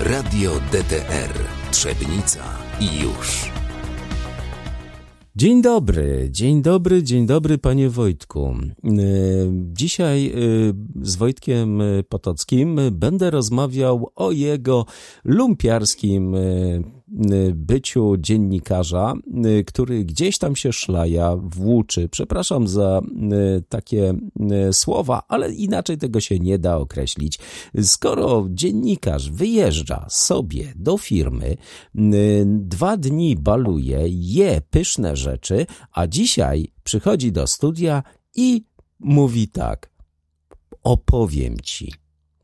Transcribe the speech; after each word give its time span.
Radio 0.00 0.52
DTR 0.72 1.34
Trzebnica 1.70 2.44
i 2.80 3.00
już. 3.00 3.50
Dzień 5.36 5.62
dobry, 5.62 6.28
dzień 6.30 6.62
dobry, 6.62 7.02
dzień 7.02 7.26
dobry 7.26 7.58
panie 7.58 7.90
Wojtku. 7.90 8.54
E, 8.84 8.90
dzisiaj 9.52 10.26
e, 10.26 10.32
z 11.02 11.16
Wojtkiem 11.16 11.82
Potockim 12.08 12.80
będę 12.92 13.30
rozmawiał 13.30 14.10
o 14.14 14.32
jego 14.32 14.86
lumpiarskim 15.24 16.34
e, 16.34 16.38
byciu 17.54 18.16
dziennikarza, 18.16 19.14
który 19.66 20.04
gdzieś 20.04 20.38
tam 20.38 20.56
się 20.56 20.72
szlaja, 20.72 21.36
włóczy. 21.36 22.08
Przepraszam 22.08 22.68
za 22.68 23.00
takie 23.68 24.14
słowa, 24.72 25.22
ale 25.28 25.52
inaczej 25.52 25.98
tego 25.98 26.20
się 26.20 26.38
nie 26.38 26.58
da 26.58 26.76
określić. 26.76 27.38
Skoro 27.82 28.46
dziennikarz 28.50 29.30
wyjeżdża 29.30 30.06
sobie 30.10 30.72
do 30.76 30.98
firmy, 30.98 31.56
dwa 32.44 32.96
dni 32.96 33.36
baluje, 33.36 34.00
je 34.08 34.60
pyszne 34.70 35.16
rzeczy, 35.16 35.66
a 35.92 36.06
dzisiaj 36.06 36.68
przychodzi 36.84 37.32
do 37.32 37.46
studia 37.46 38.02
i 38.36 38.64
mówi 39.00 39.48
tak: 39.48 39.90
Opowiem 40.82 41.56
ci. 41.62 41.92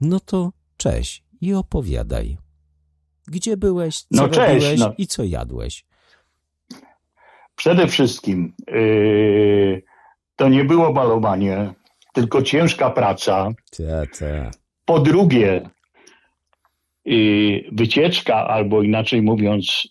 No 0.01 0.21
to 0.21 0.53
cześć 0.77 1.23
i 1.41 1.55
opowiadaj. 1.55 2.46
Gdzie 3.29 3.57
byłeś, 3.57 3.97
co 3.99 4.07
no, 4.11 4.29
cześć, 4.29 4.55
robiłeś 4.55 4.81
no. 4.81 4.93
i 4.99 5.07
co 5.07 5.25
jadłeś? 5.25 5.85
Przede 7.57 7.87
wszystkim 7.87 8.53
yy, 8.69 9.83
to 10.37 10.49
nie 10.49 10.65
było 10.65 10.93
balowanie, 10.93 11.73
tylko 12.13 12.43
ciężka 12.43 12.91
praca. 12.91 13.49
Ta, 13.77 14.19
ta. 14.19 14.51
Po 14.85 14.99
drugie, 14.99 15.71
yy, 17.05 17.65
wycieczka, 17.73 18.35
albo 18.49 18.83
inaczej 18.83 19.23
mówiąc, 19.23 19.89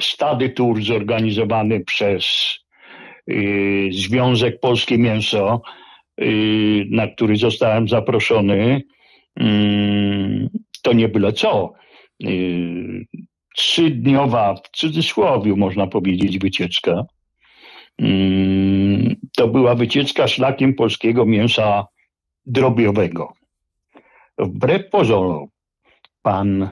stady 0.00 0.50
tour 0.50 0.82
zorganizowany 0.82 1.80
przez 1.80 2.24
yy, 3.26 3.92
Związek 3.92 4.60
Polskie 4.60 4.98
Mięso, 4.98 5.62
yy, 6.18 6.86
na 6.90 7.06
który 7.06 7.36
zostałem 7.36 7.88
zaproszony, 7.88 8.82
yy, 9.36 10.48
to 10.82 10.92
nie 10.92 11.08
byle 11.08 11.32
co. 11.32 11.81
Yy, 12.20 13.06
trzydniowa, 13.56 14.54
w 14.54 14.70
cudzysłowie 14.76 15.56
można 15.56 15.86
powiedzieć, 15.86 16.38
wycieczka. 16.38 17.04
Yy, 17.98 19.16
to 19.36 19.48
była 19.48 19.74
wycieczka 19.74 20.28
szlakiem 20.28 20.74
polskiego 20.74 21.26
mięsa 21.26 21.86
drobiowego. 22.46 23.32
Wbrew 24.38 24.90
pozorom, 24.90 25.46
pan 26.22 26.70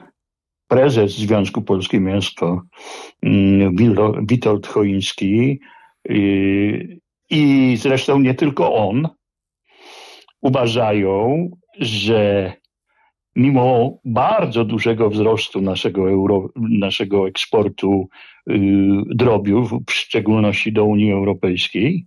prezes 0.67 1.11
Związku 1.11 1.61
Polskie 1.61 1.99
Mięsko 1.99 2.61
yy, 3.23 3.71
Witold 4.27 4.67
Choiński 4.67 5.59
i 7.29 7.77
zresztą 7.77 8.19
nie 8.19 8.33
tylko 8.33 8.75
on 8.75 9.07
uważają, 10.41 11.49
że 11.79 12.53
mimo 13.35 13.97
bardzo 14.05 14.65
dużego 14.65 15.09
wzrostu 15.09 15.61
naszego, 15.61 16.09
euro, 16.09 16.49
naszego 16.55 17.27
eksportu 17.27 18.09
yy, 18.47 19.03
drobiu, 19.15 19.65
w 19.89 19.91
szczególności 19.91 20.73
do 20.73 20.85
Unii 20.85 21.11
Europejskiej, 21.11 22.05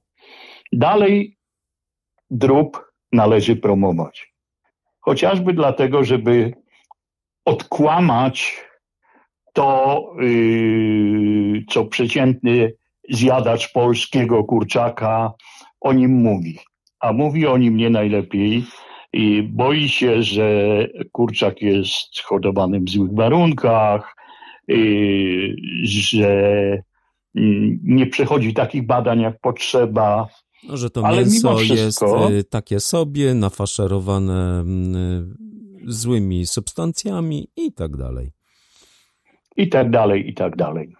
dalej 0.72 1.36
drób 2.30 2.84
należy 3.12 3.56
promować. 3.56 4.34
Chociażby 5.00 5.52
dlatego, 5.52 6.04
żeby 6.04 6.52
odkłamać 7.44 8.64
to, 9.52 10.00
yy, 10.20 11.64
co 11.70 11.84
przeciętny 11.84 12.72
zjadacz 13.10 13.72
polskiego 13.72 14.44
kurczaka 14.44 15.32
o 15.80 15.92
nim 15.92 16.10
mówi. 16.10 16.58
A 17.00 17.12
mówi 17.12 17.46
o 17.46 17.58
nim 17.58 17.76
nie 17.76 17.90
najlepiej, 17.90 18.64
i 19.14 19.42
boi 19.42 19.88
się, 19.88 20.22
że 20.22 20.48
kurczak 21.12 21.62
jest 21.62 22.20
hodowany 22.24 22.80
w 22.80 22.90
złych 22.90 23.14
warunkach, 23.14 24.16
że 25.84 26.28
mm, 27.34 27.78
nie 27.82 28.06
przechodzi 28.06 28.54
takich 28.54 28.86
badań 28.86 29.20
jak 29.20 29.40
potrzeba. 29.40 30.28
No, 30.68 30.76
że 30.76 30.90
to 30.90 31.06
Ale 31.06 31.16
mięso 31.16 31.56
wszystko, 31.56 32.30
jest 32.30 32.46
y, 32.46 32.50
takie 32.50 32.80
sobie, 32.80 33.34
nafaszerowane 33.34 34.60
mm, 34.60 35.36
złymi 35.86 36.46
substancjami 36.46 37.48
i 37.56 37.72
tak 37.72 37.96
dalej. 37.96 38.30
I 39.56 39.68
tak 39.68 39.90
dalej, 39.90 40.28
i 40.28 40.34
tak 40.34 40.56
dalej. 40.56 40.94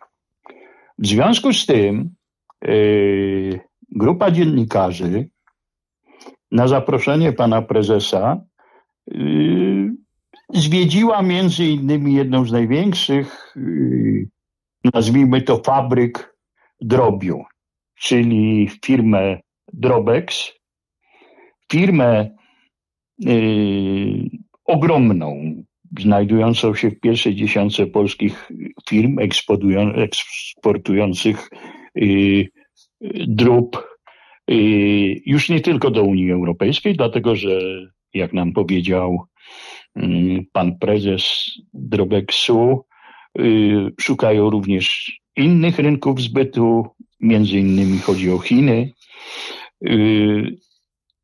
W 0.99 1.07
związku 1.07 1.53
z 1.53 1.67
tym 1.67 2.15
yy, 2.63 3.61
grupa 3.93 4.31
dziennikarzy 4.31 5.29
na 6.55 6.69
zaproszenie 6.69 7.33
pana 7.33 7.63
prezesa 7.63 8.41
yy, 9.07 9.95
zwiedziła 10.55 11.23
między 11.23 11.65
innymi 11.65 12.15
jedną 12.15 12.45
z 12.45 12.53
największych, 12.53 13.55
yy, 13.57 14.29
nazwijmy 14.95 15.43
to 15.43 15.63
fabryk 15.67 16.37
drobiu, 16.81 17.45
czyli 17.99 18.71
firmę 18.85 19.41
Drobex, 19.73 20.53
firmę 21.73 22.31
yy, 23.19 24.29
ogromną, 24.65 25.55
znajdującą 26.01 26.75
się 26.75 26.91
w 26.91 27.01
pierwszej 27.01 27.35
dziesiątce 27.35 27.87
polskich 27.87 28.51
firm 28.89 29.17
eksportujących 29.97 31.51
drób 33.27 33.94
już 35.27 35.49
nie 35.49 35.61
tylko 35.61 35.91
do 35.91 36.03
Unii 36.03 36.33
Europejskiej, 36.33 36.97
dlatego 36.97 37.37
że, 37.37 37.61
jak 38.15 38.33
nam 38.33 38.53
powiedział 38.53 39.27
mm, 39.97 40.45
pan 40.53 40.79
prezes 40.79 41.45
Drobeksu, 41.75 42.85
y, 43.39 43.93
szukają 44.01 44.51
również 44.51 45.13
innych 45.37 45.79
rynków 45.79 46.21
zbytu, 46.21 46.87
między 47.21 47.59
innymi 47.59 47.99
chodzi 47.99 48.31
o 48.31 48.39
Chiny. 48.39 48.93
Y, 49.89 50.57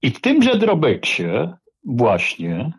I 0.03 0.11
w 0.11 0.21
tymże 0.21 0.59
Drobeksie 0.59 1.49
właśnie 1.85 2.73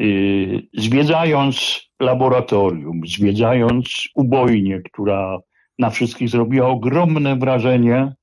y, 0.00 0.62
zwiedzając 0.74 1.86
laboratorium, 2.00 3.00
zwiedzając 3.06 4.08
ubojnię, 4.14 4.80
która 4.80 5.38
na 5.78 5.90
wszystkich 5.90 6.28
zrobiła 6.28 6.68
ogromne 6.68 7.36
wrażenie, 7.36 8.14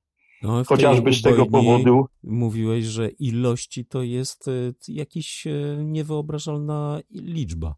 no, 0.44 0.64
Chociażby 0.64 1.12
z 1.12 1.22
tego 1.22 1.46
powodu. 1.46 2.06
Mówiłeś, 2.22 2.84
że 2.84 3.08
ilości 3.08 3.86
to 3.86 4.02
jest 4.02 4.50
jakaś 4.88 5.46
niewyobrażalna 5.78 7.00
liczba. 7.10 7.74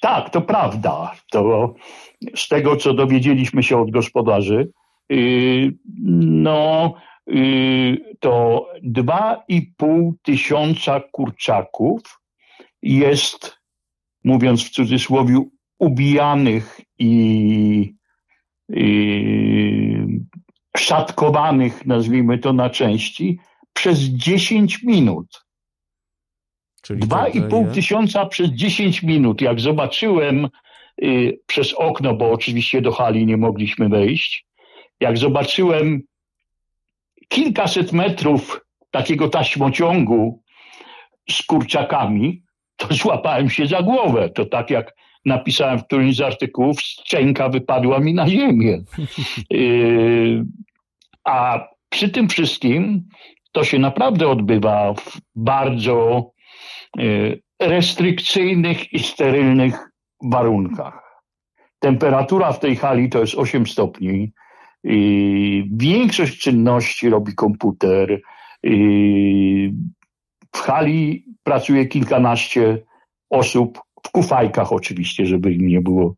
Tak, 0.00 0.30
to 0.30 0.40
prawda. 0.40 1.12
To 1.30 1.74
z 2.34 2.48
tego, 2.48 2.76
co 2.76 2.94
dowiedzieliśmy 2.94 3.62
się 3.62 3.80
od 3.80 3.90
gospodarzy, 3.90 4.72
yy, 5.08 5.72
no 6.26 6.94
yy, 7.26 8.14
to 8.20 8.66
2,5 8.84 10.12
tysiąca 10.22 11.00
kurczaków 11.12 12.20
jest, 12.82 13.58
mówiąc 14.24 14.64
w 14.64 14.70
cudzysłowie, 14.70 15.44
ubijanych 15.78 16.80
i, 16.98 17.94
i 18.68 20.06
szatkowanych, 20.80 21.86
nazwijmy 21.86 22.38
to 22.38 22.52
na 22.52 22.70
części, 22.70 23.38
przez 23.72 23.98
10 23.98 24.82
minut. 24.82 25.44
Czyli 26.82 27.00
2,5 27.00 27.74
tysiąca 27.74 28.26
przez 28.26 28.50
10 28.50 29.02
minut. 29.02 29.40
Jak 29.40 29.60
zobaczyłem 29.60 30.48
y, 31.02 31.40
przez 31.46 31.74
okno, 31.74 32.14
bo 32.14 32.32
oczywiście 32.32 32.82
do 32.82 32.92
hali 32.92 33.26
nie 33.26 33.36
mogliśmy 33.36 33.88
wejść, 33.88 34.46
jak 35.00 35.18
zobaczyłem 35.18 36.02
kilkaset 37.28 37.92
metrów 37.92 38.60
takiego 38.90 39.28
taśmociągu 39.28 40.42
z 41.30 41.42
kurczakami, 41.42 42.42
to 42.76 42.94
złapałem 43.02 43.50
się 43.50 43.66
za 43.66 43.82
głowę. 43.82 44.30
To 44.30 44.46
tak 44.46 44.70
jak 44.70 44.94
napisałem 45.24 45.78
w 45.78 45.84
którymś 45.84 46.16
z 46.16 46.20
artykułów, 46.20 46.80
szczęka 46.80 47.48
wypadła 47.48 47.98
mi 47.98 48.14
na 48.14 48.28
ziemię. 48.28 48.82
Yy, 49.50 50.44
a 51.30 51.68
przy 51.88 52.08
tym 52.08 52.28
wszystkim 52.28 53.08
to 53.52 53.64
się 53.64 53.78
naprawdę 53.78 54.28
odbywa 54.28 54.94
w 54.94 55.20
bardzo 55.34 56.30
yy, 56.96 57.42
restrykcyjnych 57.60 58.92
i 58.92 58.98
sterylnych 58.98 59.90
warunkach. 60.22 61.22
Temperatura 61.78 62.52
w 62.52 62.60
tej 62.60 62.76
hali 62.76 63.08
to 63.08 63.20
jest 63.20 63.34
8 63.34 63.66
stopni. 63.66 64.32
Większość 65.72 66.38
czynności 66.38 67.08
robi 67.08 67.34
komputer. 67.34 68.20
W 70.54 70.58
hali 70.58 71.24
pracuje 71.42 71.86
kilkanaście 71.86 72.78
osób 73.30 73.80
w 74.06 74.10
kufajkach 74.10 74.72
oczywiście, 74.72 75.26
żeby 75.26 75.52
im 75.52 75.66
nie 75.66 75.80
było 75.80 76.14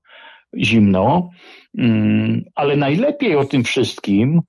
zimno. 0.59 1.31
Mm, 1.79 2.45
ale 2.55 2.77
najlepiej 2.77 3.37
o 3.37 3.45
tym 3.45 3.65
wszystkim 3.65 4.39
y, 4.39 4.43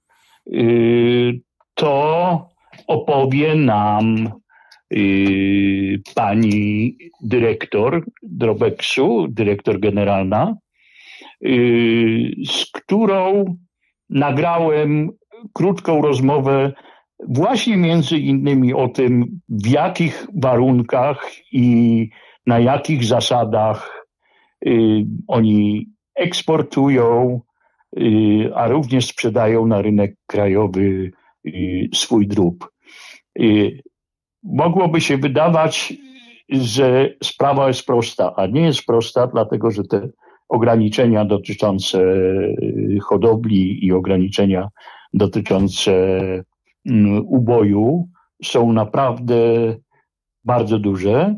to 1.74 2.48
opowie 2.88 3.56
nam 3.56 4.30
y, 4.94 6.02
pani 6.16 6.98
dyrektor 7.22 8.06
Drobeksu, 8.24 9.28
dyrektor 9.30 9.80
generalna, 9.80 10.56
y, 11.46 12.32
z 12.46 12.66
którą 12.72 13.46
nagrałem 14.10 15.10
krótką 15.54 16.02
rozmowę 16.02 16.74
właśnie 17.28 17.78
między 17.78 18.18
innymi 18.18 18.74
o 18.74 18.88
tym, 18.88 19.40
w 19.50 19.68
jakich 19.68 20.28
warunkach 20.36 21.32
i 21.52 22.10
na 22.48 22.60
jakich 22.60 23.06
zasadach 23.06 24.08
oni 25.28 25.90
eksportują, 26.16 27.42
y, 27.42 27.53
a 28.56 28.68
również 28.68 29.08
sprzedają 29.08 29.68
na 29.68 29.82
rynek 29.82 30.16
krajowy 30.28 31.12
y, 31.46 31.90
swój 31.94 32.28
drób. 32.28 32.70
Y, 33.40 33.82
mogłoby 34.44 35.02
się 35.02 35.18
wydawać, 35.18 35.94
że 36.50 37.14
sprawa 37.24 37.68
jest 37.68 37.86
prosta, 37.86 38.34
a 38.36 38.48
nie 38.48 38.62
jest 38.62 38.86
prosta, 38.86 39.28
dlatego 39.28 39.72
że 39.72 39.84
te 39.84 40.10
ograniczenia 40.50 41.26
dotyczące 41.26 42.04
hodowli 43.02 43.86
i 43.86 43.92
ograniczenia 43.92 44.68
dotyczące 45.14 45.92
mm, 46.86 47.26
uboju 47.28 48.08
są 48.44 48.74
naprawdę 48.74 49.36
bardzo 50.44 50.80
duże, 50.80 51.36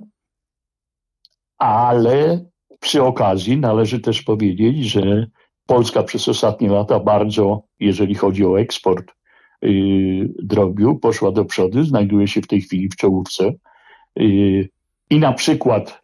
ale 1.58 2.46
przy 2.80 3.04
okazji 3.04 3.58
należy 3.58 4.00
też 4.00 4.22
powiedzieć, 4.22 4.86
że 4.86 5.28
Polska 5.68 6.04
przez 6.04 6.30
ostatnie 6.30 6.70
lata 6.70 7.00
bardzo, 7.00 7.62
jeżeli 7.80 8.16
chodzi 8.16 8.46
o 8.46 8.60
eksport 8.60 9.12
yy, 9.62 10.30
drobiu, 10.44 10.96
poszła 10.96 11.32
do 11.32 11.46
przodu, 11.46 11.84
znajduje 11.84 12.28
się 12.28 12.42
w 12.42 12.48
tej 12.48 12.62
chwili 12.62 12.90
w 12.90 12.96
czołówce. 12.96 13.54
Yy, 14.16 14.70
I 15.10 15.20
na 15.20 15.34
przykład 15.34 16.02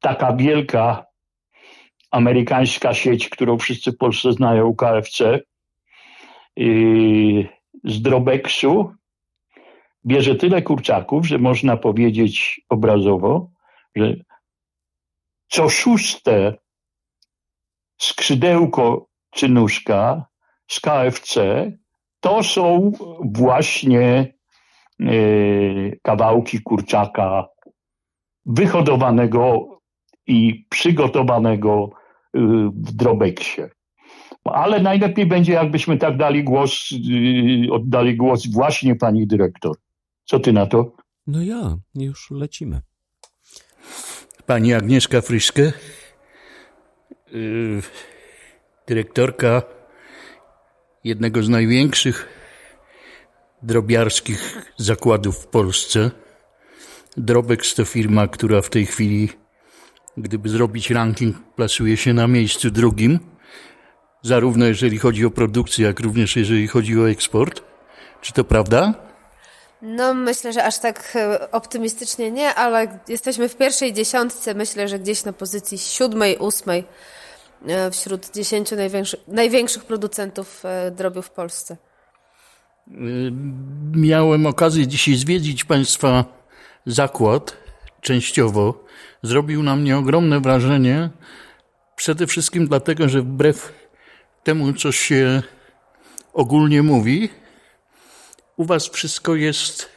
taka 0.00 0.36
wielka 0.36 1.06
amerykańska 2.10 2.94
sieć, 2.94 3.28
którą 3.28 3.58
wszyscy 3.58 3.92
w 3.92 3.96
Polsce 3.96 4.32
znają, 4.32 4.74
KFC, 4.74 5.40
yy, 6.56 7.48
z 7.84 8.02
Drobeksu 8.02 8.92
bierze 10.06 10.34
tyle 10.34 10.62
kurczaków, 10.62 11.26
że 11.26 11.38
można 11.38 11.76
powiedzieć 11.76 12.60
obrazowo, 12.68 13.50
że 13.96 14.14
co 15.48 15.68
szóste 15.68 16.54
skrzydełko 17.98 19.08
czy 19.30 19.48
nóżka 19.48 20.26
z 20.68 20.80
KFC 20.80 21.40
to 22.20 22.42
są 22.42 22.92
właśnie 23.24 24.34
e, 25.00 25.06
kawałki 26.02 26.62
kurczaka 26.62 27.48
wyhodowanego 28.46 29.68
i 30.26 30.66
przygotowanego 30.68 31.90
e, 31.90 32.40
w 32.74 32.92
drobeksie. 32.92 33.62
Ale 34.44 34.80
najlepiej 34.82 35.26
będzie, 35.26 35.52
jakbyśmy 35.52 35.98
tak 35.98 36.16
dali 36.16 36.44
głos, 36.44 36.90
e, 36.92 37.72
oddali 37.72 38.16
głos 38.16 38.46
właśnie 38.52 38.96
pani 38.96 39.26
dyrektor. 39.26 39.76
Co 40.24 40.40
ty 40.40 40.52
na 40.52 40.66
to? 40.66 40.92
No 41.26 41.42
ja, 41.42 41.76
już 41.94 42.30
lecimy 42.30 42.80
pani 44.48 44.74
Agnieszka 44.74 45.20
Fryszke, 45.20 45.72
y, 47.34 47.82
dyrektorka 48.86 49.62
jednego 51.04 51.42
z 51.42 51.48
największych 51.48 52.28
drobiarskich 53.62 54.72
zakładów 54.76 55.38
w 55.38 55.46
Polsce. 55.46 56.10
Drobex 57.16 57.74
to 57.74 57.84
firma, 57.84 58.28
która 58.28 58.62
w 58.62 58.70
tej 58.70 58.86
chwili, 58.86 59.28
gdyby 60.16 60.48
zrobić 60.48 60.90
ranking, 60.90 61.36
plasuje 61.56 61.96
się 61.96 62.12
na 62.12 62.26
miejscu 62.26 62.70
drugim, 62.70 63.18
zarówno 64.22 64.66
jeżeli 64.66 64.98
chodzi 64.98 65.24
o 65.26 65.30
produkcję, 65.30 65.86
jak 65.86 66.00
również 66.00 66.36
jeżeli 66.36 66.68
chodzi 66.68 67.00
o 67.00 67.10
eksport. 67.10 67.62
Czy 68.20 68.32
to 68.32 68.44
prawda? 68.44 68.94
No, 69.82 70.14
myślę, 70.14 70.52
że 70.52 70.64
aż 70.64 70.78
tak 70.78 71.12
e, 71.14 71.50
optymistycznie 71.50 72.30
nie, 72.30 72.54
ale 72.54 72.98
jesteśmy 73.08 73.48
w 73.48 73.56
pierwszej 73.56 73.92
dziesiątce. 73.92 74.54
Myślę, 74.54 74.88
że 74.88 74.98
gdzieś 74.98 75.24
na 75.24 75.32
pozycji 75.32 75.78
siódmej, 75.78 76.36
ósmej 76.36 76.84
wśród 77.92 78.30
dziesięciu 78.34 78.76
największych, 78.76 79.20
największych 79.28 79.84
producentów 79.84 80.64
e, 80.64 80.90
drobiu 80.90 81.22
w 81.22 81.30
Polsce. 81.30 81.76
Miałem 83.92 84.46
okazję 84.46 84.86
dzisiaj 84.86 85.14
zwiedzić 85.14 85.64
Państwa 85.64 86.24
zakład 86.86 87.56
częściowo. 88.00 88.84
Zrobił 89.22 89.62
na 89.62 89.76
mnie 89.76 89.96
ogromne 89.96 90.40
wrażenie. 90.40 91.10
Przede 91.96 92.26
wszystkim 92.26 92.66
dlatego, 92.68 93.08
że 93.08 93.22
wbrew 93.22 93.72
temu, 94.44 94.72
co 94.72 94.92
się 94.92 95.42
ogólnie 96.32 96.82
mówi, 96.82 97.28
u 98.56 98.64
Was 98.64 98.88
wszystko 98.88 99.34
jest 99.34 99.88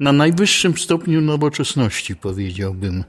na 0.00 0.12
najwyższym 0.12 0.78
stopniu 0.78 1.20
nowoczesności, 1.20 2.16
powiedziałbym. 2.16 3.04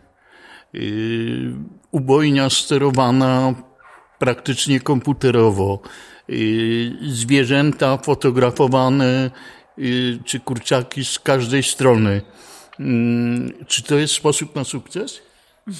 Ubojnia 1.94 2.50
sterowana 2.50 3.54
praktycznie 4.20 4.80
komputerowo, 4.80 5.80
yy, 6.28 7.14
zwierzęta 7.14 7.98
fotografowane, 7.98 9.32
yy, 9.78 10.20
czy 10.26 10.40
kurczaki 10.40 11.06
z 11.06 11.20
każdej 11.20 11.64
strony. 11.64 12.22
Czy 13.68 13.84
to 13.84 13.96
jest 13.96 14.14
sposób 14.14 14.56
na 14.56 14.64
sukces? 14.64 15.20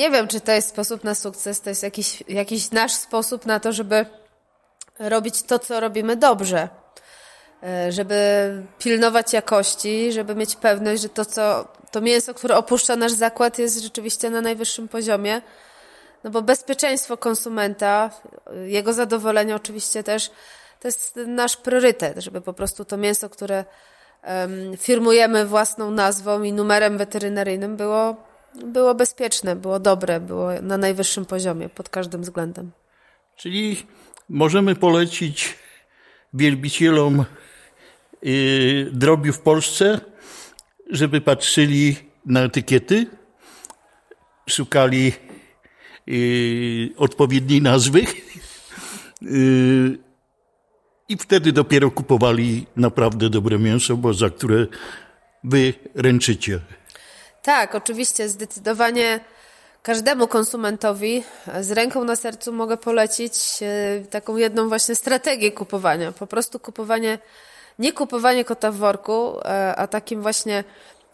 Nie 0.00 0.10
wiem, 0.10 0.28
czy 0.28 0.40
to 0.40 0.52
jest 0.52 0.68
sposób 0.68 1.04
na 1.04 1.14
sukces. 1.14 1.60
To 1.60 1.70
jest 1.70 1.82
jakiś, 1.82 2.24
jakiś 2.28 2.70
nasz 2.70 2.92
sposób 2.92 3.46
na 3.46 3.60
to, 3.60 3.72
żeby 3.72 4.06
robić 4.98 5.42
to, 5.42 5.58
co 5.58 5.80
robimy 5.80 6.16
dobrze. 6.16 6.68
E, 7.62 7.92
żeby 7.92 8.16
pilnować 8.78 9.32
jakości, 9.32 10.12
żeby 10.12 10.34
mieć 10.34 10.56
pewność, 10.56 11.02
że 11.02 11.08
to, 11.08 11.24
co, 11.24 11.68
to 11.94 12.00
mięso, 12.00 12.34
które 12.34 12.56
opuszcza 12.56 12.96
nasz 12.96 13.12
zakład, 13.12 13.58
jest 13.58 13.82
rzeczywiście 13.82 14.30
na 14.30 14.40
najwyższym 14.40 14.88
poziomie. 14.88 15.42
No 16.24 16.30
bo 16.30 16.42
bezpieczeństwo 16.42 17.16
konsumenta, 17.16 18.10
jego 18.66 18.92
zadowolenie 18.92 19.56
oczywiście 19.56 20.02
też, 20.02 20.30
to 20.80 20.88
jest 20.88 21.16
nasz 21.26 21.56
priorytet, 21.56 22.18
żeby 22.18 22.40
po 22.40 22.52
prostu 22.52 22.84
to 22.84 22.96
mięso, 22.96 23.28
które 23.28 23.64
um, 24.26 24.76
firmujemy 24.76 25.46
własną 25.46 25.90
nazwą 25.90 26.42
i 26.42 26.52
numerem 26.52 26.98
weterynaryjnym, 26.98 27.76
było, 27.76 28.16
było 28.54 28.94
bezpieczne, 28.94 29.56
było 29.56 29.78
dobre, 29.78 30.20
było 30.20 30.48
na 30.62 30.78
najwyższym 30.78 31.26
poziomie 31.26 31.68
pod 31.68 31.88
każdym 31.88 32.22
względem. 32.22 32.70
Czyli 33.36 33.86
możemy 34.28 34.74
polecić 34.74 35.58
wielbicielom 36.32 37.24
yy, 38.22 38.90
drobiu 38.92 39.32
w 39.32 39.40
Polsce, 39.40 40.00
żeby 40.90 41.20
patrzyli 41.20 41.96
na 42.26 42.42
etykiety, 42.42 43.06
szukali 44.50 45.12
yy, 46.06 46.90
odpowiedniej 46.96 47.62
nazwy 47.62 48.04
yy, 49.22 49.98
i 51.08 51.16
wtedy 51.16 51.52
dopiero 51.52 51.90
kupowali 51.90 52.66
naprawdę 52.76 53.30
dobre 53.30 53.58
mięso, 53.58 53.96
bo 53.96 54.14
za 54.14 54.30
które 54.30 54.66
wy 55.44 55.74
ręczycie. 55.94 56.60
Tak, 57.42 57.74
oczywiście, 57.74 58.28
zdecydowanie 58.28 59.20
każdemu 59.82 60.28
konsumentowi 60.28 61.24
z 61.60 61.70
ręką 61.70 62.04
na 62.04 62.16
sercu 62.16 62.52
mogę 62.52 62.76
polecić 62.76 63.32
e, 63.62 64.00
taką 64.10 64.36
jedną 64.36 64.68
właśnie 64.68 64.94
strategię 64.94 65.52
kupowania. 65.52 66.12
Po 66.12 66.26
prostu 66.26 66.60
kupowanie, 66.60 67.18
nie 67.78 67.92
kupowanie 67.92 68.44
kota 68.44 68.72
w 68.72 68.76
worku, 68.76 69.40
e, 69.44 69.76
a 69.76 69.86
takim 69.86 70.22
właśnie 70.22 70.64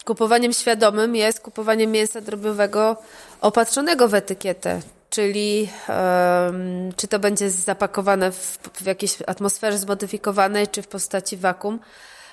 kupowaniem 0.04 0.52
świadomym 0.52 1.16
jest 1.16 1.40
kupowanie 1.40 1.86
mięsa 1.86 2.20
drobiowego 2.20 2.96
opatrzonego 3.40 4.08
w 4.08 4.14
etykietę. 4.14 4.80
Czyli 5.10 5.68
um, 5.88 6.92
czy 6.96 7.08
to 7.08 7.18
będzie 7.18 7.50
zapakowane 7.50 8.32
w, 8.32 8.58
w 8.74 8.86
jakiejś 8.86 9.16
atmosferze 9.26 9.78
zmodyfikowanej, 9.78 10.68
czy 10.68 10.82
w 10.82 10.88
postaci 10.88 11.36
wakum, 11.36 11.80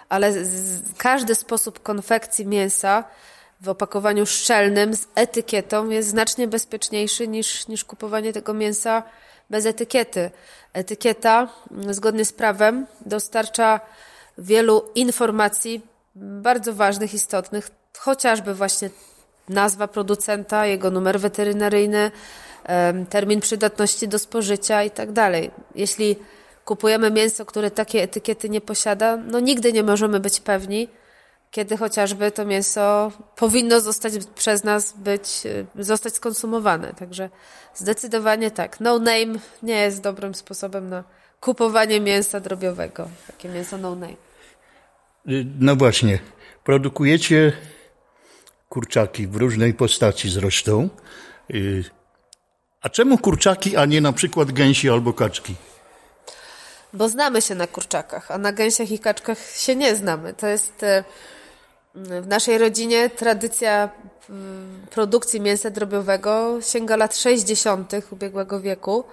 ale 0.10 0.34
z, 0.34 0.81
każdy 0.98 1.36
sposób 1.36 1.84
konfekcji 1.84 2.46
mięsa 2.46 3.03
w 3.62 3.69
opakowaniu 3.69 4.25
szczelnym 4.25 4.93
z 4.93 5.07
etykietą 5.15 5.89
jest 5.89 6.10
znacznie 6.10 6.48
bezpieczniejszy 6.48 7.27
niż, 7.27 7.67
niż 7.67 7.86
kupowanie 7.86 8.34
tego 8.34 8.53
mięsa 8.53 9.03
bez 9.50 9.65
etykiety. 9.65 10.31
Etykieta, 10.74 11.48
zgodnie 11.89 12.25
z 12.25 12.34
prawem, 12.34 12.88
dostarcza 13.05 13.79
wielu 14.38 14.84
informacji 14.96 15.82
bardzo 16.15 16.74
ważnych, 16.74 17.13
istotnych, 17.13 17.70
chociażby 17.98 18.53
właśnie 18.53 18.89
nazwa 19.50 19.88
producenta, 19.88 20.65
jego 20.65 20.91
numer 20.91 21.20
weterynaryjny, 21.20 22.12
termin 23.10 23.41
przydatności 23.41 24.08
do 24.08 24.20
spożycia 24.20 24.84
i 24.84 24.91
tak 24.91 25.12
dalej. 25.12 25.51
Jeśli 25.75 26.15
kupujemy 26.65 27.12
mięso, 27.12 27.46
które 27.46 27.72
takie 27.72 28.03
etykiety 28.03 28.50
nie 28.50 28.62
posiada, 28.62 29.17
no 29.17 29.39
nigdy 29.39 29.74
nie 29.74 29.84
możemy 29.84 30.20
być 30.20 30.39
pewni, 30.39 30.88
kiedy 31.51 31.77
chociażby 31.77 32.32
to 32.32 32.46
mięso 32.46 33.12
powinno 33.36 33.82
zostać 33.82 34.13
przez 34.36 34.63
nas 34.63 34.94
być, 34.98 35.46
y, 35.46 35.84
zostać 35.84 36.15
skonsumowane. 36.15 36.94
Także 36.94 37.29
zdecydowanie 37.75 38.51
tak. 38.51 38.79
No 38.79 39.00
name 39.00 39.39
nie 39.63 39.75
jest 39.75 40.01
dobrym 40.01 40.36
sposobem 40.36 40.89
na 40.89 41.03
kupowanie 41.41 42.00
mięsa 42.00 42.39
drobiowego. 42.39 43.08
Takie 43.27 43.50
mięso 43.50 43.77
no 43.77 43.96
name. 43.96 44.26
Y, 45.27 45.46
no 45.60 45.75
właśnie. 45.75 46.19
Produkujecie 46.63 47.53
kurczaki 48.69 49.27
w 49.27 49.36
różnej 49.36 49.74
postaci 49.74 50.29
zresztą. 50.29 50.89
Y, 51.53 51.84
a 52.81 52.89
czemu 52.89 53.17
kurczaki, 53.17 53.77
a 53.77 53.86
nie 53.86 54.01
na 54.01 54.13
przykład 54.13 54.51
gęsi 54.51 54.89
albo 54.89 55.13
kaczki? 55.13 55.55
Bo 56.93 57.10
znamy 57.10 57.41
się 57.41 57.55
na 57.55 57.67
kurczakach, 57.67 58.31
a 58.31 58.38
na 58.38 58.51
gęsiach 58.51 58.91
i 58.91 59.00
kaczkach 59.00 59.38
się 59.57 59.75
nie 59.75 59.96
znamy. 59.96 60.34
To 60.34 60.48
jest 60.48 60.86
w 61.96 62.27
naszej 62.27 62.57
rodzinie 62.57 63.10
tradycja 63.10 63.89
produkcji 64.89 65.41
mięsa 65.41 65.69
drobiowego 65.69 66.62
sięga 66.62 66.96
lat 66.96 67.17
60. 67.17 67.91
ubiegłego 68.12 68.62
wieku. 68.62 69.03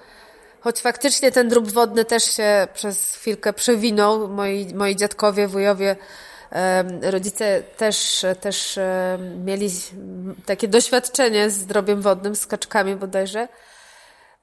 Choć 0.64 0.80
faktycznie 0.80 1.33
ten 1.33 1.49
drób 1.49 1.73
wodny 1.73 2.04
też 2.04 2.25
się 2.25 2.68
przez 2.75 3.16
chwilkę 3.16 3.52
przewinął. 3.52 4.28
Moi, 4.28 4.75
moi 4.75 4.97
dziadkowie, 4.97 5.49
wujowie, 5.49 5.97
rodzice 7.02 7.62
też, 7.76 8.26
też 8.40 8.78
mieli 9.44 9.71
takie 10.47 10.68
doświadczenie 10.68 11.50
z 11.50 11.66
drobiem 11.66 12.02
wodnym, 12.02 12.37
z 12.37 12.47
kaczkami 12.47 12.97
bodajże. 12.97 13.49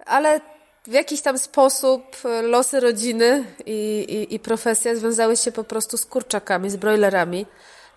Ale 0.06 0.42
w 0.88 0.92
jakiś 0.92 1.22
tam 1.22 1.38
sposób 1.40 2.18
losy 2.42 2.80
rodziny 2.80 3.44
i, 3.66 4.06
i, 4.10 4.36
i 4.36 4.40
profesja 4.40 4.96
związały 4.96 5.38
się 5.38 5.52
po 5.52 5.64
prostu 5.64 5.98
z 5.98 6.06
kurczakami, 6.06 6.70
z 6.70 6.76
broilerami. 6.76 7.46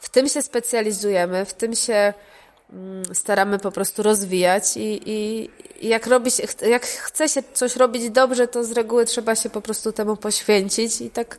W 0.01 0.09
tym 0.09 0.29
się 0.29 0.43
specjalizujemy, 0.43 1.45
w 1.45 1.55
tym 1.55 1.75
się 1.75 2.15
staramy 3.13 3.59
po 3.59 3.73
prostu 3.73 4.03
rozwijać 4.03 4.77
i, 4.77 5.01
i, 5.07 5.49
jak, 5.89 6.07
robi 6.07 6.31
się, 6.31 6.43
jak 6.69 6.87
chce 6.87 7.29
się 7.29 7.43
coś 7.53 7.77
robić 7.77 8.11
dobrze, 8.11 8.49
to 8.49 8.65
z 8.65 8.73
reguły 8.73 9.05
trzeba 9.05 9.35
się 9.35 9.51
po 9.51 9.61
prostu 9.61 9.93
temu 9.93 10.17
poświęcić 10.17 11.01
i 11.01 11.11
tak, 11.11 11.39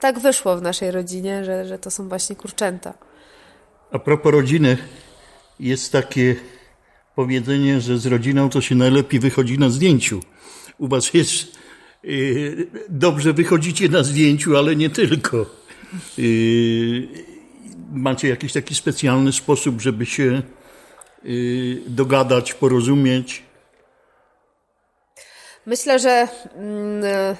tak 0.00 0.18
wyszło 0.18 0.56
w 0.56 0.62
naszej 0.62 0.90
rodzinie, 0.90 1.44
że, 1.44 1.64
że 1.64 1.78
to 1.78 1.90
są 1.90 2.08
właśnie 2.08 2.36
kurczęta. 2.36 2.94
A 3.92 3.98
propos 3.98 4.32
rodziny, 4.32 4.78
jest 5.60 5.92
takie 5.92 6.36
powiedzenie, 7.14 7.80
że 7.80 7.98
z 7.98 8.06
rodziną 8.06 8.50
to 8.50 8.60
się 8.60 8.74
najlepiej 8.74 9.20
wychodzi 9.20 9.58
na 9.58 9.70
zdjęciu. 9.70 10.20
U 10.78 10.88
was 10.88 11.14
jest 11.14 11.52
yy, 12.02 12.66
dobrze 12.88 13.32
wychodzicie 13.32 13.88
na 13.88 14.02
zdjęciu, 14.02 14.56
ale 14.56 14.76
nie 14.76 14.90
tylko. 14.90 15.46
Yy, 16.18 17.08
macie 17.92 18.28
jakiś 18.28 18.52
taki 18.52 18.74
specjalny 18.74 19.32
sposób, 19.32 19.80
żeby 19.80 20.06
się 20.06 20.42
dogadać, 21.86 22.54
porozumieć? 22.54 23.42
Myślę, 25.66 25.98
że 25.98 26.28
mm, 26.56 27.36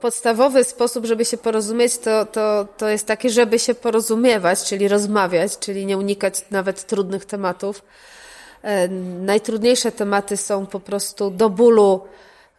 podstawowy 0.00 0.64
sposób, 0.64 1.06
żeby 1.06 1.24
się 1.24 1.36
porozumieć, 1.36 1.98
to, 1.98 2.26
to, 2.26 2.66
to 2.76 2.88
jest 2.88 3.06
taki, 3.06 3.30
żeby 3.30 3.58
się 3.58 3.74
porozumiewać, 3.74 4.64
czyli 4.64 4.88
rozmawiać, 4.88 5.58
czyli 5.58 5.86
nie 5.86 5.98
unikać 5.98 6.44
nawet 6.50 6.86
trudnych 6.86 7.24
tematów. 7.24 7.82
E, 8.62 8.88
najtrudniejsze 9.20 9.92
tematy 9.92 10.36
są 10.36 10.66
po 10.66 10.80
prostu 10.80 11.30
do 11.30 11.50
bólu 11.50 12.00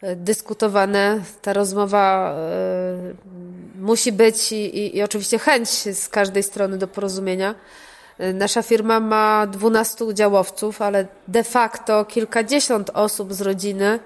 e, 0.02 0.16
dyskutowane. 0.16 1.22
Ta 1.42 1.54
rozmowa 1.54 2.32
e, 2.32 3.14
musi 3.80 4.12
być 4.12 4.52
i, 4.52 4.56
i, 4.56 4.98
i 4.98 5.04
oczywiście 5.04 5.40
chęć 5.40 5.70
z 5.70 6.10
każdej 6.10 6.44
strony 6.44 6.78
do 6.78 6.88
porozumienia. 6.88 7.56
Nasza 8.34 8.62
firma 8.62 9.00
ma 9.00 9.48
12 9.48 10.06
udziałowców, 10.06 10.82
ale 10.82 11.08
de 11.28 11.44
facto 11.44 12.06
kilkadziesiąt 12.06 12.90
osób 12.94 13.34
z 13.34 13.42
rodziny 13.42 14.00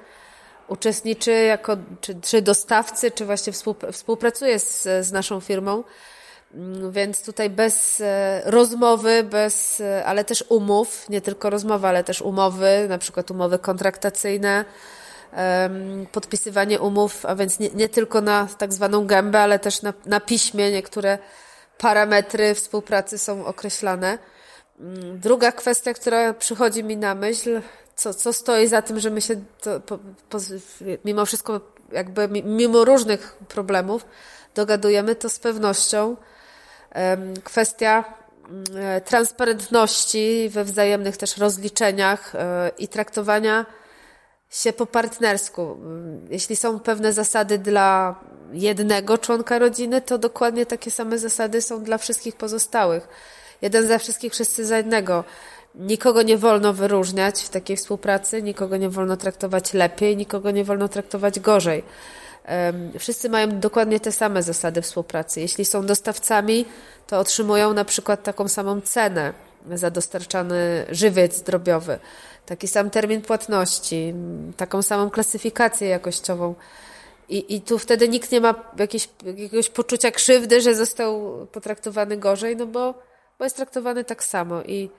uczestniczy 0.67 1.31
jako 1.31 1.77
czy, 2.01 2.15
czy 2.21 2.41
dostawcy, 2.41 3.11
czy 3.11 3.25
właśnie 3.25 3.53
współpracuje 3.91 4.59
z, 4.59 4.83
z 4.83 5.11
naszą 5.11 5.39
firmą. 5.39 5.83
Mm, 6.53 6.91
więc 6.91 7.25
tutaj 7.25 7.49
bez 7.49 8.01
e, 8.01 8.41
rozmowy, 8.45 9.23
bez, 9.23 9.81
e, 9.81 10.05
ale 10.05 10.23
też 10.23 10.43
umów, 10.49 11.09
nie 11.09 11.21
tylko 11.21 11.49
rozmowy, 11.49 11.87
ale 11.87 12.03
też 12.03 12.21
umowy, 12.21 12.85
na 12.89 12.97
przykład 12.97 13.31
umowy 13.31 13.59
kontraktacyjne, 13.59 14.65
podpisywanie 16.11 16.79
umów, 16.79 17.25
a 17.25 17.35
więc 17.35 17.59
nie, 17.59 17.69
nie 17.69 17.89
tylko 17.89 18.21
na 18.21 18.47
tak 18.57 18.73
zwaną 18.73 19.05
gębę, 19.05 19.39
ale 19.39 19.59
też 19.59 19.81
na, 19.81 19.93
na 20.05 20.19
piśmie 20.19 20.71
niektóre 20.71 21.17
parametry 21.77 22.55
współpracy 22.55 23.17
są 23.17 23.45
określane. 23.45 24.17
Mm, 24.79 25.19
druga 25.19 25.51
kwestia, 25.51 25.93
która 25.93 26.33
przychodzi 26.33 26.83
mi 26.83 26.97
na 26.97 27.15
myśl, 27.15 27.61
co, 27.95 28.13
co 28.13 28.33
stoi 28.33 28.67
za 28.67 28.81
tym, 28.81 28.99
że 28.99 29.09
my 29.09 29.21
się 29.21 29.35
to, 29.61 29.79
po, 29.79 29.99
po, 30.29 30.37
mimo 31.05 31.25
wszystko, 31.25 31.61
jakby 31.91 32.27
mimo 32.43 32.85
różnych 32.85 33.37
problemów 33.47 34.05
dogadujemy, 34.55 35.15
to 35.15 35.29
z 35.29 35.39
pewnością 35.39 36.15
kwestia 37.43 38.03
mm, 38.49 38.63
e, 38.77 39.01
transparentności 39.01 40.49
we 40.49 40.63
wzajemnych 40.63 41.17
też 41.17 41.37
rozliczeniach 41.37 42.35
e, 42.35 42.71
i 42.77 42.87
traktowania 42.87 43.65
się 44.51 44.73
po 44.73 44.85
partnersku. 44.85 45.77
Jeśli 46.29 46.55
są 46.55 46.79
pewne 46.79 47.13
zasady 47.13 47.57
dla 47.57 48.15
jednego 48.53 49.17
członka 49.17 49.59
rodziny, 49.59 50.01
to 50.01 50.17
dokładnie 50.17 50.65
takie 50.65 50.91
same 50.91 51.17
zasady 51.19 51.61
są 51.61 51.83
dla 51.83 51.97
wszystkich 51.97 52.35
pozostałych. 52.35 53.07
Jeden 53.61 53.87
za 53.87 53.97
wszystkich, 53.97 54.33
wszyscy 54.33 54.65
za 54.65 54.77
jednego. 54.77 55.23
Nikogo 55.75 56.21
nie 56.21 56.37
wolno 56.37 56.73
wyróżniać 56.73 57.41
w 57.41 57.49
takiej 57.49 57.77
współpracy, 57.77 58.41
nikogo 58.41 58.77
nie 58.77 58.89
wolno 58.89 59.17
traktować 59.17 59.73
lepiej, 59.73 60.17
nikogo 60.17 60.51
nie 60.51 60.63
wolno 60.63 60.87
traktować 60.87 61.39
gorzej. 61.39 61.83
Wszyscy 62.99 63.29
mają 63.29 63.59
dokładnie 63.59 63.99
te 63.99 64.11
same 64.11 64.43
zasady 64.43 64.81
współpracy. 64.81 65.41
Jeśli 65.41 65.65
są 65.65 65.85
dostawcami, 65.85 66.65
to 67.07 67.19
otrzymują 67.19 67.73
na 67.73 67.85
przykład 67.85 68.23
taką 68.23 68.47
samą 68.47 68.81
cenę 68.81 69.33
za 69.73 69.91
dostarczany 69.91 70.85
żywiec 70.89 71.41
drobiowy, 71.41 71.99
taki 72.45 72.67
sam 72.67 72.89
termin 72.89 73.21
płatności, 73.21 74.13
taką 74.57 74.81
samą 74.81 75.09
klasyfikację 75.09 75.87
jakościową. 75.87 76.55
I, 77.29 77.55
I 77.55 77.61
tu 77.61 77.79
wtedy 77.79 78.09
nikt 78.09 78.31
nie 78.31 78.41
ma 78.41 78.55
jakieś, 78.77 79.09
jakiegoś 79.25 79.69
poczucia 79.69 80.11
krzywdy, 80.11 80.61
że 80.61 80.75
został 80.75 81.37
potraktowany 81.51 82.17
gorzej, 82.17 82.55
no 82.55 82.65
bo, 82.65 82.93
bo 83.39 83.45
jest 83.45 83.55
traktowany 83.55 84.03
tak 84.03 84.23
samo. 84.23 84.61
I 84.61 84.89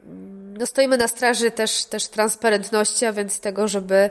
mm, 0.00 0.56
no 0.56 0.66
stoimy 0.66 0.96
na 0.96 1.08
straży 1.08 1.50
też, 1.50 1.84
też 1.84 2.08
transparentności, 2.08 3.06
a 3.06 3.12
więc 3.12 3.40
tego, 3.40 3.68
żeby 3.68 4.10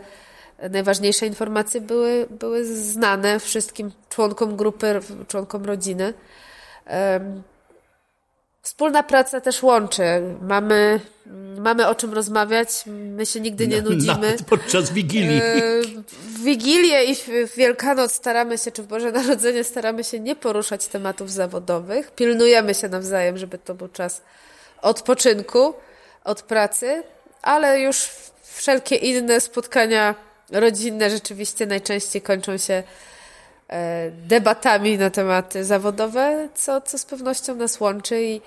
najważniejsze 0.70 1.28
informacje 1.28 1.82
były, 1.82 2.28
były 2.30 2.66
znane 2.66 3.40
wszystkim 3.40 3.92
członkom 4.10 4.56
grupy, 4.58 5.00
członkom 5.28 5.66
rodziny. 5.66 6.14
Wspólna 8.62 9.04
praca 9.04 9.42
też 9.42 9.64
łączy. 9.64 10.04
Mamy, 10.42 11.00
mamy 11.58 11.88
o 11.88 11.96
czym 11.96 12.14
rozmawiać. 12.14 12.70
My 12.88 13.26
się 13.26 13.40
nigdy 13.40 13.68
nie 13.68 13.82
nudzimy. 13.82 14.14
Nawet 14.14 14.44
podczas 14.44 14.92
Wigilii. 14.92 15.42
W 16.24 16.44
Wigilię 16.44 17.04
i 17.04 17.16
w 17.16 17.56
Wielkanoc 17.56 18.12
staramy 18.12 18.58
się, 18.58 18.72
czy 18.72 18.84
w 18.84 18.88
Boże 18.88 19.12
Narodzenie 19.12 19.64
staramy 19.64 20.04
się 20.04 20.20
nie 20.20 20.36
poruszać 20.36 20.88
tematów 20.88 21.32
zawodowych. 21.32 22.12
Pilnujemy 22.12 22.74
się 22.74 22.90
nawzajem, 22.90 23.38
żeby 23.38 23.58
to 23.58 23.74
był 23.74 23.88
czas 23.88 24.22
odpoczynku 24.82 25.74
od 26.24 26.42
pracy, 26.42 27.04
ale 27.42 27.80
już 27.80 28.10
wszelkie 28.44 28.96
inne 28.96 29.42
spotkania 29.42 30.16
rodzinne 30.52 31.10
rzeczywiście 31.10 31.66
najczęściej 31.66 32.22
kończą 32.22 32.58
się 32.58 32.74
e, 32.74 32.84
debatami 34.28 34.98
na 34.98 35.10
tematy 35.10 35.66
zawodowe, 35.66 36.50
co, 36.56 36.82
co 36.82 36.98
z 36.98 37.06
pewnością 37.06 37.56
nas 37.56 37.80
łączy 37.80 38.24
i 38.24 38.42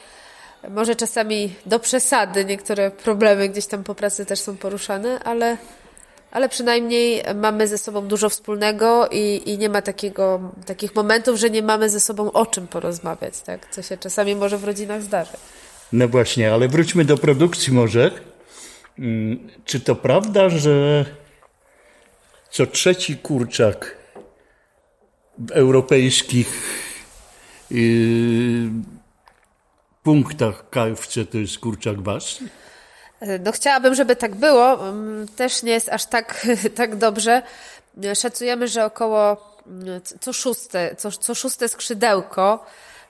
może 0.71 0.97
czasami 0.97 1.55
do 1.67 1.79
przesady 1.79 2.45
niektóre 2.45 2.91
problemy 2.91 3.49
gdzieś 3.49 3.67
tam 3.67 3.85
po 3.85 3.95
pracy 3.95 4.27
też 4.27 4.41
są 4.41 4.57
poruszane, 4.57 5.21
ale, 5.25 5.57
ale 6.31 6.49
przynajmniej 6.49 7.23
mamy 7.35 7.69
ze 7.69 7.79
sobą 7.79 8.07
dużo 8.07 8.29
wspólnego 8.29 9.09
i, 9.13 9.43
i 9.47 9.59
nie 9.59 9.69
ma 9.69 9.83
takiego, 9.83 10.53
takich 10.67 10.95
momentów, 10.95 11.39
że 11.39 11.51
nie 11.51 11.63
mamy 11.63 11.91
ze 11.91 12.01
sobą 12.01 12.33
o 12.33 12.47
czym 12.47 12.67
porozmawiać, 12.67 13.41
tak? 13.41 13.71
co 13.71 13.83
się 13.83 13.97
czasami 13.97 14.37
może 14.37 14.59
w 14.59 14.65
rodzinach 14.65 15.03
zdarzyć. 15.03 15.41
No 15.93 16.09
właśnie, 16.09 16.53
ale 16.53 16.69
wróćmy 16.69 17.05
do 17.05 17.17
produkcji 17.17 17.73
może. 17.73 18.11
Mm, 18.99 19.49
czy 19.65 19.81
to 19.81 19.95
prawda, 19.95 20.49
że 20.49 21.05
co 22.51 22.67
trzeci 22.67 23.17
kurczak 23.17 24.04
europejskich 25.53 26.49
yy, 27.71 28.71
punktach 30.03 30.71
KFC 30.71 31.25
to 31.25 31.39
jest 31.39 31.59
kurczak 31.59 32.03
wasz? 32.03 32.39
No 33.41 33.53
chciałabym, 33.53 33.95
żeby 33.95 34.17
tak 34.17 34.35
było. 34.35 34.89
Mm, 34.89 35.29
też 35.29 35.63
nie 35.63 35.73
jest 35.73 35.89
aż 35.89 36.07
tak, 36.07 36.47
tak 36.77 36.97
dobrze. 36.97 37.43
Szacujemy, 38.15 38.69
że 38.69 38.85
około 38.85 39.37
mm, 39.67 40.01
co 40.21 40.33
szóste, 40.33 40.97
co, 40.97 41.11
co 41.11 41.35
szóste 41.35 41.69
skrzydełko 41.69 42.67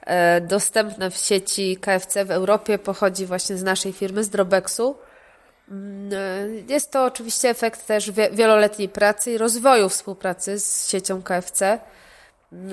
e, 0.07 0.41
dostępne 0.41 1.11
w 1.11 1.17
sieci 1.17 1.77
KFC 1.77 2.25
w 2.25 2.31
Europie 2.31 2.79
pochodzi 2.79 3.27
właśnie 3.27 3.57
z 3.57 3.63
naszej 3.63 3.93
firmy, 3.93 4.25
z 4.25 4.29
Drobexu. 4.29 4.97
Mm, 5.71 6.11
e, 6.13 6.73
jest 6.73 6.91
to 6.91 7.05
oczywiście 7.05 7.49
efekt 7.49 7.87
też 7.87 8.11
wieloletniej 8.11 8.89
pracy 8.89 9.33
i 9.33 9.39
rozwoju 9.39 9.89
współpracy 9.89 10.61
z 10.61 10.89
siecią 10.89 11.23
KFC. 11.23 11.79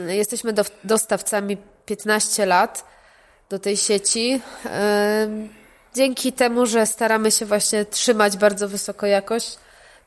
Jesteśmy 0.07 0.53
dostawcami 0.83 1.57
15 1.85 2.45
lat 2.45 2.85
do 3.49 3.59
tej 3.59 3.77
sieci. 3.77 4.41
Dzięki 5.95 6.33
temu, 6.33 6.65
że 6.65 6.85
staramy 6.85 7.31
się 7.31 7.45
właśnie 7.45 7.85
trzymać 7.85 8.37
bardzo 8.37 8.67
wysoko 8.67 9.05
jakość, 9.05 9.57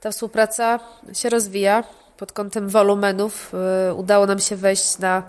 ta 0.01 0.11
współpraca 0.11 0.81
się 1.13 1.29
rozwija 1.29 1.85
pod 2.17 2.33
kątem 2.33 2.69
wolumenów. 2.69 3.53
E, 3.89 3.95
udało 3.95 4.27
nam 4.27 4.41
się 4.41 4.57
wejść 4.57 4.99
na 4.99 5.23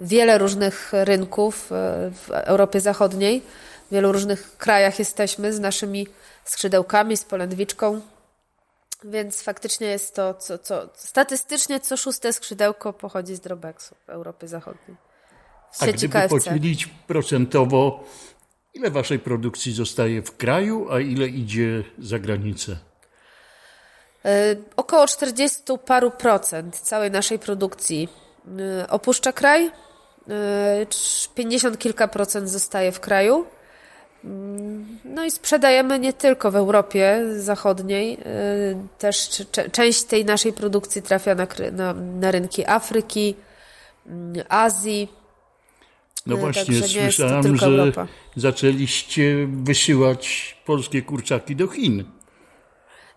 wiele 0.00 0.38
różnych 0.38 0.92
rynków 0.92 1.72
e, 1.72 2.10
w 2.10 2.30
Europie 2.30 2.80
Zachodniej. 2.80 3.42
W 3.90 3.92
wielu 3.94 4.12
różnych 4.12 4.56
krajach 4.56 4.98
jesteśmy 4.98 5.52
z 5.52 5.60
naszymi 5.60 6.06
skrzydełkami, 6.44 7.16
z 7.16 7.24
polędwiczką. 7.24 8.00
Więc 9.04 9.42
faktycznie 9.42 9.86
jest 9.86 10.14
to, 10.14 10.34
co, 10.34 10.58
co 10.58 10.88
statystycznie 10.94 11.80
co 11.80 11.96
szóste 11.96 12.32
skrzydełko 12.32 12.92
pochodzi 12.92 13.34
z 13.34 13.40
Drobexu 13.40 13.94
w 14.06 14.10
Europie 14.10 14.48
Zachodniej. 14.48 14.96
Z 15.72 15.82
a 15.82 15.86
gdyby 15.86 16.12
KFC. 16.12 16.28
podzielić 16.28 16.86
procentowo, 16.86 18.04
ile 18.74 18.90
waszej 18.90 19.18
produkcji 19.18 19.72
zostaje 19.72 20.22
w 20.22 20.36
kraju, 20.36 20.86
a 20.90 21.00
ile 21.00 21.26
idzie 21.26 21.84
za 21.98 22.18
granicę? 22.18 22.76
E, 24.24 24.56
około 24.76 25.06
40 25.06 25.62
paru 25.86 26.10
procent 26.10 26.76
całej 26.76 27.10
naszej 27.10 27.38
produkcji 27.38 28.08
e, 28.80 28.90
opuszcza 28.90 29.32
kraj. 29.32 29.70
50 31.34 31.74
e, 31.74 31.78
kilka 31.78 32.08
procent 32.08 32.48
zostaje 32.50 32.92
w 32.92 33.00
kraju. 33.00 33.46
Mm, 34.26 34.98
no 35.04 35.24
i 35.24 35.30
sprzedajemy 35.30 35.98
nie 35.98 36.12
tylko 36.12 36.50
w 36.50 36.56
Europie 36.56 37.24
Zachodniej, 37.38 38.18
też 38.98 39.46
część 39.72 40.02
tej 40.02 40.24
naszej 40.24 40.52
produkcji 40.52 41.02
trafia 41.02 41.34
na, 41.34 41.46
na, 41.72 41.94
na 41.94 42.30
rynki 42.30 42.66
Afryki, 42.66 43.34
mm, 44.06 44.44
Azji. 44.48 45.08
No 46.26 46.36
właśnie, 46.36 46.82
słyszałem, 46.82 47.56
że 47.56 47.66
Europa. 47.66 48.06
zaczęliście 48.36 49.46
wysyłać 49.62 50.56
polskie 50.64 51.02
kurczaki 51.02 51.56
do 51.56 51.68
Chin. 51.68 52.04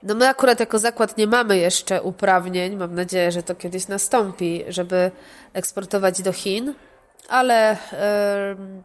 No 0.03 0.15
my 0.15 0.27
akurat 0.27 0.59
jako 0.59 0.79
zakład 0.79 1.17
nie 1.17 1.27
mamy 1.27 1.57
jeszcze 1.57 2.01
uprawnień, 2.01 2.75
mam 2.75 2.95
nadzieję, 2.95 3.31
że 3.31 3.43
to 3.43 3.55
kiedyś 3.55 3.87
nastąpi, 3.87 4.63
żeby 4.67 5.11
eksportować 5.53 6.21
do 6.21 6.33
Chin, 6.33 6.73
ale 7.29 7.77
yy, 8.57 8.83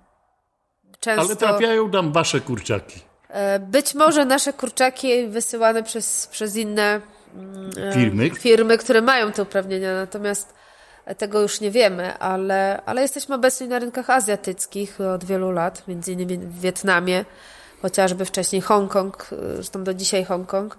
często... 1.05 1.27
Ale 1.27 1.37
trafiają 1.37 1.91
tam 1.91 2.13
wasze 2.13 2.41
kurczaki. 2.41 3.01
Yy, 3.29 3.37
być 3.59 3.95
może 3.95 4.25
nasze 4.25 4.53
kurczaki 4.53 5.27
wysyłane 5.27 5.83
przez, 5.83 6.27
przez 6.27 6.57
inne 6.57 7.01
yy, 7.77 7.93
firmy. 7.93 8.31
firmy, 8.31 8.79
które 8.79 9.03
mają 9.03 9.33
te 9.33 9.43
uprawnienia, 9.43 9.95
natomiast 9.95 10.55
tego 11.19 11.41
już 11.41 11.61
nie 11.61 11.71
wiemy, 11.71 12.19
ale, 12.19 12.83
ale 12.87 13.03
jesteśmy 13.03 13.35
obecni 13.35 13.69
na 13.69 13.79
rynkach 13.79 14.11
azjatyckich 14.11 15.01
od 15.01 15.25
wielu 15.25 15.51
lat, 15.51 15.89
między 15.89 16.13
innymi 16.13 16.39
w 16.39 16.61
Wietnamie, 16.61 17.25
chociażby 17.83 18.25
wcześniej 18.25 18.63
Hongkong, 18.63 19.27
zresztą 19.55 19.85
do 19.85 19.95
dzisiaj 19.95 20.25
Hongkong. 20.25 20.79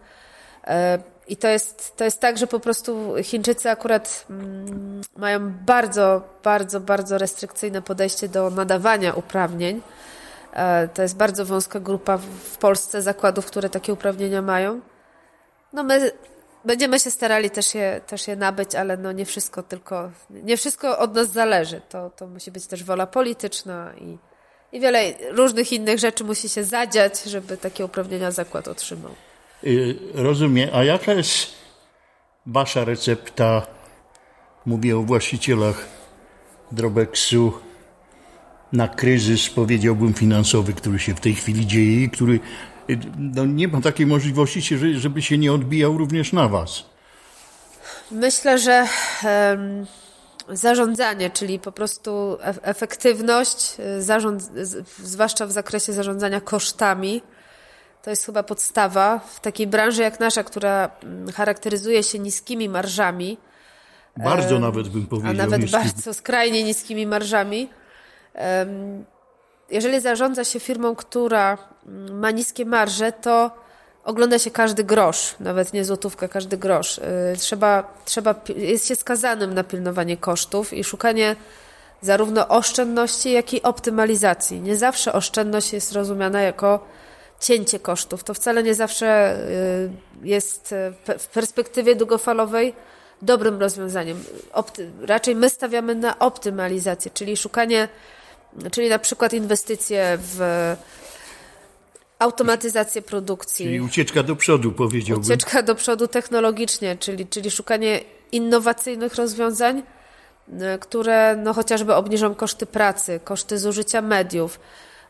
E, 0.67 0.99
I 1.27 1.37
to 1.37 1.47
jest, 1.47 1.97
to 1.97 2.03
jest 2.03 2.19
tak, 2.19 2.37
że 2.37 2.47
po 2.47 2.59
prostu 2.59 3.13
Chińczycy 3.23 3.69
akurat 3.69 4.25
mm, 4.29 5.01
mają 5.17 5.51
bardzo, 5.65 6.21
bardzo, 6.43 6.79
bardzo 6.79 7.17
restrykcyjne 7.17 7.81
podejście 7.81 8.29
do 8.29 8.49
nadawania 8.49 9.13
uprawnień. 9.13 9.81
E, 10.55 10.87
to 10.87 11.01
jest 11.01 11.17
bardzo 11.17 11.45
wąska 11.45 11.79
grupa 11.79 12.17
w 12.17 12.57
Polsce 12.57 13.01
zakładów, 13.01 13.45
które 13.45 13.69
takie 13.69 13.93
uprawnienia 13.93 14.41
mają. 14.41 14.81
No 15.73 15.83
my 15.83 16.11
będziemy 16.65 16.99
się 16.99 17.11
starali 17.11 17.49
też 17.49 17.75
je, 17.75 18.01
też 18.07 18.27
je 18.27 18.35
nabyć, 18.35 18.75
ale 18.75 18.97
no 18.97 19.11
nie 19.11 19.25
wszystko 19.25 19.63
tylko, 19.63 20.11
nie 20.29 20.57
wszystko 20.57 20.99
od 20.99 21.15
nas 21.15 21.31
zależy. 21.31 21.81
To, 21.89 22.09
to 22.09 22.27
musi 22.27 22.51
być 22.51 22.67
też 22.67 22.83
wola 22.83 23.07
polityczna 23.07 23.91
i, 24.01 24.17
i 24.77 24.79
wiele 24.79 25.13
różnych 25.31 25.73
innych 25.73 25.99
rzeczy 25.99 26.23
musi 26.23 26.49
się 26.49 26.63
zadziać, 26.63 27.23
żeby 27.23 27.57
takie 27.57 27.85
uprawnienia 27.85 28.31
zakład 28.31 28.67
otrzymał. 28.67 29.11
Y, 29.63 29.95
rozumiem. 30.13 30.69
A 30.73 30.83
jaka 30.83 31.13
jest 31.13 31.47
wasza 32.45 32.85
recepta? 32.85 33.61
Mówię 34.65 34.97
o 34.97 35.01
właścicielach 35.01 35.85
Drobeksu 36.71 37.53
na 38.75 38.87
kryzys, 38.87 39.49
powiedziałbym, 39.49 40.13
finansowy, 40.13 40.73
który 40.73 40.99
się 40.99 41.15
w 41.15 41.19
tej 41.19 41.35
chwili 41.35 41.67
dzieje 41.67 42.03
i 42.03 42.09
który 42.09 42.39
no, 43.17 43.45
nie 43.45 43.67
ma 43.67 43.81
takiej 43.81 44.05
możliwości, 44.05 44.61
żeby 44.97 45.21
się 45.21 45.37
nie 45.37 45.53
odbijał 45.53 45.97
również 45.97 46.33
na 46.33 46.47
was. 46.47 46.85
Myślę, 48.11 48.57
że 48.57 48.87
um, 49.23 49.85
zarządzanie, 50.49 51.29
czyli 51.29 51.59
po 51.59 51.71
prostu 51.71 52.37
efektywność, 52.61 53.79
y, 53.79 54.01
zarząd, 54.01 54.43
zwłaszcza 55.03 55.45
w 55.45 55.51
zakresie 55.51 55.93
zarządzania 55.93 56.41
kosztami, 56.41 57.21
to 58.03 58.09
jest 58.09 58.25
chyba 58.25 58.43
podstawa 58.43 59.19
w 59.19 59.39
takiej 59.39 59.67
branży 59.67 60.01
jak 60.01 60.19
nasza, 60.19 60.43
która 60.43 60.89
mm, 61.03 61.31
charakteryzuje 61.31 62.03
się 62.03 62.19
niskimi 62.19 62.69
marżami. 62.69 63.37
Bardzo 64.17 64.59
nawet 64.59 64.87
bym 64.87 65.05
powiedział. 65.05 65.31
A 65.31 65.33
nawet 65.33 65.61
niskimi. 65.61 65.83
bardzo 65.83 66.13
skrajnie 66.13 66.63
niskimi 66.63 67.07
marżami. 67.07 67.69
Jeżeli 69.69 70.01
zarządza 70.01 70.43
się 70.43 70.59
firmą, 70.59 70.95
która 70.95 71.57
mm, 71.87 72.19
ma 72.19 72.31
niskie 72.31 72.65
marże, 72.65 73.11
to 73.11 73.51
ogląda 74.03 74.39
się 74.39 74.51
każdy 74.51 74.83
grosz, 74.83 75.35
nawet 75.39 75.73
nie 75.73 75.85
złotówkę, 75.85 76.29
każdy 76.29 76.57
grosz. 76.57 76.97
Y, 76.97 77.01
trzeba, 77.37 77.93
trzeba, 78.05 78.35
jest 78.55 78.87
się 78.87 78.95
skazanym 78.95 79.53
na 79.53 79.63
pilnowanie 79.63 80.17
kosztów 80.17 80.73
i 80.73 80.83
szukanie 80.83 81.35
zarówno 82.01 82.47
oszczędności, 82.47 83.31
jak 83.31 83.53
i 83.53 83.63
optymalizacji. 83.63 84.61
Nie 84.61 84.75
zawsze 84.75 85.13
oszczędność 85.13 85.73
jest 85.73 85.93
rozumiana 85.93 86.41
jako 86.41 86.87
cięcie 87.39 87.79
kosztów. 87.79 88.23
To 88.23 88.33
wcale 88.33 88.63
nie 88.63 88.75
zawsze 88.75 89.37
y, 89.49 89.89
jest 90.23 90.71
y, 90.71 91.17
w 91.19 91.27
perspektywie 91.27 91.95
długofalowej 91.95 92.73
dobrym 93.21 93.59
rozwiązaniem. 93.59 94.23
Opty 94.53 94.91
raczej 95.01 95.35
my 95.35 95.49
stawiamy 95.49 95.95
na 95.95 96.19
optymalizację, 96.19 97.11
czyli 97.13 97.37
szukanie, 97.37 97.87
czyli 98.71 98.89
na 98.89 98.99
przykład 98.99 99.33
inwestycje 99.33 100.17
w 100.21 100.39
automatyzację 102.19 103.01
produkcji. 103.01 103.65
Czyli 103.65 103.81
ucieczka 103.81 104.23
do 104.23 104.35
przodu, 104.35 104.71
powiedziałbym. 104.71 105.25
Ucieczka 105.25 105.61
do 105.63 105.75
przodu 105.75 106.07
technologicznie, 106.07 106.97
czyli, 106.97 107.27
czyli 107.27 107.51
szukanie 107.51 107.99
innowacyjnych 108.31 109.15
rozwiązań, 109.15 109.83
y, 110.49 110.79
które 110.79 111.35
no, 111.35 111.53
chociażby 111.53 111.95
obniżą 111.95 112.35
koszty 112.35 112.65
pracy, 112.65 113.19
koszty 113.23 113.59
zużycia 113.59 114.01
mediów. 114.01 114.59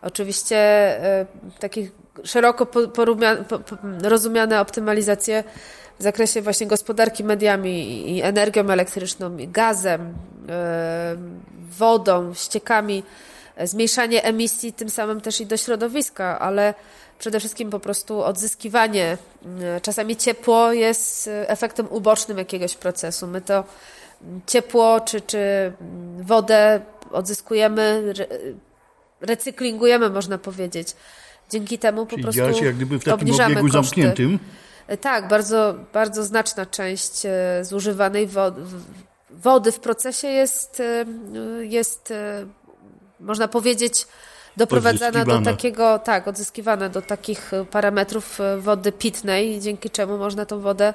Oczywiście 0.02 0.58
takich 1.60 1.92
szeroko 2.24 2.68
rozumiane 4.04 4.62
optymalizacje 4.62 5.44
w 6.00 6.04
zakresie 6.04 6.42
właśnie 6.42 6.68
gospodarki 6.68 7.24
mediami 7.24 8.10
i 8.18 8.22
energią 8.22 8.70
elektryczną, 8.70 9.38
i 9.38 9.48
gazem, 9.48 10.14
e, 10.50 11.16
wodą, 11.78 12.34
ściekami, 12.34 13.04
e, 13.32 13.35
zmniejszanie 13.64 14.24
emisji, 14.24 14.74
tym 14.74 14.90
samym 14.90 15.22
też 15.22 15.42
i 15.42 15.46
do 15.46 15.58
środowiska, 15.58 16.40
ale 16.40 16.74
przede 17.20 17.40
wszystkim 17.40 17.70
po 17.70 17.80
prostu 17.80 18.24
odzyskiwanie. 18.24 19.18
E, 19.62 19.82
czasami 19.82 20.16
ciepło 20.16 20.74
jest 20.74 21.30
efektem 21.32 21.88
ubocznym 21.90 22.38
jakiegoś 22.38 22.76
procesu. 22.76 23.28
My 23.28 23.42
to 23.42 23.64
ciepło 24.48 25.00
czy, 25.00 25.22
czy 25.22 25.72
wodę 26.22 26.82
odzyskujemy, 27.12 28.14
recyklingujemy, 29.22 30.10
można 30.10 30.38
powiedzieć. 30.38 30.96
Dzięki 31.50 31.80
temu 31.80 32.06
po 32.06 32.12
Czyli 32.12 32.24
prostu 32.24 32.54
się 32.54 32.66
jak 32.66 32.76
gdyby 32.76 33.00
w 33.00 33.04
takim 33.04 33.14
obniżamy 33.14 33.56
koszty. 33.56 33.72
zamkniętym. 33.72 34.40
E, 34.88 34.98
tak, 34.98 35.28
bardzo, 35.28 35.76
bardzo 35.94 36.24
znaczna 36.24 36.66
część 36.66 37.26
e, 37.26 37.66
zużywanej 37.66 38.30
wody 39.32 39.72
w 39.72 39.80
procesie 39.80 40.28
jest, 40.28 40.80
e, 40.80 41.06
jest 41.66 42.14
można 43.20 43.48
powiedzieć, 43.48 44.08
doprowadzana 44.58 45.26
do 45.26 45.42
takiego, 45.42 46.00
tak, 46.00 46.28
odzyskiwana 46.28 46.90
do 46.90 47.02
takich 47.02 47.52
parametrów 47.72 48.40
wody 48.58 48.92
pitnej, 48.92 49.60
dzięki 49.62 49.90
czemu 49.90 50.18
można 50.18 50.46
tą 50.46 50.60
wodę 50.60 50.94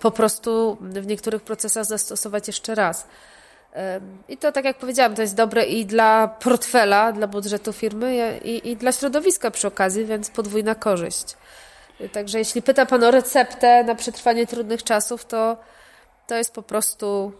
po 0.00 0.10
prostu 0.10 0.78
w 0.80 1.06
niektórych 1.06 1.42
procesach 1.42 1.84
zastosować 1.84 2.46
jeszcze 2.46 2.74
raz. 2.74 3.06
I 4.28 4.36
to, 4.36 4.52
tak 4.52 4.64
jak 4.64 4.78
powiedziałam, 4.78 5.14
to 5.14 5.22
jest 5.22 5.34
dobre 5.34 5.64
i 5.64 5.86
dla 5.86 6.28
portfela, 6.28 7.12
dla 7.12 7.26
budżetu 7.26 7.72
firmy 7.72 8.40
i, 8.44 8.70
i 8.70 8.76
dla 8.76 8.92
środowiska 8.92 9.50
przy 9.50 9.68
okazji, 9.68 10.04
więc 10.04 10.30
podwójna 10.30 10.74
korzyść. 10.74 11.36
Także 12.12 12.38
jeśli 12.38 12.62
pyta 12.62 12.86
Pan 12.86 13.04
o 13.04 13.10
receptę 13.10 13.84
na 13.84 13.94
przetrwanie 13.94 14.46
trudnych 14.46 14.82
czasów, 14.82 15.24
to 15.24 15.56
to 16.26 16.34
jest 16.34 16.54
po 16.54 16.62
prostu 16.62 17.32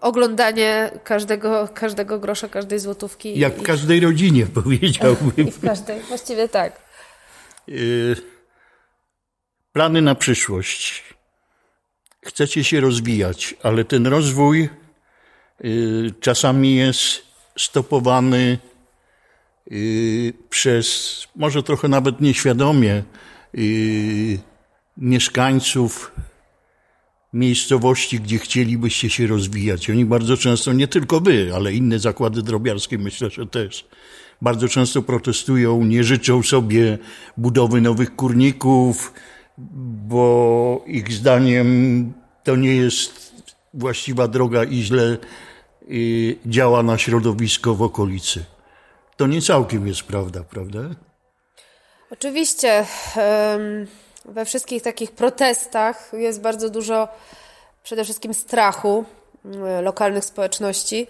oglądanie 0.00 0.90
każdego, 1.04 1.68
każdego 1.74 2.18
grosza, 2.18 2.48
każdej 2.48 2.78
złotówki. 2.78 3.38
Jak 3.38 3.54
w 3.56 3.62
każdej 3.62 4.00
rodzinie, 4.00 4.46
powiedziałbym. 4.62 5.48
I 5.48 5.50
w 5.60 5.60
każdej, 5.60 6.00
właściwie 6.00 6.48
tak. 6.48 6.80
Y, 7.68 8.16
plany 9.72 10.02
na 10.02 10.14
przyszłość. 10.14 11.04
Chcecie 12.24 12.64
się 12.64 12.80
rozwijać, 12.80 13.54
ale 13.62 13.84
ten 13.84 14.06
rozwój 14.06 14.68
y, 15.64 16.14
czasami 16.20 16.76
jest 16.76 17.22
stopowany 17.58 18.58
y, 19.72 20.32
przez, 20.50 21.18
może 21.36 21.62
trochę 21.62 21.88
nawet 21.88 22.20
nieświadomie, 22.20 23.02
mieszkańców 24.96 26.12
miejscowości, 27.32 28.20
gdzie 28.20 28.38
chcielibyście 28.38 29.10
się 29.10 29.26
rozwijać. 29.26 29.90
Oni 29.90 30.04
bardzo 30.04 30.36
często, 30.36 30.72
nie 30.72 30.88
tylko 30.88 31.20
wy, 31.20 31.50
ale 31.54 31.72
inne 31.72 31.98
zakłady 31.98 32.42
drobiarskie 32.42 32.98
myślę, 32.98 33.30
że 33.30 33.46
też, 33.46 33.86
bardzo 34.42 34.68
często 34.68 35.02
protestują, 35.02 35.84
nie 35.84 36.04
życzą 36.04 36.42
sobie 36.42 36.98
budowy 37.36 37.80
nowych 37.80 38.16
kurników, 38.16 39.12
bo 40.08 40.84
ich 40.86 41.12
zdaniem 41.12 42.12
to 42.44 42.56
nie 42.56 42.76
jest 42.76 43.32
właściwa 43.74 44.28
droga 44.28 44.64
i 44.64 44.82
źle 44.82 45.16
y, 45.90 46.38
działa 46.46 46.82
na 46.82 46.98
środowisko 46.98 47.74
w 47.74 47.82
okolicy. 47.82 48.44
To 49.16 49.26
nie 49.26 49.42
całkiem 49.42 49.86
jest 49.86 50.02
prawda, 50.02 50.44
prawda? 50.44 50.80
Oczywiście. 52.10 52.86
Um 53.16 54.01
we 54.24 54.44
wszystkich 54.44 54.82
takich 54.82 55.10
protestach 55.10 56.10
jest 56.12 56.40
bardzo 56.40 56.70
dużo 56.70 57.08
przede 57.82 58.04
wszystkim 58.04 58.34
strachu 58.34 59.04
mm, 59.44 59.84
lokalnych 59.84 60.24
społeczności. 60.24 61.06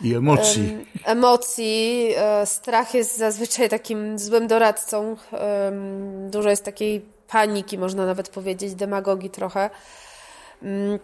I 0.00 0.14
emocji. 0.14 0.86
Emocji. 1.04 2.10
E, 2.16 2.46
strach 2.46 2.94
jest 2.94 3.16
zazwyczaj 3.16 3.68
takim 3.68 4.18
złym 4.18 4.46
doradcą. 4.46 5.16
Dużo 6.30 6.50
jest 6.50 6.64
takiej 6.64 7.04
paniki, 7.28 7.78
można 7.78 8.06
nawet 8.06 8.28
powiedzieć, 8.28 8.74
demagogii 8.74 9.30
trochę. 9.30 9.70
Mm, 10.62 10.98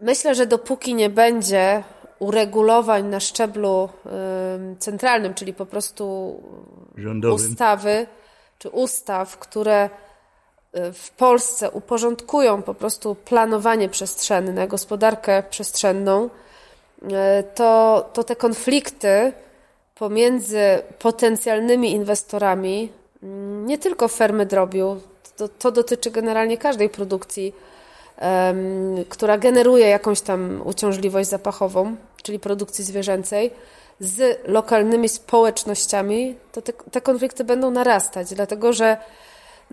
myślę, 0.00 0.34
że 0.34 0.46
dopóki 0.46 0.94
nie 0.94 1.10
będzie 1.10 1.82
uregulowań 2.18 3.06
na 3.06 3.20
szczeblu 3.20 3.88
centralnym, 4.78 5.34
czyli 5.34 5.54
po 5.54 5.66
prostu 5.66 6.36
Rządowym. 6.96 7.50
ustawy 7.50 8.06
czy 8.58 8.68
ustaw, 8.68 9.38
które 9.38 9.90
w 10.74 11.10
Polsce 11.10 11.70
uporządkują 11.70 12.62
po 12.62 12.74
prostu 12.74 13.14
planowanie 13.14 13.88
przestrzenne, 13.88 14.68
gospodarkę 14.68 15.42
przestrzenną, 15.50 16.30
e, 17.12 17.42
to, 17.42 18.10
to 18.12 18.24
te 18.24 18.36
konflikty 18.36 19.32
pomiędzy 19.94 20.82
potencjalnymi 20.98 21.92
inwestorami, 21.92 22.92
mm, 23.22 23.66
nie 23.66 23.78
tylko 23.78 24.08
fermy 24.08 24.46
drobiu, 24.46 25.00
to, 25.36 25.48
to 25.48 25.72
dotyczy 25.72 26.10
generalnie 26.10 26.58
każdej 26.58 26.88
produkcji, 26.88 27.54
um, 28.22 29.04
która 29.08 29.38
generuje 29.38 29.88
jakąś 29.88 30.20
tam 30.20 30.62
uciążliwość 30.64 31.28
zapachową, 31.28 31.96
czyli 32.22 32.38
produkcji 32.38 32.84
zwierzęcej, 32.84 33.50
z 34.00 34.48
lokalnymi 34.48 35.08
społecznościami, 35.08 36.36
to 36.52 36.62
te, 36.62 36.72
te 36.72 37.00
konflikty 37.00 37.44
będą 37.44 37.70
narastać, 37.70 38.34
dlatego 38.34 38.72
że 38.72 38.96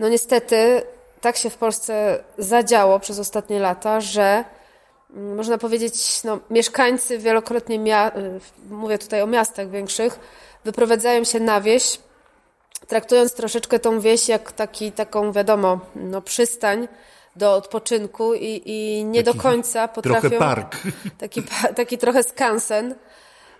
no 0.00 0.08
niestety 0.08 0.82
tak 1.20 1.36
się 1.36 1.50
w 1.50 1.56
Polsce 1.56 2.24
zadziało 2.38 3.00
przez 3.00 3.18
ostatnie 3.18 3.58
lata, 3.60 4.00
że 4.00 4.44
mm, 5.14 5.36
można 5.36 5.58
powiedzieć, 5.58 6.24
no, 6.24 6.38
mieszkańcy 6.50 7.18
wielokrotnie, 7.18 7.78
mia- 7.78 8.18
y, 8.18 8.40
mówię 8.70 8.98
tutaj 8.98 9.22
o 9.22 9.26
miastach 9.26 9.70
większych, 9.70 10.18
wyprowadzają 10.64 11.24
się 11.24 11.40
na 11.40 11.60
wieś, 11.60 11.98
traktując 12.86 13.34
troszeczkę 13.34 13.78
tą 13.78 14.00
wieś 14.00 14.28
jak 14.28 14.52
taki, 14.52 14.92
taką, 14.92 15.32
wiadomo, 15.32 15.80
no, 15.94 16.22
przystań 16.22 16.88
do 17.36 17.54
odpoczynku 17.54 18.34
i, 18.34 18.62
i 18.64 19.04
nie 19.04 19.22
taki 19.22 19.36
do 19.36 19.42
końca 19.42 19.88
potrafią... 19.88 20.20
Trochę 20.20 20.38
park. 20.38 20.76
Taki, 21.18 21.42
taki 21.76 21.98
trochę 21.98 22.22
skansen. 22.22 22.94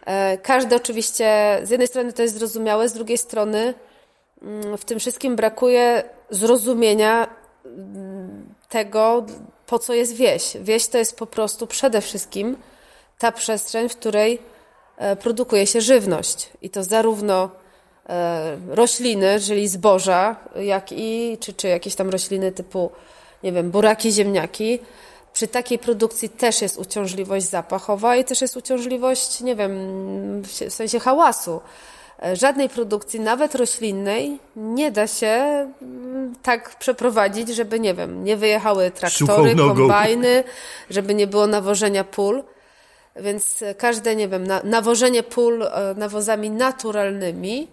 E, 0.07 0.39
każdy 0.39 0.77
oczywiście, 0.77 1.59
z 1.63 1.71
jednej 1.71 1.89
strony 1.89 2.13
to 2.13 2.23
jest 2.23 2.39
zrozumiałe, 2.39 2.89
z 2.89 2.93
drugiej 2.93 3.19
strony 3.19 3.75
w 4.79 4.85
tym 4.85 4.99
wszystkim 4.99 5.37
brakuje 5.37 6.03
zrozumienia 6.31 7.29
mm, 7.65 8.55
tego, 8.69 9.27
po 9.67 9.79
co 9.79 9.95
jest 9.95 10.15
wieś. 10.15 10.57
Wieś 10.61 10.87
to 10.87 10.99
jest 10.99 11.17
po 11.17 11.27
prostu 11.27 11.67
przede 11.67 12.01
wszystkim 12.01 12.57
ta 13.19 13.33
przestrzeń, 13.33 13.89
w 13.89 13.97
której 13.97 14.39
e, 14.97 15.17
produkuje 15.17 15.67
się 15.67 15.81
żywność. 15.81 16.51
I 16.63 16.71
to 16.71 16.85
zarówno 16.85 17.51
e, 18.09 18.59
rośliny, 18.69 19.41
czyli 19.41 19.69
zboża, 19.69 20.37
jak 20.57 20.93
i, 20.93 21.39
czy, 21.41 21.53
czy 21.53 21.69
jakieś 21.69 21.95
tam 21.95 22.11
rośliny 22.11 22.53
typu, 22.53 22.91
nie 23.43 23.53
wiem, 23.53 23.71
buraki, 23.71 24.13
ziemniaki. 24.13 24.79
Przy 25.33 25.49
takiej 25.49 25.79
produkcji 25.79 26.29
też 26.29 26.63
jest 26.63 26.79
uciążliwość 26.79 27.47
zapachowa 27.47 28.17
i 28.17 28.25
też 28.25 28.41
jest 28.41 28.57
uciążliwość, 28.57 29.41
nie 29.41 29.57
wiem, 29.57 29.73
w 30.43 30.73
sensie 30.73 31.01
hałasu. 31.01 31.61
E, 32.23 32.37
żadnej 32.37 32.69
produkcji, 32.69 33.21
nawet 33.21 33.55
roślinnej, 33.55 34.39
nie 34.57 34.93
da 34.93 35.07
się 35.07 35.27
mm, 35.83 36.35
tak 36.43 36.77
przeprowadzić, 36.79 37.49
żeby, 37.49 37.81
nie 37.81 37.95
wiem, 37.95 38.25
nie 38.25 38.37
wyjechały 38.37 38.91
traktory, 38.91 39.57
kombajny, 39.57 40.45
żeby 40.91 41.15
nie 41.15 41.27
było 41.27 41.47
nawożenia 41.47 42.05
pól. 42.05 42.43
Więc 43.17 43.65
każde, 43.79 44.17
nie 44.17 44.29
wiem, 44.29 44.47
nawożenie 44.65 45.23
pól 45.23 45.63
e, 45.63 45.95
nawozami 45.97 46.51
naturalnymi 46.51 47.69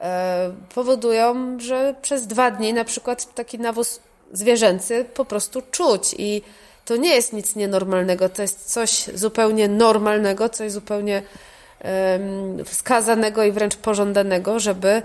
e, 0.00 0.52
powodują, 0.74 1.56
że 1.60 1.94
przez 2.02 2.26
dwa 2.26 2.50
dni 2.50 2.72
na 2.72 2.84
przykład 2.84 3.34
taki 3.34 3.58
nawóz 3.58 4.00
zwierzęcy 4.32 5.04
po 5.14 5.24
prostu 5.24 5.62
czuć 5.70 6.14
i 6.18 6.42
to 6.84 6.96
nie 6.96 7.14
jest 7.14 7.32
nic 7.32 7.56
nienormalnego, 7.56 8.28
to 8.28 8.42
jest 8.42 8.72
coś 8.72 9.04
zupełnie 9.14 9.68
normalnego, 9.68 10.48
coś 10.48 10.72
zupełnie 10.72 11.22
wskazanego 12.64 13.44
i 13.44 13.52
wręcz 13.52 13.76
pożądanego, 13.76 14.60
żeby 14.60 15.02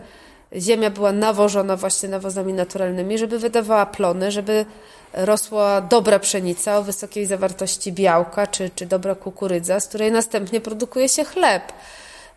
ziemia 0.56 0.90
była 0.90 1.12
nawożona 1.12 1.76
właśnie 1.76 2.10
nawozami 2.10 2.54
naturalnymi, 2.54 3.18
żeby 3.18 3.40
wydawała 3.40 3.86
plony, 3.86 4.32
żeby 4.32 4.66
rosła 5.14 5.82
dobra 5.82 6.20
pszenica 6.20 6.78
o 6.78 6.84
wysokiej 6.84 7.26
zawartości 7.26 7.94
białka, 7.94 8.48
czy, 8.48 8.70
czy 8.76 8.86
dobra 8.86 9.16
kukurydza, 9.16 9.80
z 9.80 9.88
której 9.88 10.12
następnie 10.12 10.62
produkuje 10.62 11.10
się 11.10 11.24
chleb. 11.24 11.64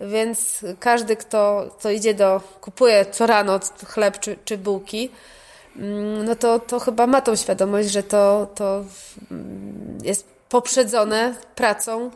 Więc 0.01 0.65
każdy, 0.81 1.17
kto, 1.17 1.71
kto 1.79 1.91
idzie 1.91 2.15
do, 2.15 2.41
kupuje 2.61 3.07
co 3.11 3.27
rano 3.27 3.61
chleb 3.87 4.19
czy, 4.19 4.37
czy 4.45 4.59
bułki, 4.59 5.11
mm, 5.77 6.25
no 6.25 6.37
to, 6.37 6.59
to 6.59 6.81
chyba 6.81 7.07
ma 7.07 7.21
tą 7.21 7.37
świadomość, 7.37 7.89
że 7.89 8.03
to, 8.03 8.47
to 8.55 8.85
jest 10.03 10.27
poprzedzone 10.49 11.35
pracą 11.55 12.11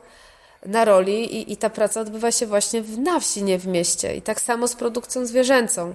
na 0.67 0.85
roli 0.85 1.37
i, 1.37 1.53
i 1.53 1.57
ta 1.57 1.71
praca 1.71 2.01
odbywa 2.01 2.33
się 2.33 2.47
właśnie 2.47 2.83
w, 2.83 2.99
na 2.99 3.21
wsi, 3.21 3.43
nie 3.43 3.59
w 3.59 3.67
mieście. 3.67 4.17
I 4.17 4.23
tak 4.23 4.41
samo 4.41 4.69
z 4.69 4.75
produkcją 4.75 5.27
zwierzęcą. 5.27 5.95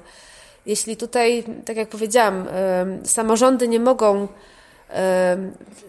Jeśli 0.65 0.97
tutaj, 0.97 1.43
tak 1.65 1.77
jak 1.77 1.89
powiedziałam, 1.89 2.47
samorządy 3.03 3.67
nie 3.67 3.79
mogą, 3.79 4.27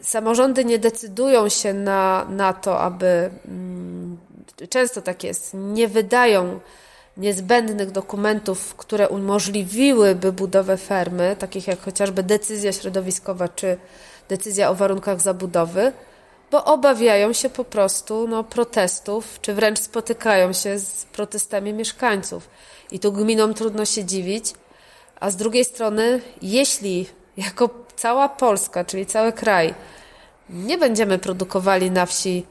samorządy 0.02 0.64
nie 0.64 0.78
decydują 0.78 1.48
się 1.48 1.74
na, 1.74 2.26
na 2.30 2.52
to, 2.52 2.80
aby, 2.80 3.30
mm, 3.48 4.18
często 4.70 5.02
tak 5.02 5.24
jest, 5.24 5.54
nie 5.54 5.88
wydają 5.88 6.60
niezbędnych 7.16 7.90
dokumentów, 7.90 8.74
które 8.74 9.08
umożliwiłyby 9.08 10.32
budowę 10.32 10.76
fermy, 10.76 11.36
takich 11.38 11.66
jak 11.66 11.80
chociażby 11.80 12.22
decyzja 12.22 12.72
środowiskowa 12.72 13.48
czy 13.48 13.76
decyzja 14.28 14.70
o 14.70 14.74
warunkach 14.74 15.20
zabudowy, 15.20 15.92
bo 16.50 16.64
obawiają 16.64 17.32
się 17.32 17.50
po 17.50 17.64
prostu 17.64 18.28
no, 18.28 18.44
protestów, 18.44 19.38
czy 19.40 19.54
wręcz 19.54 19.78
spotykają 19.78 20.52
się 20.52 20.78
z 20.78 21.04
protestami 21.04 21.72
mieszkańców. 21.72 22.48
I 22.90 22.98
tu 22.98 23.12
gminom 23.12 23.54
trudno 23.54 23.84
się 23.84 24.04
dziwić, 24.04 24.54
a 25.20 25.30
z 25.30 25.37
drugiej 25.37 25.64
strony, 25.64 26.20
jeśli 26.42 27.06
jako 27.37 27.70
cała 27.96 28.28
Polska, 28.28 28.84
czyli 28.84 29.06
cały 29.06 29.32
kraj, 29.32 29.74
nie 30.50 30.78
będziemy 30.78 31.18
produkowali 31.18 31.90
na 31.90 32.06
wsi 32.06 32.46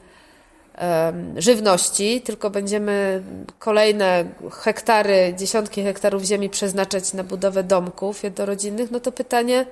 żywności, 1.36 2.20
tylko 2.20 2.50
będziemy 2.50 3.22
kolejne 3.58 4.24
hektary, 4.52 5.34
dziesiątki 5.38 5.82
hektarów 5.82 6.22
ziemi 6.22 6.50
przeznaczać 6.50 7.12
na 7.12 7.24
budowę 7.24 7.62
domków 7.62 8.22
jednorodzinnych, 8.22 8.90
no 8.90 9.00
to 9.00 9.12
pytanie, 9.12 9.66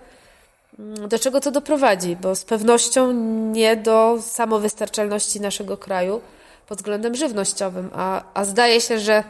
do 1.09 1.19
czego 1.19 1.41
to 1.41 1.51
doprowadzi? 1.51 2.17
Bo 2.17 2.35
z 2.35 2.45
pewnością 2.45 3.12
nie 3.53 3.77
do 3.77 4.19
samowystarczalności 4.23 5.41
naszego 5.41 5.77
kraju, 5.77 6.21
pod 6.69 6.79
względem 6.79 7.15
żywnościowym, 7.15 7.91
a, 7.95 8.23
a 8.35 8.45
zdaje 8.45 8.81
się, 8.81 8.99
że 8.99 9.25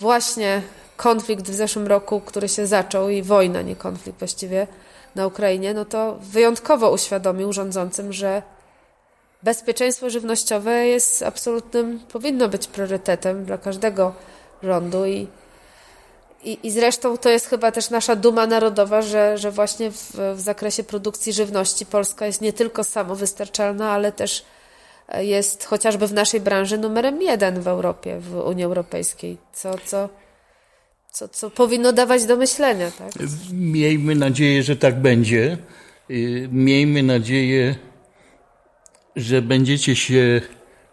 właśnie 0.00 0.62
konflikt 0.96 1.44
w 1.44 1.54
zeszłym 1.54 1.86
roku, 1.86 2.20
który 2.20 2.48
się 2.48 2.66
zaczął 2.66 3.08
i 3.08 3.22
wojna, 3.22 3.62
nie 3.62 3.76
konflikt 3.76 4.18
właściwie 4.18 4.66
na 5.14 5.26
Ukrainie, 5.26 5.74
no 5.74 5.84
to 5.84 6.16
wyjątkowo 6.20 6.90
uświadomił 6.90 7.52
rządzącym, 7.52 8.12
że 8.12 8.42
bezpieczeństwo 9.42 10.10
żywnościowe 10.10 10.86
jest 10.86 11.22
absolutnym, 11.22 12.00
powinno 12.12 12.48
być 12.48 12.66
priorytetem 12.66 13.44
dla 13.44 13.58
każdego 13.58 14.14
rządu 14.62 15.06
i, 15.06 15.26
i, 16.44 16.58
i 16.62 16.70
zresztą 16.70 17.16
to 17.16 17.28
jest 17.28 17.46
chyba 17.46 17.72
też 17.72 17.90
nasza 17.90 18.16
duma 18.16 18.46
narodowa, 18.46 19.02
że, 19.02 19.38
że 19.38 19.50
właśnie 19.50 19.90
w, 19.90 20.12
w 20.34 20.40
zakresie 20.40 20.84
produkcji 20.84 21.32
żywności 21.32 21.86
Polska 21.86 22.26
jest 22.26 22.40
nie 22.40 22.52
tylko 22.52 22.84
samowystarczalna, 22.84 23.90
ale 23.90 24.12
też 24.12 24.44
jest 25.18 25.64
chociażby 25.64 26.06
w 26.06 26.12
naszej 26.12 26.40
branży 26.40 26.78
numerem 26.78 27.22
jeden 27.22 27.60
w 27.60 27.68
Europie, 27.68 28.18
w 28.20 28.34
Unii 28.34 28.64
Europejskiej, 28.64 29.36
co, 29.52 29.74
co, 29.84 30.08
co, 31.12 31.28
co 31.28 31.50
powinno 31.50 31.92
dawać 31.92 32.24
do 32.24 32.36
myślenia. 32.36 32.90
Tak? 32.90 33.12
Miejmy 33.52 34.14
nadzieję, 34.14 34.62
że 34.62 34.76
tak 34.76 35.00
będzie. 35.00 35.58
Y, 36.10 36.48
miejmy 36.52 37.02
nadzieję, 37.02 37.74
że 39.16 39.42
będziecie 39.42 39.96
się 39.96 40.40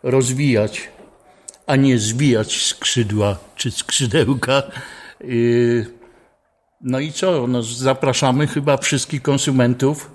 rozwijać, 0.04 0.90
a 1.68 1.76
nie 1.76 2.00
zwijać 2.00 2.62
skrzydła 2.62 3.38
czy 3.56 3.72
skrzydełka. 3.72 4.64
Y, 5.30 5.86
no 6.82 7.00
i 7.00 7.12
co? 7.12 7.48
No 7.48 7.64
zapraszamy 7.64 8.48
chyba 8.48 8.78
wszystkich 8.78 9.22
konsumentów. 9.22 10.12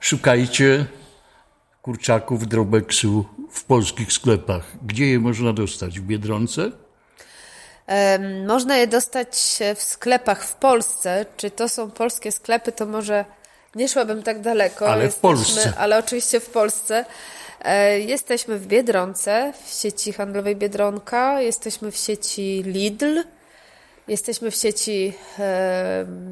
Szukajcie 0.00 0.86
kurczaków 1.82 2.48
drobeksu 2.48 3.24
w 3.50 3.64
polskich 3.64 4.12
sklepach. 4.12 4.62
Gdzie 4.86 5.06
je 5.06 5.20
można 5.20 5.52
dostać? 5.52 6.00
W 6.00 6.02
Biedronce? 6.02 6.70
Można 8.46 8.76
je 8.76 8.86
dostać 8.86 9.58
w 9.76 9.82
sklepach 9.82 10.44
w 10.44 10.54
Polsce. 10.54 11.26
Czy 11.36 11.50
to 11.50 11.68
są 11.68 11.90
polskie 11.90 12.32
sklepy, 12.32 12.72
to 12.72 12.86
może 12.86 13.24
nie 13.74 13.88
szłabym 13.88 14.22
tak 14.22 14.40
daleko. 14.40 14.88
Ale 14.88 15.10
w 15.10 15.16
Polsce. 15.16 15.72
Ale 15.78 15.98
oczywiście 15.98 16.40
w 16.40 16.50
Polsce. 16.50 17.04
E, 17.60 18.00
jesteśmy 18.00 18.58
w 18.58 18.66
Biedronce, 18.66 19.52
w 19.64 19.80
sieci 19.80 20.12
handlowej 20.12 20.56
Biedronka. 20.56 21.40
Jesteśmy 21.40 21.90
w 21.90 21.96
sieci 21.96 22.62
Lidl. 22.66 23.22
Jesteśmy 24.08 24.50
w 24.50 24.54
sieci 24.54 25.12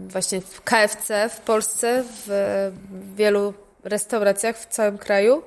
właśnie 0.08 0.40
w 0.40 0.60
KFC 0.60 1.28
w 1.28 1.40
Polsce, 1.40 2.04
w 2.26 2.72
wielu 3.14 3.54
restauracjach 3.84 4.58
w 4.58 4.66
całym 4.66 4.98
kraju. 4.98 5.42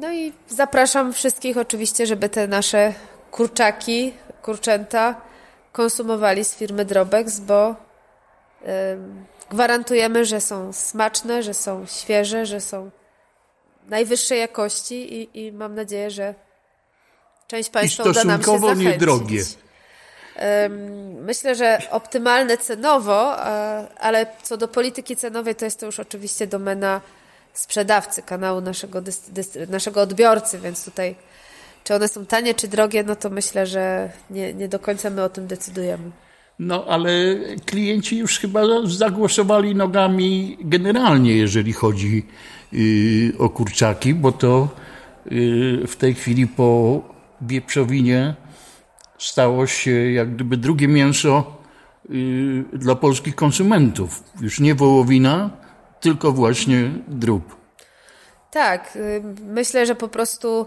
No 0.00 0.12
i 0.12 0.32
zapraszam 0.48 1.12
wszystkich 1.12 1.56
oczywiście, 1.56 2.06
żeby 2.06 2.28
te 2.28 2.46
nasze 2.46 2.94
kurczaki, 3.30 4.14
kurczęta 4.42 5.20
konsumowali 5.72 6.44
z 6.44 6.54
firmy 6.54 6.84
Drobex, 6.84 7.40
bo 7.40 7.74
gwarantujemy, 9.50 10.24
że 10.24 10.40
są 10.40 10.72
smaczne, 10.72 11.42
że 11.42 11.54
są 11.54 11.86
świeże, 11.86 12.46
że 12.46 12.60
są 12.60 12.90
najwyższej 13.88 14.38
jakości 14.38 15.14
i, 15.14 15.46
i 15.46 15.52
mam 15.52 15.74
nadzieję, 15.74 16.10
że 16.10 16.34
część 17.46 17.70
Państwa 17.70 18.04
uda 18.04 18.24
nam 18.24 18.42
się 18.42 18.58
zachęcić. 18.58 18.86
niedrogie. 18.86 19.44
Myślę, 21.20 21.54
że 21.54 21.78
optymalne 21.90 22.56
cenowo, 22.56 23.36
ale 24.00 24.26
co 24.42 24.56
do 24.56 24.68
polityki 24.68 25.16
cenowej, 25.16 25.54
to 25.54 25.64
jest 25.64 25.80
to 25.80 25.86
już 25.86 26.00
oczywiście 26.00 26.46
domena 26.46 27.00
sprzedawcy 27.54 28.22
kanału 28.22 28.60
naszego, 28.60 29.02
naszego 29.68 30.00
odbiorcy, 30.00 30.58
więc 30.58 30.84
tutaj 30.84 31.14
czy 31.84 31.94
one 31.94 32.08
są 32.08 32.26
tanie, 32.26 32.54
czy 32.54 32.68
drogie, 32.68 33.04
no 33.04 33.16
to 33.16 33.30
myślę, 33.30 33.66
że 33.66 34.10
nie, 34.30 34.54
nie 34.54 34.68
do 34.68 34.78
końca 34.78 35.10
my 35.10 35.22
o 35.22 35.28
tym 35.28 35.46
decydujemy. 35.46 36.10
No, 36.58 36.84
ale 36.88 37.10
klienci 37.66 38.18
już 38.18 38.38
chyba 38.38 38.62
zagłosowali 38.84 39.74
nogami 39.74 40.58
generalnie, 40.60 41.36
jeżeli 41.36 41.72
chodzi 41.72 42.26
yy, 42.72 43.38
o 43.38 43.50
kurczaki, 43.50 44.14
bo 44.14 44.32
to 44.32 44.68
yy, 45.30 45.86
w 45.86 45.96
tej 45.96 46.14
chwili 46.14 46.46
po 46.46 47.00
wieprzowinie 47.40 48.34
stało 49.18 49.66
się 49.66 49.90
jak 49.90 50.34
gdyby 50.34 50.56
drugie 50.56 50.88
mięso 50.88 51.56
yy, 52.08 52.64
dla 52.72 52.94
polskich 52.94 53.34
konsumentów. 53.34 54.22
Już 54.40 54.60
nie 54.60 54.74
wołowina, 54.74 55.50
tylko 56.00 56.32
właśnie 56.32 56.90
drób. 57.08 57.56
Tak, 58.50 58.96
y, 58.96 59.22
myślę, 59.44 59.86
że 59.86 59.94
po 59.94 60.08
prostu 60.08 60.66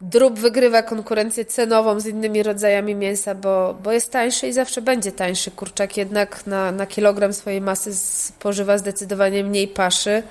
drób 0.00 0.38
wygrywa 0.38 0.82
konkurencję 0.82 1.44
cenową 1.44 2.00
z 2.00 2.06
innymi 2.06 2.42
rodzajami 2.42 2.94
mięsa, 2.94 3.34
bo, 3.34 3.74
bo 3.82 3.92
jest 3.92 4.12
tańszy 4.12 4.48
i 4.48 4.52
zawsze 4.52 4.82
będzie 4.82 5.12
tańszy. 5.12 5.50
Kurczak 5.50 5.96
jednak 5.96 6.46
na, 6.46 6.72
na 6.72 6.86
kilogram 6.86 7.32
swojej 7.32 7.60
masy 7.60 7.94
spożywa 7.94 8.78
zdecydowanie 8.78 9.44
mniej 9.44 9.68
paszy 9.68 10.10
y, 10.10 10.22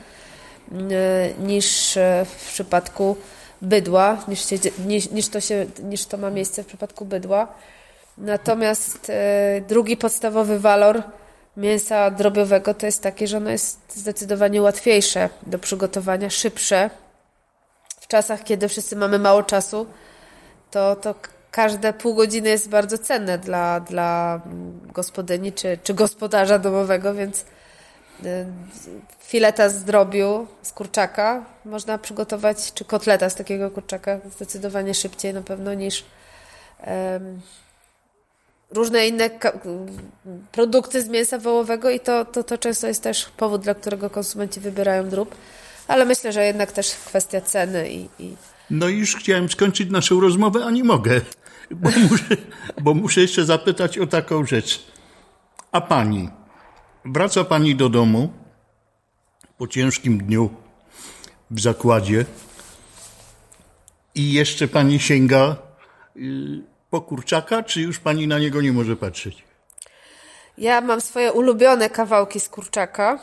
niż 1.40 1.98
y, 1.98 2.02
w 2.26 2.48
przypadku 2.48 3.18
bydła, 3.64 4.18
niż, 4.28 4.46
się, 4.46 4.56
niż, 4.86 5.10
niż, 5.10 5.30
to, 5.30 5.42
się, 5.42 5.66
niż 5.84 6.06
to 6.06 6.18
ma 6.18 6.30
miejsce 6.30 6.64
w 6.64 6.66
przypadku 6.66 7.06
bydła. 7.06 7.48
Natomiast 8.18 9.12
drugi 9.68 9.98
podstawowy 9.98 10.60
walor 10.60 11.04
mięsa 11.58 12.12
drobiowego 12.12 12.74
to 12.74 12.86
jest 12.86 13.02
takie, 13.04 13.28
że 13.28 13.38
ono 13.38 13.50
jest 13.50 13.80
zdecydowanie 13.96 14.62
łatwiejsze 14.62 15.30
do 15.44 15.60
przygotowania, 15.60 16.30
szybsze. 16.30 16.90
W 18.00 18.08
czasach, 18.08 18.44
kiedy 18.44 18.68
wszyscy 18.68 18.96
mamy 18.96 19.20
mało 19.20 19.44
czasu, 19.44 19.86
to, 20.72 20.96
to 20.96 21.16
każde 21.52 21.94
pół 21.94 22.16
godziny 22.16 22.50
jest 22.50 22.70
bardzo 22.70 22.98
cenne 22.98 23.38
dla, 23.38 23.80
dla 23.80 24.42
gospodyni 24.94 25.54
czy, 25.54 25.78
czy 25.84 25.94
gospodarza 25.94 26.60
domowego, 26.60 27.14
więc 27.14 27.46
fileta 29.20 29.70
z 29.70 29.84
drobiu, 29.84 30.48
z 30.62 30.72
kurczaka 30.72 31.46
można 31.66 31.98
przygotować, 31.98 32.74
czy 32.74 32.86
kotleta 32.86 33.30
z 33.30 33.36
takiego 33.36 33.72
kurczaka 33.72 34.20
zdecydowanie 34.36 34.94
szybciej 34.94 35.34
na 35.34 35.42
pewno 35.42 35.74
niż 35.74 36.06
um, 36.88 37.42
różne 38.72 39.08
inne 39.08 39.30
produkty 40.52 41.02
z 41.02 41.10
mięsa 41.10 41.38
wołowego 41.38 41.90
i 41.90 42.00
to, 42.00 42.26
to, 42.26 42.44
to 42.44 42.58
często 42.58 42.88
jest 42.88 43.04
też 43.04 43.26
powód, 43.38 43.62
dla 43.62 43.74
którego 43.74 44.10
konsumenci 44.10 44.60
wybierają 44.60 45.10
drób. 45.10 45.36
Ale 45.88 46.06
myślę, 46.06 46.32
że 46.32 46.46
jednak 46.46 46.72
też 46.72 46.92
kwestia 46.92 47.42
ceny 47.42 47.90
i, 47.90 48.10
i... 48.20 48.36
No 48.70 48.88
i 48.90 48.98
już 48.98 49.16
chciałem 49.16 49.50
skończyć 49.50 49.90
naszą 49.90 50.20
rozmowę, 50.20 50.66
a 50.66 50.72
nie 50.72 50.84
mogę, 50.84 51.22
bo 51.72 51.90
muszę, 52.10 52.38
bo 52.82 52.94
muszę 52.94 53.22
jeszcze 53.22 53.46
zapytać 53.46 53.98
o 53.98 54.08
taką 54.08 54.46
rzecz. 54.46 54.86
A 55.72 55.82
pani, 55.82 56.30
wraca 57.06 57.44
pani 57.44 57.76
do 57.76 57.90
domu 57.90 58.30
po 59.58 59.68
ciężkim 59.68 60.18
dniu 60.18 60.50
w 61.52 61.60
zakładzie 61.60 62.26
i 64.16 64.34
jeszcze 64.34 64.68
pani 64.68 65.00
sięga 65.00 65.56
y, 66.18 66.20
po 66.90 67.02
kurczaka, 67.02 67.64
czy 67.64 67.82
już 67.82 68.00
pani 68.00 68.28
na 68.28 68.40
niego 68.40 68.62
nie 68.62 68.72
może 68.72 68.96
patrzeć? 68.96 69.44
Ja 70.58 70.82
mam 70.82 71.02
swoje 71.02 71.34
ulubione 71.34 71.90
kawałki 71.90 72.40
z 72.40 72.50
kurczaka. 72.50 73.20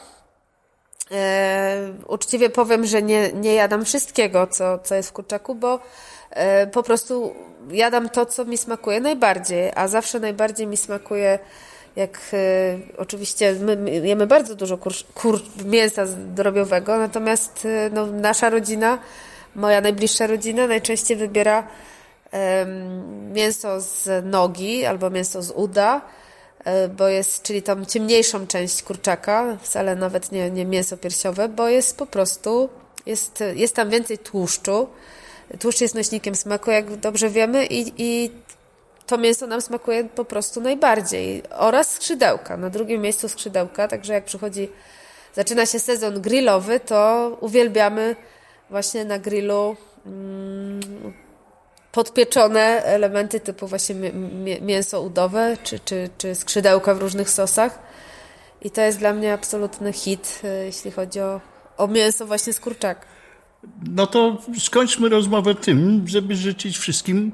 E, 1.10 1.92
uczciwie 2.06 2.50
powiem, 2.50 2.86
że 2.86 3.02
nie, 3.02 3.32
nie 3.32 3.54
jadam 3.54 3.84
wszystkiego, 3.84 4.46
co, 4.46 4.78
co 4.78 4.94
jest 4.94 5.08
w 5.08 5.12
kurczaku, 5.12 5.54
bo 5.54 5.80
e, 6.30 6.66
po 6.66 6.82
prostu 6.82 7.34
jadam 7.70 8.08
to, 8.08 8.26
co 8.26 8.44
mi 8.44 8.58
smakuje 8.58 9.00
najbardziej, 9.00 9.70
a 9.74 9.88
zawsze 9.88 10.20
najbardziej 10.20 10.66
mi 10.66 10.76
smakuje 10.76 11.38
jak 11.96 12.20
e, 12.32 12.78
oczywiście 12.96 13.52
my 13.52 13.90
jemy 13.90 14.26
bardzo 14.26 14.54
dużo 14.54 14.78
kur, 14.78 14.92
kur, 15.14 15.40
mięsa 15.64 16.06
drobiowego, 16.34 16.98
natomiast 16.98 17.64
e, 17.66 17.90
no, 17.92 18.06
nasza 18.06 18.50
rodzina, 18.50 18.98
moja 19.54 19.80
najbliższa 19.80 20.26
rodzina 20.26 20.66
najczęściej 20.66 21.16
wybiera 21.16 21.66
mięso 23.32 23.80
z 23.80 24.24
nogi 24.24 24.84
albo 24.84 25.10
mięso 25.10 25.42
z 25.42 25.50
uda, 25.50 26.00
e, 26.64 26.88
bo 26.88 27.08
jest, 27.08 27.42
czyli 27.42 27.62
tą 27.62 27.84
ciemniejszą 27.84 28.46
część 28.46 28.82
kurczaka, 28.82 29.56
wcale 29.62 29.96
nawet 29.96 30.32
nie, 30.32 30.50
nie 30.50 30.66
mięso 30.66 30.96
piersiowe, 30.96 31.48
bo 31.48 31.68
jest 31.68 31.96
po 31.96 32.06
prostu, 32.06 32.68
jest, 33.06 33.44
jest 33.54 33.76
tam 33.76 33.90
więcej 33.90 34.18
tłuszczu. 34.18 34.88
Tłuszcz 35.58 35.80
jest 35.80 35.94
nośnikiem 35.94 36.34
smaku, 36.34 36.70
jak 36.70 36.96
dobrze 36.96 37.30
wiemy 37.30 37.66
i, 37.66 37.92
i 37.96 38.30
to 39.10 39.18
mięso 39.18 39.46
nam 39.46 39.60
smakuje 39.60 40.04
po 40.04 40.24
prostu 40.24 40.60
najbardziej. 40.60 41.42
Oraz 41.50 41.92
skrzydełka. 41.92 42.56
Na 42.56 42.70
drugim 42.70 43.02
miejscu 43.02 43.28
skrzydełka, 43.28 43.88
także 43.88 44.12
jak 44.12 44.24
przychodzi, 44.24 44.68
zaczyna 45.34 45.66
się 45.66 45.78
sezon 45.78 46.20
grillowy, 46.20 46.80
to 46.80 47.30
uwielbiamy 47.40 48.16
właśnie 48.70 49.04
na 49.04 49.18
grillu 49.18 49.76
mm, 50.06 50.80
podpieczone 51.92 52.82
elementy 52.84 53.40
typu 53.40 53.66
właśnie 53.66 53.94
mięso 54.60 55.02
udowe 55.02 55.56
czy, 55.64 55.80
czy, 55.80 56.10
czy 56.18 56.34
skrzydełka 56.34 56.94
w 56.94 56.98
różnych 56.98 57.30
sosach. 57.30 57.78
I 58.62 58.70
to 58.70 58.80
jest 58.80 58.98
dla 58.98 59.12
mnie 59.12 59.32
absolutny 59.32 59.92
hit, 59.92 60.42
jeśli 60.64 60.90
chodzi 60.90 61.20
o, 61.20 61.40
o 61.76 61.88
mięso 61.88 62.26
właśnie 62.26 62.52
z 62.52 62.60
kurczaka. 62.60 63.06
No 63.90 64.06
to 64.06 64.38
skończmy 64.58 65.08
rozmowę 65.08 65.54
tym, 65.54 66.04
żeby 66.08 66.36
życzyć 66.36 66.78
wszystkim 66.78 67.32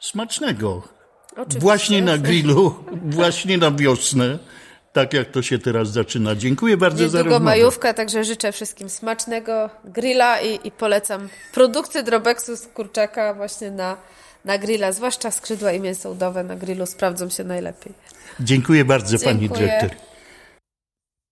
smacznego. 0.00 0.99
Oczywiście. 1.32 1.60
Właśnie 1.60 2.02
na 2.02 2.18
grillu, 2.18 2.74
właśnie 3.02 3.58
na 3.58 3.70
wiosnę 3.70 4.38
tak 4.92 5.12
jak 5.12 5.30
to 5.30 5.42
się 5.42 5.58
teraz 5.58 5.92
zaczyna. 5.92 6.36
Dziękuję 6.36 6.76
bardzo 6.76 7.02
Niedługo 7.02 7.18
za 7.18 7.22
rozmowę. 7.22 7.44
majówka, 7.44 7.94
także 7.94 8.24
życzę 8.24 8.52
wszystkim 8.52 8.88
smacznego 8.88 9.70
grilla 9.84 10.40
i, 10.40 10.68
i 10.68 10.70
polecam 10.70 11.28
produkty 11.54 12.02
Drobeksu 12.02 12.56
z 12.56 12.66
kurczaka 12.66 13.34
właśnie 13.34 13.70
na, 13.70 13.96
na 14.44 14.58
grilla, 14.58 14.92
zwłaszcza 14.92 15.30
skrzydła 15.30 15.72
i 15.72 15.80
mięso 15.80 16.10
udowe 16.10 16.44
na 16.44 16.56
grillu 16.56 16.86
sprawdzą 16.86 17.28
się 17.28 17.44
najlepiej. 17.44 17.92
Dziękuję 18.40 18.84
bardzo 18.84 19.18
Dziękuję. 19.18 19.48
pani 19.48 19.48
dyrektor. 19.48 19.90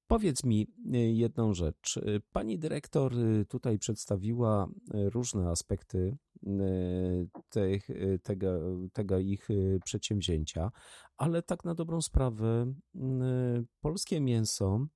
Powiedz 0.08 0.44
mi 0.44 0.66
y, 0.94 0.98
jedną 0.98 1.54
rzecz. 1.54 1.96
Y, 1.96 2.20
pani 2.32 2.58
dyrektor 2.58 3.14
y, 3.14 3.44
tutaj 3.48 3.78
przedstawiła 3.78 4.68
różne 4.94 5.50
aspekty 5.50 6.16
tych, 7.48 7.88
tego, 8.22 8.61
tego 8.92 9.18
ich 9.18 9.48
przedsięwzięcia, 9.85 10.70
ale 11.16 11.42
tak 11.42 11.64
na 11.64 11.74
dobrą 11.74 12.03
sprawę 12.03 12.74
polskie 13.81 14.20
mięso 14.20 14.87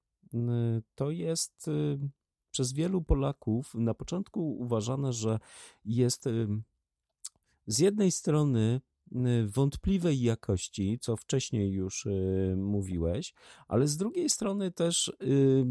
to 0.94 1.10
jest 1.10 1.70
przez 2.50 2.72
wielu 2.72 3.02
Polaków 3.02 3.74
na 3.74 3.94
początku 3.94 4.56
uważane, 4.56 5.12
że 5.12 5.38
jest 5.84 6.28
z 7.66 7.78
jednej 7.78 8.10
strony 8.12 8.80
Y, 9.16 9.46
wątpliwej 9.46 10.20
jakości, 10.20 10.98
co 11.00 11.16
wcześniej 11.16 11.70
już 11.70 12.06
y, 12.06 12.54
mówiłeś, 12.56 13.34
ale 13.68 13.86
z 13.86 13.96
drugiej 13.96 14.30
strony 14.30 14.70
też 14.70 15.08
y, 15.08 15.64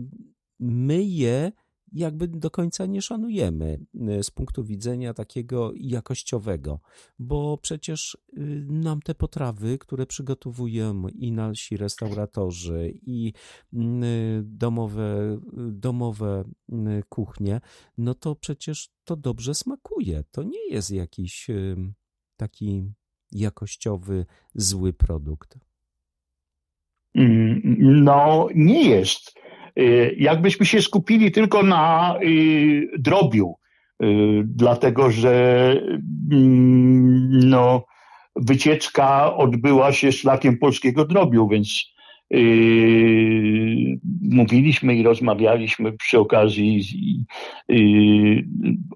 my 0.60 1.04
je 1.04 1.52
jakby 1.92 2.28
do 2.28 2.52
końca 2.52 2.86
nie 2.86 3.02
szanujemy 3.02 3.80
z 4.22 4.32
punktu 4.32 4.64
widzenia 4.64 5.14
takiego 5.14 5.72
jakościowego, 5.76 6.80
bo 7.20 7.58
przecież 7.58 8.18
nam 8.68 9.02
te 9.02 9.16
potrawy, 9.16 9.78
które 9.78 10.06
przygotowują 10.06 11.08
i 11.08 11.32
nasi 11.32 11.78
restauratorzy, 11.78 12.94
i 13.06 13.34
domowe, 14.44 15.40
domowe 15.72 16.44
kuchnie, 17.10 17.62
no 17.98 18.14
to 18.14 18.36
przecież 18.36 18.90
to 19.04 19.16
dobrze 19.16 19.56
smakuje. 19.56 20.24
To 20.32 20.44
nie 20.44 20.70
jest 20.70 20.92
jakiś 20.92 21.48
taki 22.38 22.92
jakościowy, 23.32 24.26
zły 24.56 24.94
produkt? 24.94 25.60
Mm, 27.16 27.62
no, 28.04 28.48
nie 28.56 28.90
jest. 28.90 29.34
Y, 29.80 30.16
jakbyśmy 30.18 30.66
się 30.66 30.82
skupili 30.82 31.32
tylko 31.32 31.64
na 31.64 32.16
y, 32.24 32.90
drobiu, 33.00 33.56
y, 34.04 34.06
dlatego 34.46 35.12
że 35.12 35.76
mm, 36.32 37.50
no, 37.50 37.86
wycieczka 38.36 39.36
odbyła 39.36 39.92
się 39.92 40.12
szlakiem 40.12 40.58
polskiego 40.58 41.06
drobiu, 41.06 41.48
więc 41.48 41.92
mówiliśmy 44.22 44.96
i 44.96 45.04
rozmawialiśmy 45.04 45.92
przy 45.94 46.20
okazji 46.20 46.86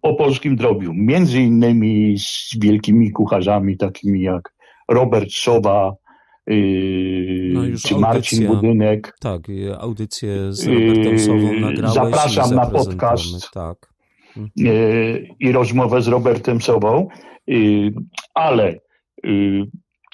o 0.02 0.14
polskim 0.14 0.56
drobiu, 0.56 0.94
między 0.94 1.42
innymi 1.42 2.16
z 2.20 2.60
wielkimi 2.60 3.12
kucharzami 3.12 3.78
takimi 3.78 4.22
jak 4.22 4.54
Robert 4.90 5.32
Sowa, 5.32 5.96
no 7.54 7.62
czy 7.86 7.96
Marcin 7.96 8.48
Budynek. 8.48 9.16
Tak, 9.20 9.42
audycję 9.80 10.54
z 10.54 10.68
Robertem 10.68 11.20
Sową 11.20 11.54
nagrałeś 11.60 11.94
Zapraszam 11.94 12.56
na 12.56 12.66
podcast 12.66 13.52
tak. 13.52 13.78
i 15.40 15.52
rozmowę 15.52 16.02
z 16.02 16.08
Robertem 16.08 16.62
Sową, 16.62 17.08
ale 18.34 18.80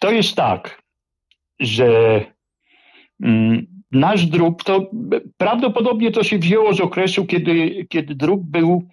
to 0.01 0.11
jest 0.11 0.35
tak, 0.35 0.81
że 1.59 2.21
Mm, 3.23 3.65
nasz 3.91 4.25
drób 4.25 4.63
to 4.63 4.91
prawdopodobnie 5.37 6.11
to 6.11 6.23
się 6.23 6.39
wzięło 6.39 6.73
z 6.73 6.81
okresu, 6.81 7.25
kiedy, 7.25 7.85
kiedy 7.89 8.15
drób 8.15 8.41
był 8.43 8.87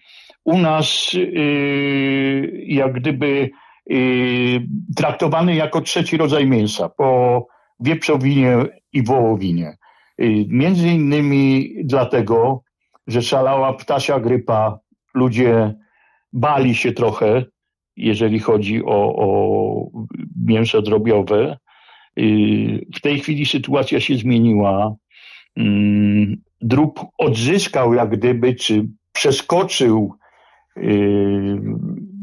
u 0.45 0.59
nas 0.59 1.13
yy, 1.13 2.63
jak 2.67 2.93
gdyby 2.93 3.29
yy, 3.29 3.51
traktowany 4.97 5.55
jako 5.55 5.81
trzeci 5.81 6.17
rodzaj 6.17 6.47
mięsa 6.47 6.89
po 6.89 7.47
wieprzowinie 7.81 8.57
i 8.93 9.03
wołowinie. 9.03 9.77
Yy, 10.19 10.45
między 10.49 10.89
innymi 10.89 11.73
dlatego, 11.85 12.63
że 13.07 13.23
szalała 13.23 13.73
ptasia 13.73 14.21
grypa, 14.21 14.79
ludzie 15.15 15.75
bali 16.33 16.75
się 16.75 16.93
trochę, 16.93 17.45
jeżeli 17.97 18.39
chodzi 18.39 18.85
o, 18.85 19.17
o 19.17 19.91
mięso 20.47 20.83
drobiowe, 20.83 21.57
Y, 22.19 22.87
w 22.95 23.01
tej 23.01 23.21
chwili 23.21 23.47
sytuacja 23.47 24.01
się 24.01 24.17
zmieniła. 24.17 24.97
Drób 26.61 27.01
odzyskał 27.19 27.95
jak 27.95 28.11
gdyby, 28.11 28.55
czy 28.55 28.89
przeskoczył 29.13 30.15
y, 30.77 30.83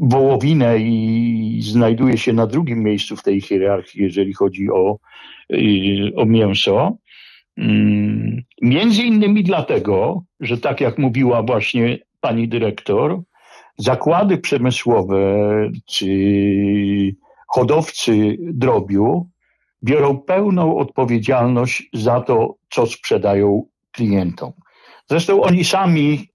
wołowinę 0.01 0.77
i 0.79 1.59
znajduje 1.63 2.17
się 2.17 2.33
na 2.33 2.47
drugim 2.47 2.83
miejscu 2.83 3.15
w 3.15 3.23
tej 3.23 3.41
hierarchii, 3.41 4.03
jeżeli 4.03 4.33
chodzi 4.33 4.69
o, 4.71 4.99
y, 5.53 6.11
o 6.15 6.25
mięso. 6.25 6.97
Mm, 7.57 8.41
między 8.61 9.03
innymi 9.03 9.43
dlatego, 9.43 10.23
że 10.39 10.57
tak 10.57 10.81
jak 10.81 10.97
mówiła 10.97 11.43
właśnie 11.43 11.99
pani 12.21 12.47
dyrektor, 12.47 13.21
zakłady 13.77 14.37
przemysłowe 14.37 15.25
czy 15.85 17.15
hodowcy 17.47 18.37
drobiu 18.39 19.29
biorą 19.83 20.17
pełną 20.17 20.77
odpowiedzialność 20.77 21.89
za 21.93 22.21
to, 22.21 22.55
co 22.69 22.85
sprzedają 22.85 23.63
klientom. 23.91 24.51
Zresztą 25.09 25.41
oni 25.41 25.63
sami, 25.63 26.29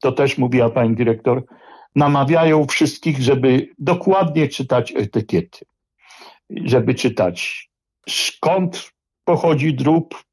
to 0.00 0.12
też 0.12 0.38
mówiła 0.38 0.70
pani 0.70 0.96
dyrektor, 0.96 1.44
namawiają 1.94 2.66
wszystkich, 2.66 3.22
żeby 3.22 3.68
dokładnie 3.78 4.48
czytać 4.48 4.92
etykiety, 4.96 5.64
żeby 6.50 6.94
czytać 6.94 7.68
skąd 8.08 8.90
pochodzi 9.24 9.74
drób, 9.74 10.24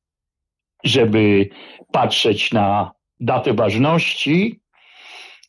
żeby 0.84 1.50
patrzeć 1.92 2.52
na 2.52 2.92
datę 3.20 3.54
ważności, 3.54 4.62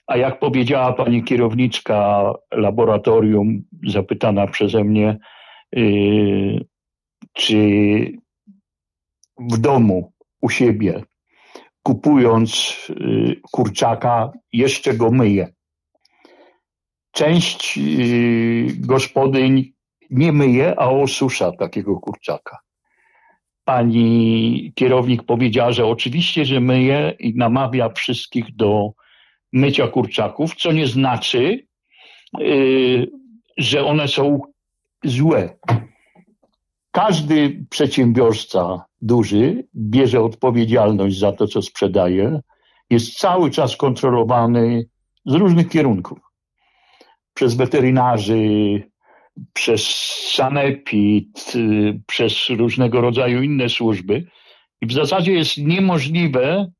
a 0.06 0.16
jak 0.16 0.38
powiedziała 0.38 0.92
pani 0.92 1.24
kierowniczka 1.24 2.32
laboratorium, 2.52 3.62
zapytana 3.86 4.46
przeze 4.46 4.84
mnie, 4.84 5.18
yy, 5.72 6.64
czy 7.32 7.58
w 9.38 9.58
domu 9.58 10.12
u 10.40 10.50
siebie, 10.50 11.02
kupując 11.82 12.76
y, 12.90 13.40
kurczaka, 13.52 14.32
jeszcze 14.52 14.94
go 14.94 15.10
myje. 15.10 15.52
Część 17.12 17.78
y, 17.78 18.66
gospodyń 18.78 19.72
nie 20.10 20.32
myje, 20.32 20.80
a 20.80 20.90
osusza 20.90 21.52
takiego 21.52 22.00
kurczaka. 22.00 22.58
Pani 23.64 24.72
kierownik 24.74 25.22
powiedziała, 25.22 25.72
że 25.72 25.86
oczywiście, 25.86 26.44
że 26.44 26.60
myje 26.60 27.16
i 27.18 27.34
namawia 27.36 27.88
wszystkich 27.88 28.56
do 28.56 28.92
mycia 29.52 29.88
kurczaków, 29.88 30.54
co 30.54 30.72
nie 30.72 30.86
znaczy, 30.86 31.66
y, 32.40 33.10
że 33.58 33.84
one 33.84 34.08
są 34.08 34.40
złe. 35.04 35.56
Każdy 36.90 37.64
przedsiębiorca 37.70 38.84
duży 39.00 39.68
bierze 39.76 40.20
odpowiedzialność 40.20 41.18
za 41.18 41.32
to, 41.32 41.46
co 41.46 41.62
sprzedaje, 41.62 42.40
jest 42.90 43.18
cały 43.18 43.50
czas 43.50 43.76
kontrolowany 43.76 44.84
z 45.26 45.34
różnych 45.34 45.68
kierunków. 45.68 46.31
Przez 47.34 47.54
weterynarzy, 47.54 48.82
przez 49.52 49.86
sanepid, 50.34 51.52
przez 52.06 52.48
różnego 52.50 53.00
rodzaju 53.00 53.42
inne 53.42 53.68
służby. 53.68 54.24
I 54.80 54.86
w 54.86 54.92
zasadzie 54.92 55.32
jest 55.32 55.58
niemożliwe, 55.58 56.72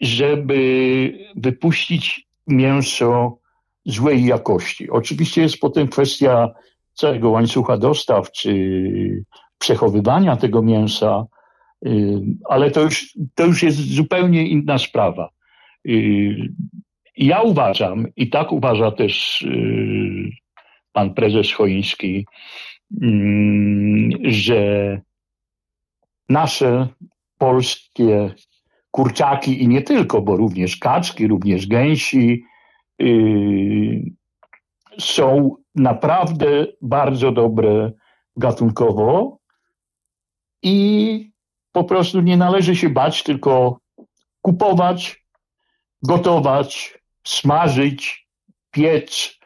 żeby 0.00 1.18
wypuścić 1.36 2.28
mięso 2.46 3.38
złej 3.84 4.24
jakości. 4.24 4.90
Oczywiście 4.90 5.42
jest 5.42 5.58
potem 5.58 5.88
kwestia 5.88 6.48
całego 6.94 7.30
łańcucha 7.30 7.76
dostaw, 7.78 8.32
czy 8.32 9.24
przechowywania 9.58 10.36
tego 10.36 10.62
mięsa, 10.62 11.26
y, 11.86 12.20
ale 12.48 12.70
to 12.70 12.80
już, 12.80 13.18
to 13.34 13.46
już 13.46 13.62
jest 13.62 13.78
zupełnie 13.78 14.46
inna 14.46 14.78
sprawa. 14.78 15.28
Y, 17.18 17.24
ja 17.24 17.42
uważam, 17.42 18.06
i 18.16 18.30
tak 18.30 18.52
uważa 18.52 18.90
też 18.90 19.42
y, 19.42 20.30
pan 20.92 21.14
prezes 21.14 21.52
Choiński, 21.52 22.26
że 24.24 25.00
nasze 26.28 26.88
polskie 27.38 28.34
kurczaki 28.90 29.62
i 29.62 29.68
nie 29.68 29.82
tylko, 29.82 30.22
bo 30.22 30.36
również 30.36 30.76
kaczki, 30.76 31.26
również 31.26 31.66
gęsi, 31.66 32.44
yy, 32.98 34.02
są 34.98 35.56
naprawdę 35.74 36.66
bardzo 36.80 37.32
dobre 37.32 37.92
gatunkowo 38.36 39.38
i 40.62 41.30
po 41.72 41.84
prostu 41.84 42.20
nie 42.20 42.36
należy 42.36 42.76
się 42.76 42.88
bać, 42.88 43.22
tylko 43.22 43.78
kupować, 44.42 45.24
gotować, 46.02 46.98
smażyć, 47.24 48.28
piec, 48.70 49.38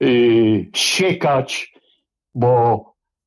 yy, 0.00 0.70
siekać, 0.74 1.74
bo 2.34 2.84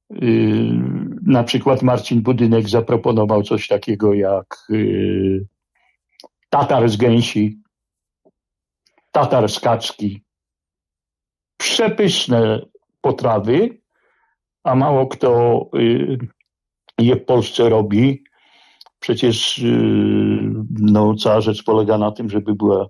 yy, 0.09 0.79
na 1.25 1.43
przykład 1.43 1.81
Marcin 1.81 2.21
Budynek 2.21 2.69
zaproponował 2.69 3.43
coś 3.43 3.67
takiego 3.67 4.13
jak 4.13 4.65
yy, 4.69 5.45
tatar 6.49 6.89
z 6.89 6.97
gęsi, 6.97 7.59
tatar 9.11 9.49
z 9.49 9.59
kaczki. 9.59 10.23
Przepyszne 11.57 12.61
potrawy, 13.01 13.77
a 14.63 14.75
mało 14.75 15.07
kto 15.07 15.59
je 16.97 17.15
w 17.15 17.25
Polsce 17.25 17.69
robi. 17.69 18.23
Przecież 18.99 19.61
no, 20.69 21.15
cała 21.15 21.41
rzecz 21.41 21.63
polega 21.63 21.97
na 21.97 22.11
tym, 22.11 22.29
żeby 22.29 22.55
była 22.55 22.87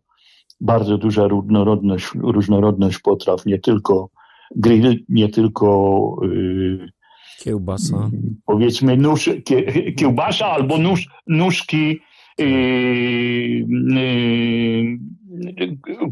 bardzo 0.64 0.98
duża 0.98 1.28
różnorodność, 1.28 2.08
różnorodność 2.16 3.00
potraw, 3.00 3.46
nie 3.46 3.60
tylko 3.60 4.10
grill, 4.56 5.06
nie 5.10 5.30
tylko 5.30 6.20
yy, 6.22 6.92
Kiełbasa. 7.40 8.10
powiedzmy 8.46 8.98
nóż, 8.98 9.30
kie, 9.46 9.94
kiełbasa 9.94 10.46
albo 10.46 10.78
nóż, 10.78 11.08
nóżki 11.28 12.00
yy, 12.38 12.46
yy, 13.90 14.98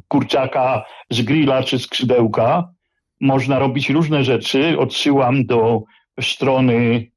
kurczaka 0.07 0.85
z 1.09 1.21
grilla 1.21 1.63
czy 1.63 1.79
skrzydełka. 1.79 2.73
Można 3.21 3.59
robić 3.59 3.89
różne 3.89 4.23
rzeczy. 4.23 4.79
Odsyłam 4.79 5.45
do 5.45 5.83
strony 6.21 7.07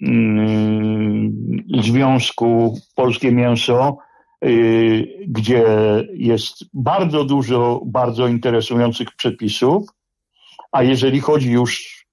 yy, 0.00 1.82
Związku 1.82 2.78
Polskie 2.94 3.32
Mięso, 3.32 3.98
gdzie 5.26 5.64
jest 6.12 6.64
bardzo 6.72 7.24
dużo 7.24 7.80
bardzo 7.86 8.28
interesujących 8.28 9.08
przepisów. 9.16 9.88
A 10.72 10.82
jeżeli 10.82 11.20
chodzi 11.20 11.50
już 11.50 12.04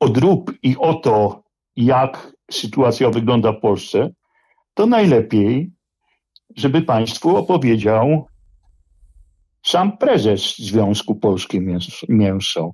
o 0.00 0.08
drób 0.08 0.52
i 0.62 0.76
o 0.76 0.94
to, 0.94 1.42
jak 1.76 2.32
sytuacja 2.50 3.10
wygląda 3.10 3.52
w 3.52 3.60
Polsce, 3.60 4.10
to 4.74 4.86
najlepiej, 4.86 5.70
żeby 6.56 6.82
Państwu 6.82 7.36
opowiedział 7.36 8.26
sam 9.62 9.98
prezes 9.98 10.58
Związku 10.58 11.14
Polskie 11.14 11.60
Mięso. 12.08 12.72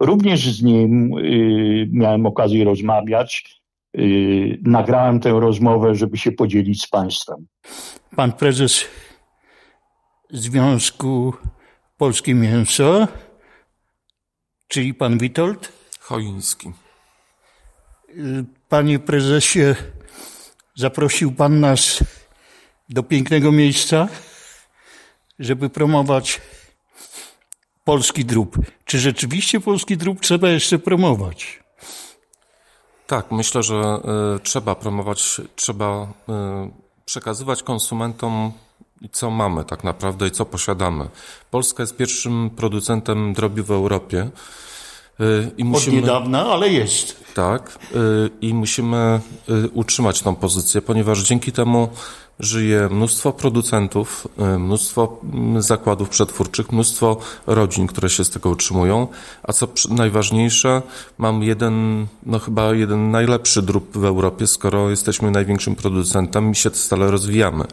Również 0.00 0.52
z 0.52 0.62
nim 0.62 1.18
y, 1.18 1.88
miałem 1.92 2.26
okazję 2.26 2.64
rozmawiać. 2.64 3.59
Y, 3.98 4.58
nagrałem 4.62 5.20
tę 5.20 5.30
rozmowę, 5.30 5.94
żeby 5.94 6.18
się 6.18 6.32
podzielić 6.32 6.82
z 6.82 6.88
Państwem. 6.88 7.46
Pan 8.16 8.32
prezes 8.32 8.84
Związku 10.30 11.34
Polskie 11.96 12.34
Mięso, 12.34 13.08
czyli 14.68 14.94
pan 14.94 15.18
Witold? 15.18 15.72
Choiński. 16.00 16.72
Panie 18.68 18.98
prezesie, 18.98 19.74
zaprosił 20.74 21.32
pan 21.32 21.60
nas 21.60 22.04
do 22.88 23.02
pięknego 23.02 23.52
miejsca, 23.52 24.08
żeby 25.38 25.70
promować 25.70 26.40
polski 27.84 28.24
drób. 28.24 28.58
Czy 28.84 28.98
rzeczywiście 28.98 29.60
polski 29.60 29.96
drób 29.96 30.20
trzeba 30.20 30.48
jeszcze 30.48 30.78
promować? 30.78 31.60
Tak, 33.10 33.30
myślę, 33.30 33.62
że 33.62 34.00
y, 34.36 34.40
trzeba 34.40 34.74
promować, 34.74 35.40
trzeba 35.56 36.02
y, 36.02 36.06
przekazywać 37.04 37.62
konsumentom 37.62 38.52
co 39.12 39.30
mamy 39.30 39.64
tak 39.64 39.84
naprawdę 39.84 40.28
i 40.28 40.30
co 40.30 40.46
posiadamy. 40.46 41.08
Polska 41.50 41.82
jest 41.82 41.96
pierwszym 41.96 42.50
producentem 42.50 43.32
drobiu 43.32 43.64
w 43.64 43.70
Europie. 43.70 44.30
Y, 45.20 45.50
I 45.58 45.64
musimy, 45.64 45.96
Od 45.96 46.02
niedawna, 46.02 46.46
ale 46.46 46.68
jest. 46.68 47.16
Tak. 47.34 47.78
Y, 47.94 48.30
I 48.40 48.54
musimy 48.54 49.20
y, 49.48 49.68
utrzymać 49.68 50.22
tą 50.22 50.34
pozycję, 50.34 50.82
ponieważ 50.82 51.22
dzięki 51.22 51.52
temu 51.52 51.88
żyje 52.40 52.88
mnóstwo 52.90 53.32
producentów, 53.32 54.28
mnóstwo 54.58 55.18
mm, 55.34 55.62
zakładów 55.62 56.08
przetwórczych, 56.08 56.72
mnóstwo 56.72 57.16
rodzin, 57.46 57.86
które 57.86 58.10
się 58.10 58.24
z 58.24 58.30
tego 58.30 58.50
utrzymują. 58.50 59.08
A 59.42 59.52
co 59.52 59.68
najważniejsze, 59.90 60.82
mam 61.18 61.42
jeden, 61.42 62.06
no 62.26 62.38
chyba 62.38 62.74
jeden 62.74 63.10
najlepszy 63.10 63.62
drób 63.62 63.98
w 63.98 64.04
Europie, 64.04 64.46
skoro 64.46 64.90
jesteśmy 64.90 65.30
największym 65.30 65.76
producentem 65.76 66.52
i 66.52 66.54
się 66.54 66.70
stale 66.70 67.10
rozwijamy. 67.10 67.64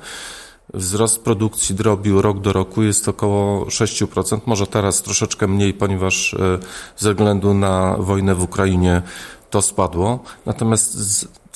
Wzrost 0.74 1.24
produkcji 1.24 1.76
drobiu 1.76 2.22
rok 2.22 2.40
do 2.40 2.54
roku 2.54 2.84
jest 2.84 3.08
około 3.08 3.66
6%, 3.66 4.40
może 4.46 4.68
teraz 4.68 5.02
troszeczkę 5.02 5.48
mniej, 5.48 5.74
ponieważ 5.74 6.34
e, 6.34 6.60
ze 6.98 7.14
względu 7.14 7.54
na 7.54 7.96
wojnę 8.00 8.36
w 8.36 8.44
Ukrainie 8.44 9.02
to 9.50 9.62
spadło. 9.62 10.20
Natomiast 10.46 10.98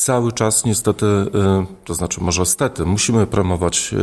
cały 0.03 0.31
czas 0.31 0.65
niestety, 0.65 1.05
e, 1.05 1.65
to 1.85 1.93
znaczy 1.93 2.21
może 2.21 2.45
stety, 2.45 2.85
musimy 2.85 3.27
promować 3.27 3.93
e, 3.93 3.97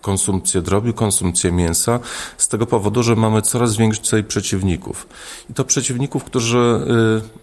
konsumpcję 0.00 0.62
drobiu, 0.62 0.92
konsumpcję 0.94 1.52
mięsa 1.52 2.00
z 2.38 2.48
tego 2.48 2.66
powodu, 2.66 3.02
że 3.02 3.16
mamy 3.16 3.42
coraz 3.42 3.76
więcej 3.76 4.24
przeciwników. 4.24 5.06
I 5.50 5.54
to 5.54 5.64
przeciwników, 5.64 6.24
którzy 6.24 6.80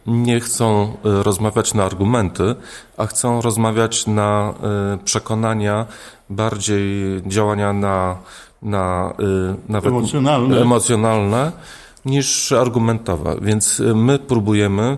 nie 0.07 0.39
chcą 0.39 0.97
rozmawiać 1.03 1.73
na 1.73 1.83
argumenty, 1.83 2.55
a 2.97 3.05
chcą 3.05 3.41
rozmawiać 3.41 4.07
na 4.07 4.53
przekonania, 5.05 5.85
bardziej 6.29 7.21
działania 7.25 7.73
na, 7.73 8.17
na 8.61 9.13
y, 9.19 9.55
nawet 9.69 9.91
emocjonalne. 9.91 10.61
emocjonalne 10.61 11.51
niż 12.05 12.51
argumentowe. 12.51 13.35
Więc 13.41 13.79
y, 13.79 13.95
my 13.95 14.19
próbujemy, 14.19 14.97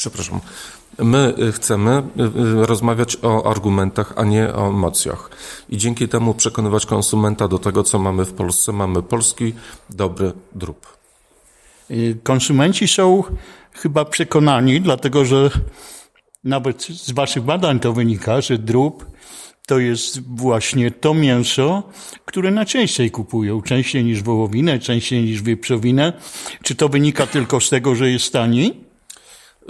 przepraszam, 0.00 0.40
my 0.98 1.34
y, 1.48 1.52
chcemy 1.52 2.02
rozmawiać 2.54 3.16
o 3.22 3.50
argumentach, 3.50 4.12
a 4.16 4.24
nie 4.24 4.54
o 4.54 4.68
emocjach. 4.68 5.30
I 5.68 5.76
dzięki 5.76 6.08
temu 6.08 6.34
przekonywać 6.34 6.86
konsumenta 6.86 7.48
do 7.48 7.58
tego, 7.58 7.82
co 7.82 7.98
mamy 7.98 8.24
w 8.24 8.32
Polsce. 8.32 8.72
Mamy 8.72 9.02
polski, 9.02 9.52
dobry 9.90 10.32
drób. 10.54 10.98
Konsumenci 12.22 12.88
są 12.88 13.22
chyba 13.72 14.04
przekonani, 14.04 14.80
dlatego 14.80 15.24
że 15.24 15.50
nawet 16.44 16.82
z 16.82 17.12
Waszych 17.12 17.42
badań 17.42 17.80
to 17.80 17.92
wynika, 17.92 18.40
że 18.40 18.58
drób 18.58 19.06
to 19.66 19.78
jest 19.78 20.20
właśnie 20.36 20.90
to 20.90 21.14
mięso, 21.14 21.82
które 22.24 22.50
najczęściej 22.50 23.10
kupują, 23.10 23.62
częściej 23.62 24.04
niż 24.04 24.22
wołowinę, 24.22 24.78
częściej 24.78 25.24
niż 25.24 25.42
wieprzowinę. 25.42 26.12
Czy 26.62 26.74
to 26.74 26.88
wynika 26.88 27.26
tylko 27.26 27.60
z 27.60 27.70
tego, 27.70 27.94
że 27.94 28.10
jest 28.10 28.32
taniej? 28.32 28.89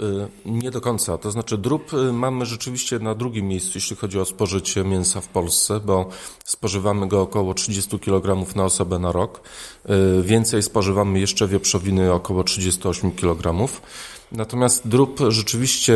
Y, 0.01 0.27
nie 0.45 0.71
do 0.71 0.81
końca. 0.81 1.17
To 1.17 1.31
znaczy 1.31 1.57
drób 1.57 1.93
y, 1.93 2.13
mamy 2.13 2.45
rzeczywiście 2.45 2.99
na 2.99 3.15
drugim 3.15 3.47
miejscu, 3.47 3.71
jeśli 3.75 3.95
chodzi 3.95 4.19
o 4.19 4.25
spożycie 4.25 4.83
mięsa 4.83 5.21
w 5.21 5.27
Polsce, 5.27 5.79
bo 5.79 6.09
spożywamy 6.45 7.07
go 7.07 7.21
około 7.21 7.53
30 7.53 7.99
kg 7.99 8.55
na 8.55 8.63
osobę 8.63 8.99
na 8.99 9.11
rok. 9.11 9.41
Y, 10.19 10.23
więcej 10.23 10.63
spożywamy 10.63 11.19
jeszcze 11.19 11.47
wieprzowiny 11.47 12.13
około 12.13 12.43
38 12.43 13.11
kg. 13.11 13.67
Natomiast 14.31 14.87
drób 14.87 15.19
rzeczywiście 15.27 15.93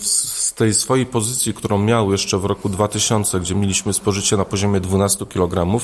z 0.00 0.54
tej 0.54 0.74
swojej 0.74 1.06
pozycji, 1.06 1.54
którą 1.54 1.78
miał 1.78 2.12
jeszcze 2.12 2.38
w 2.38 2.44
roku 2.44 2.68
2000, 2.68 3.40
gdzie 3.40 3.54
mieliśmy 3.54 3.92
spożycie 3.92 4.36
na 4.36 4.44
poziomie 4.44 4.80
12 4.80 5.26
kg, 5.26 5.80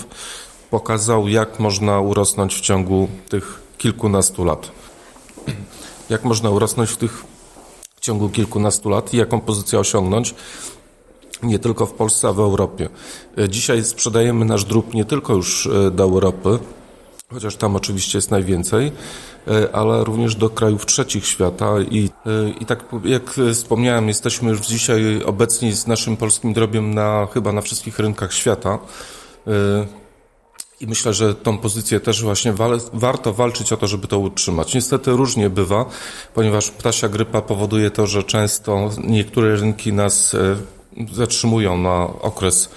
pokazał, 0.71 1.29
jak 1.29 1.61
można 1.61 2.01
urosnąć 2.01 2.55
w 2.55 2.61
ciągu 2.61 3.09
tych 3.29 3.61
kilkunastu 3.79 4.45
lat. 4.45 4.71
Jak 6.11 6.25
można 6.25 6.51
urosnąć 6.51 6.91
w 6.91 6.97
tych 6.97 7.25
w 8.01 8.01
ciągu 8.01 8.29
kilkunastu 8.29 8.89
lat 8.89 9.15
i 9.15 9.17
jaką 9.17 9.41
pozycję 9.41 9.79
osiągnąć 9.79 10.35
nie 11.43 11.59
tylko 11.59 11.87
w 11.87 11.93
Polsce, 11.93 12.29
a 12.29 12.33
w 12.33 12.41
Europie. 12.41 12.89
E, 13.39 13.49
dzisiaj 13.49 13.85
sprzedajemy 13.85 14.45
nasz 14.45 14.65
drób 14.65 14.95
nie 14.95 15.05
tylko 15.05 15.35
już 15.35 15.67
e, 15.67 15.91
do 15.91 16.03
Europy, 16.03 16.59
chociaż 17.33 17.57
tam 17.57 17.77
oczywiście 17.77 18.19
jest 18.19 18.31
najwięcej, 18.31 18.93
e, 19.49 19.77
ale 19.77 20.05
również 20.05 20.35
do 20.35 20.51
krajów 20.51 20.87
trzecich 20.87 21.27
świata 21.27 21.81
i, 21.91 22.11
i 22.61 22.67
tak 22.67 22.85
jak 23.05 23.35
wspomniałem, 23.55 24.09
jesteśmy 24.09 24.51
już 24.51 24.61
dzisiaj 24.61 25.23
obecni 25.23 25.73
z 25.73 25.87
naszym 25.87 26.17
polskim 26.17 26.53
drobiem 26.53 26.95
na 26.95 27.29
chyba 27.35 27.53
na 27.53 27.61
wszystkich 27.61 27.99
rynkach 27.99 28.33
świata. 28.33 28.79
I 30.81 30.87
myślę, 30.87 31.15
że 31.15 31.35
tą 31.35 31.59
pozycję 31.59 32.01
też 32.01 32.23
właśnie 32.23 32.55
warto 32.93 33.33
walczyć 33.33 33.73
o 33.73 33.77
to, 33.77 33.87
żeby 33.87 34.07
to 34.07 34.19
utrzymać. 34.19 34.75
Niestety 34.75 35.11
różnie 35.11 35.51
bywa, 35.51 35.85
ponieważ 36.35 36.71
ptasia 36.71 37.09
grypa 37.09 37.43
powoduje 37.43 37.91
to, 37.91 38.07
że 38.07 38.23
często 38.23 38.91
niektóre 39.05 39.57
rynki 39.57 39.93
nas 39.93 40.35
e, 40.35 40.57
zatrzymują 41.13 41.79
na 41.79 41.95
okres 42.21 42.69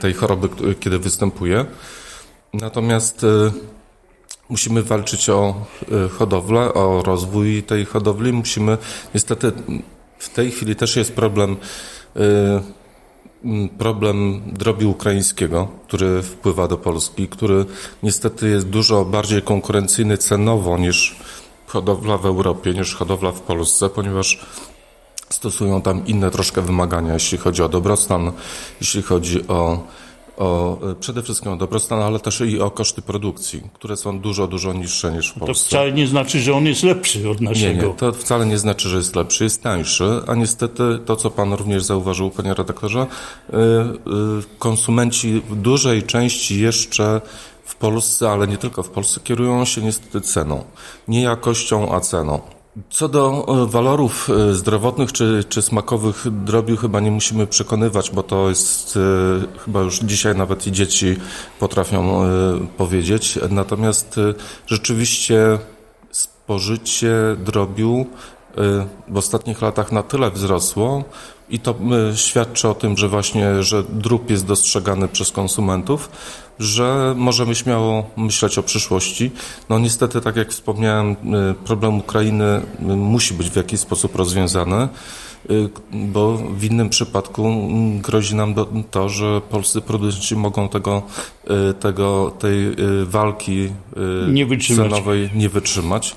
tej 0.00 0.14
choroby, 0.14 0.48
kiedy 0.80 0.98
występuje. 0.98 1.66
Natomiast 2.54 3.26
musimy 4.48 4.82
walczyć 4.82 5.30
o 5.30 5.66
hodowlę, 6.18 6.74
o 6.74 7.02
rozwój 7.02 7.62
tej 7.62 7.84
hodowli. 7.84 8.32
Musimy, 8.32 8.78
niestety, 9.14 9.52
w 10.18 10.28
tej 10.30 10.50
chwili 10.50 10.76
też 10.76 10.96
jest 10.96 11.12
problem 11.14 11.56
problem 13.78 14.42
drobiu 14.46 14.90
ukraińskiego, 14.90 15.68
który 15.86 16.22
wpływa 16.22 16.68
do 16.68 16.76
Polski, 16.76 17.28
który 17.28 17.64
niestety 18.02 18.48
jest 18.48 18.68
dużo 18.68 19.04
bardziej 19.04 19.42
konkurencyjny 19.42 20.18
cenowo 20.18 20.78
niż 20.78 21.16
hodowla 21.66 22.18
w 22.18 22.26
Europie, 22.26 22.74
niż 22.74 22.94
hodowla 22.94 23.32
w 23.32 23.40
Polsce, 23.40 23.88
ponieważ 23.88 24.46
stosują 25.28 25.82
tam 25.82 26.06
inne 26.06 26.30
troszkę 26.30 26.62
wymagania, 26.62 27.14
jeśli 27.14 27.38
chodzi 27.38 27.62
o 27.62 27.68
dobrostan, 27.68 28.32
jeśli 28.80 29.02
chodzi 29.02 29.48
o 29.48 29.86
o, 30.36 30.78
e, 30.90 30.94
przede 30.94 31.22
wszystkim 31.22 31.52
o 31.52 31.56
dobrostan, 31.56 32.02
ale 32.02 32.20
też 32.20 32.40
i 32.40 32.60
o 32.60 32.70
koszty 32.70 33.02
produkcji, 33.02 33.62
które 33.74 33.96
są 33.96 34.20
dużo, 34.20 34.46
dużo 34.46 34.72
niższe 34.72 35.12
niż 35.12 35.30
w 35.30 35.38
Polsce. 35.38 35.64
To 35.64 35.68
wcale 35.68 35.92
nie 35.92 36.06
znaczy, 36.06 36.40
że 36.40 36.54
on 36.54 36.66
jest 36.66 36.82
lepszy 36.82 37.30
od 37.30 37.40
naszego. 37.40 37.82
Nie, 37.82 37.88
nie, 37.88 37.94
to 37.94 38.12
wcale 38.12 38.46
nie 38.46 38.58
znaczy, 38.58 38.88
że 38.88 38.96
jest 38.96 39.16
lepszy, 39.16 39.44
jest 39.44 39.62
tańszy, 39.62 40.20
a 40.26 40.34
niestety 40.34 40.82
to, 41.06 41.16
co 41.16 41.30
Pan 41.30 41.52
również 41.52 41.82
zauważył, 41.82 42.30
Panie 42.30 42.54
redaktorze, 42.54 43.06
yy, 43.52 43.58
yy, 43.58 44.42
konsumenci 44.58 45.42
w 45.50 45.56
dużej 45.56 46.02
części 46.02 46.60
jeszcze 46.60 47.20
w 47.64 47.74
Polsce, 47.74 48.30
ale 48.30 48.48
nie 48.48 48.58
tylko 48.58 48.82
w 48.82 48.90
Polsce, 48.90 49.20
kierują 49.24 49.64
się 49.64 49.82
niestety 49.82 50.20
ceną. 50.20 50.64
Nie 51.08 51.22
jakością, 51.22 51.94
a 51.94 52.00
ceną. 52.00 52.55
Co 52.90 53.08
do 53.08 53.46
e, 53.48 53.66
walorów 53.66 54.30
e, 54.30 54.54
zdrowotnych 54.54 55.12
czy, 55.12 55.44
czy 55.48 55.62
smakowych 55.62 56.24
drobiu 56.44 56.76
chyba 56.76 57.00
nie 57.00 57.10
musimy 57.10 57.46
przekonywać, 57.46 58.10
bo 58.10 58.22
to 58.22 58.48
jest 58.48 58.96
e, 58.96 59.58
chyba 59.58 59.80
już 59.80 59.98
dzisiaj 59.98 60.36
nawet 60.36 60.66
i 60.66 60.72
dzieci 60.72 61.16
potrafią 61.60 62.22
powiedzieć. 62.76 63.38
Natomiast 63.50 64.20
rzeczywiście 64.66 65.58
spożycie 66.10 67.12
drobiu 67.44 68.06
w 69.08 69.16
ostatnich 69.16 69.62
latach 69.62 69.92
na 69.92 70.02
tyle 70.02 70.30
wzrosło 70.30 71.04
i 71.50 71.58
to 71.58 71.74
świadczy 72.14 72.68
o 72.68 72.74
tym, 72.74 72.96
że 72.96 73.08
właśnie, 73.08 73.62
że 73.62 73.82
drób 73.82 74.30
jest 74.30 74.46
dostrzegany 74.46 75.08
przez 75.08 75.30
konsumentów, 75.30 76.10
że 76.58 77.14
możemy 77.16 77.54
śmiało 77.54 78.10
myśleć 78.16 78.58
o 78.58 78.62
przyszłości. 78.62 79.30
No 79.68 79.78
niestety, 79.78 80.20
tak 80.20 80.36
jak 80.36 80.50
wspomniałem, 80.50 81.12
y, 81.12 81.16
problem 81.64 81.98
Ukrainy 81.98 82.62
y, 82.80 82.82
musi 82.96 83.34
być 83.34 83.50
w 83.50 83.56
jakiś 83.56 83.80
sposób 83.80 84.16
rozwiązany, 84.16 84.88
bo 85.92 86.36
w 86.36 86.64
innym 86.64 86.88
przypadku 86.88 87.68
grozi 88.02 88.34
nam 88.34 88.54
to, 88.90 89.08
że 89.08 89.40
polscy 89.40 89.80
producenci 89.80 90.36
mogą 90.36 90.68
tego, 90.68 91.02
tego 91.80 92.32
tej 92.38 92.76
walki 93.04 93.68
nie 94.32 94.58
cenowej 94.58 95.30
nie 95.34 95.48
wytrzymać. 95.48 96.16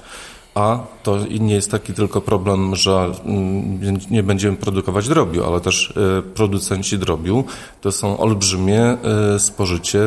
A 0.56 0.80
to 1.04 1.18
nie 1.40 1.54
jest 1.54 1.72
taki 1.72 1.94
tylko 1.94 2.22
problem, 2.22 2.76
że 2.76 3.12
mm, 3.26 4.00
nie 4.12 4.24
będziemy 4.24 4.58
produkować 4.58 5.08
drobiu, 5.08 5.44
ale 5.46 5.62
też 5.62 5.94
e, 6.18 6.22
producenci 6.22 6.98
drobiu 6.98 7.44
to 7.82 7.92
są 7.92 8.18
olbrzymie 8.18 8.82
e, 8.82 9.40
spożycie 9.40 10.00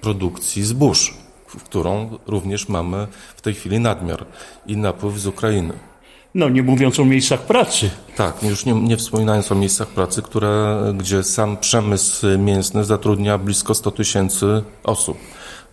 produkcji 0.00 0.64
zbóż, 0.64 1.14
w 1.46 1.62
którą 1.62 2.18
również 2.26 2.68
mamy 2.68 3.06
w 3.36 3.42
tej 3.42 3.54
chwili 3.54 3.80
nadmiar 3.80 4.26
i 4.66 4.76
napływ 4.76 5.18
z 5.18 5.26
Ukrainy. 5.26 5.72
No, 6.34 6.48
nie 6.48 6.62
mówiąc 6.62 7.00
o 7.00 7.04
miejscach 7.04 7.40
pracy. 7.40 7.90
Tak, 8.16 8.42
już 8.42 8.64
nie, 8.64 8.72
nie 8.72 8.96
wspominając 8.96 9.52
o 9.52 9.54
miejscach 9.54 9.88
pracy, 9.88 10.22
które, 10.22 10.82
gdzie 10.98 11.22
sam 11.22 11.56
przemysł 11.56 12.26
mięsny 12.38 12.84
zatrudnia 12.84 13.38
blisko 13.38 13.74
100 13.74 13.90
tysięcy 13.90 14.62
osób 14.84 15.18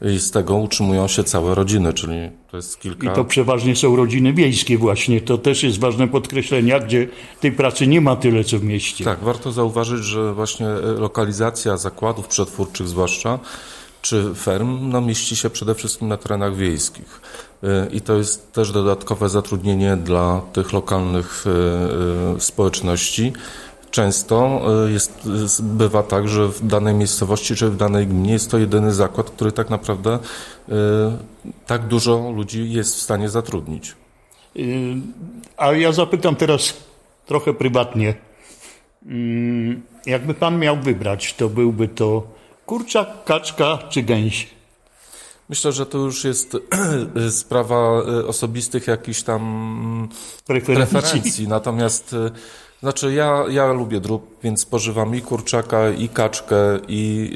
i 0.04 0.20
z 0.20 0.32
tego 0.32 0.56
utrzymują 0.56 1.08
się 1.08 1.24
całe 1.24 1.56
rodziny, 1.56 1.94
czyli 1.94 2.16
to 2.52 2.58
jest 2.58 2.80
kilka... 2.80 3.12
I 3.12 3.16
to 3.16 3.26
przeważnie 3.26 3.76
są 3.76 3.96
rodziny 3.96 4.34
wiejskie 4.34 4.78
właśnie, 4.78 5.22
to 5.22 5.38
też 5.38 5.64
jest 5.64 5.80
ważne 5.80 6.08
podkreślenie, 6.08 6.80
gdzie 6.80 7.08
tej 7.40 7.52
pracy 7.52 7.88
nie 7.88 8.02
ma 8.02 8.16
tyle, 8.16 8.44
co 8.44 8.60
w 8.60 8.64
mieście. 8.64 9.06
Tak, 9.06 9.20
warto 9.20 9.52
zauważyć, 9.52 10.04
że 10.04 10.34
właśnie 10.34 10.68
e, 10.68 10.82
lokalizacja 10.82 11.78
zakładów 11.78 12.28
przetwórczych 12.28 12.88
zwłaszcza, 12.88 13.40
czy 14.02 14.34
ferm, 14.36 14.90
no, 14.90 15.02
mieści 15.02 15.36
się 15.36 15.50
przede 15.50 15.76
wszystkim 15.76 16.08
na 16.08 16.18
terenach 16.18 16.56
wiejskich. 16.56 17.22
E, 17.64 17.88
I 17.92 18.02
to 18.02 18.18
jest 18.18 18.54
też 18.54 18.72
dodatkowe 18.72 19.30
zatrudnienie 19.30 19.98
dla 19.98 20.42
tych 20.54 20.74
lokalnych 20.74 21.46
e, 22.38 22.42
społeczności, 22.42 23.34
często 23.94 24.62
e, 24.86 24.92
jest, 24.92 25.28
bywa 25.64 26.04
tak, 26.04 26.28
że 26.28 26.48
w 26.48 26.68
danej 26.68 26.94
miejscowości 26.94 27.56
czy 27.56 27.70
w 27.70 27.78
danej 27.78 28.08
gminie 28.08 28.34
jest 28.34 28.52
to 28.52 28.58
jedyny 28.58 28.94
zakład, 28.94 29.30
który 29.30 29.52
tak 29.52 29.70
naprawdę 29.70 30.20
e, 30.70 30.78
tak 31.68 31.88
dużo 31.88 32.32
ludzi 32.36 32.72
jest 32.72 32.96
w 32.96 33.02
stanie 33.02 33.30
zatrudnić. 33.30 33.96
Y, 34.56 34.96
a 35.58 35.74
ja 35.74 35.92
zapytam 35.92 36.36
teraz 36.36 36.74
trochę 37.26 37.54
prywatnie. 37.54 38.14
Mm, 39.06 39.82
jakby 40.06 40.34
pan 40.34 40.60
miał 40.60 40.78
wybrać, 40.78 41.34
to 41.34 41.50
byłby 41.50 41.88
to 41.88 42.28
kurczak, 42.66 43.24
kaczka 43.24 43.80
czy 43.90 44.04
gęś? 44.04 44.48
Myślę, 45.50 45.72
że 45.72 45.86
to 45.86 45.98
już 45.98 46.24
jest 46.24 46.58
sprawa 47.42 47.76
e, 47.76 48.28
osobistych 48.28 48.88
jakichś 48.88 49.22
tam 49.22 50.10
preferencji. 50.46 51.00
preferencji. 51.00 51.48
Natomiast 51.48 52.16
znaczy 52.84 53.14
ja, 53.14 53.44
ja 53.50 53.74
lubię 53.74 54.00
drób, 54.00 54.38
więc 54.44 54.62
spożywam 54.62 55.16
i 55.16 55.22
kurczaka, 55.22 55.90
i 55.90 56.10
kaczkę, 56.10 56.56
i, 56.88 57.32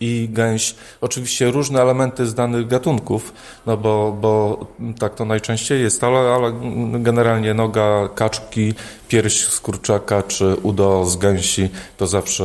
i 0.00 0.28
gęś. 0.32 0.74
Oczywiście 1.00 1.50
różne 1.50 1.82
elementy 1.82 2.26
z 2.26 2.34
danych 2.34 2.66
gatunków, 2.66 3.32
no 3.66 3.76
bo, 3.76 4.16
bo 4.20 4.66
tak 4.98 5.14
to 5.14 5.24
najczęściej 5.24 5.82
jest, 5.82 6.04
ale, 6.04 6.18
ale 6.18 6.52
generalnie 6.92 7.54
noga 7.54 8.08
kaczki, 8.14 8.74
pierś 9.08 9.40
z 9.40 9.60
kurczaka 9.60 10.22
czy 10.22 10.56
udo 10.62 11.06
z 11.06 11.16
gęsi 11.16 11.68
to 11.96 12.06
zawsze 12.06 12.44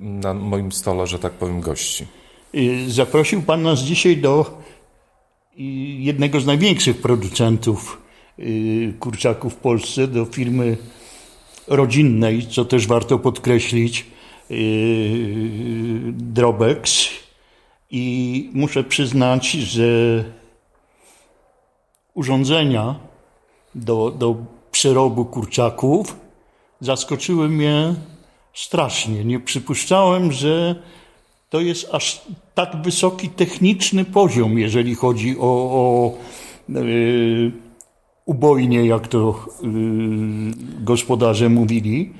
na 0.00 0.34
moim 0.34 0.72
stole, 0.72 1.06
że 1.06 1.18
tak 1.18 1.32
powiem, 1.32 1.60
gości. 1.60 2.06
Zaprosił 2.88 3.42
Pan 3.42 3.62
nas 3.62 3.78
dzisiaj 3.80 4.16
do 4.16 4.60
jednego 5.98 6.40
z 6.40 6.46
największych 6.46 7.00
producentów 7.00 8.02
y, 8.38 8.94
kurczaków 9.00 9.52
w 9.52 9.56
Polsce, 9.56 10.08
do 10.08 10.24
firmy 10.24 10.76
rodzinnej, 11.68 12.46
co 12.46 12.64
też 12.64 12.86
warto 12.86 13.18
podkreślić, 13.18 14.06
yy, 14.50 14.58
Drobex. 16.12 17.08
I 17.90 18.50
muszę 18.54 18.84
przyznać, 18.84 19.50
że 19.50 20.24
urządzenia 22.14 22.94
do, 23.74 24.10
do 24.10 24.36
przerobu 24.70 25.24
kurczaków 25.24 26.16
zaskoczyły 26.80 27.48
mnie 27.48 27.94
strasznie. 28.54 29.24
Nie 29.24 29.40
przypuszczałem, 29.40 30.32
że 30.32 30.82
to 31.50 31.60
jest 31.60 31.88
aż 31.92 32.22
tak 32.54 32.82
wysoki 32.82 33.28
techniczny 33.28 34.04
poziom, 34.04 34.58
jeżeli 34.58 34.94
chodzi 34.94 35.36
o, 35.38 35.42
o 35.42 36.12
yy, 36.68 37.52
ubojnie, 38.28 38.86
jak 38.86 39.08
to 39.08 39.46
y, 39.64 39.66
gospodarze 40.84 41.48
mówili. 41.48 42.12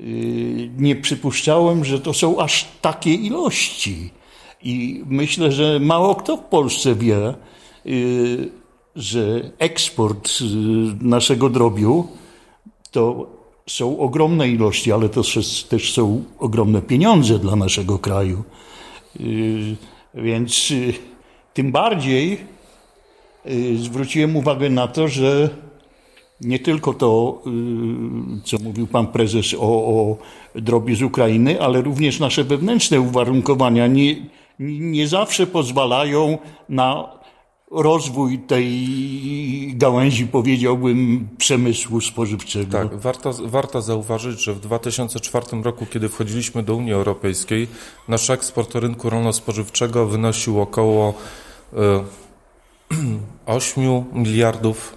Y, 0.00 0.70
nie 0.78 0.96
przypuszczałem, 0.96 1.84
że 1.84 2.00
to 2.00 2.14
są 2.14 2.40
aż 2.40 2.68
takie 2.80 3.14
ilości. 3.14 4.10
I 4.62 5.02
myślę, 5.06 5.52
że 5.52 5.80
mało 5.80 6.14
kto 6.14 6.36
w 6.36 6.40
Polsce 6.40 6.94
wie, 6.94 7.34
y, 7.86 8.50
że 8.96 9.50
eksport 9.58 10.30
naszego 11.00 11.50
drobiu 11.50 12.08
to 12.90 13.26
są 13.66 13.98
ogromne 13.98 14.48
ilości, 14.48 14.92
ale 14.92 15.08
to 15.08 15.22
też 15.68 15.92
są 15.92 16.24
ogromne 16.38 16.82
pieniądze 16.82 17.38
dla 17.38 17.56
naszego 17.56 17.98
kraju. 17.98 18.44
Więc 20.14 20.72
tym 21.54 21.72
bardziej 21.72 22.38
zwróciłem 23.76 24.36
uwagę 24.36 24.70
na 24.70 24.88
to, 24.88 25.08
że 25.08 25.50
nie 26.40 26.58
tylko 26.58 26.94
to, 26.94 27.42
y, 27.46 28.42
co 28.44 28.58
mówił 28.58 28.86
pan 28.86 29.06
prezes 29.06 29.54
o, 29.54 29.60
o 29.60 30.16
drobie 30.54 30.96
z 30.96 31.02
Ukrainy, 31.02 31.60
ale 31.60 31.82
również 31.82 32.20
nasze 32.20 32.44
wewnętrzne 32.44 33.00
uwarunkowania 33.00 33.86
nie, 33.86 34.16
nie 34.58 35.08
zawsze 35.08 35.46
pozwalają 35.46 36.38
na 36.68 37.16
rozwój 37.70 38.38
tej 38.38 39.74
gałęzi, 39.76 40.26
powiedziałbym, 40.26 41.28
przemysłu 41.38 42.00
spożywczego. 42.00 42.72
Tak, 42.72 42.96
warto, 42.96 43.32
warto 43.44 43.82
zauważyć, 43.82 44.44
że 44.44 44.54
w 44.54 44.60
2004 44.60 45.46
roku, 45.62 45.86
kiedy 45.86 46.08
wchodziliśmy 46.08 46.62
do 46.62 46.74
Unii 46.74 46.92
Europejskiej, 46.92 47.68
nasz 48.08 48.30
eksport 48.30 48.74
rynku 48.74 49.10
rolno-spożywczego 49.10 50.06
wynosił 50.06 50.60
około 50.60 51.14
y, 51.72 51.76
8 53.46 54.04
miliardów 54.12 54.96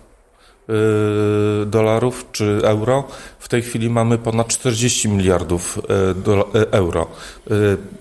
dolarów 1.65 2.25
czy 2.31 2.59
euro. 2.63 3.03
W 3.39 3.47
tej 3.47 3.61
chwili 3.61 3.89
mamy 3.89 4.17
ponad 4.17 4.47
40 4.47 5.09
miliardów 5.09 5.79
euro 6.71 7.07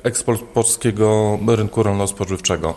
eksport 0.02 0.42
polskiego 0.42 1.38
rynku 1.46 1.82
rolno-spożywczego. 1.82 2.74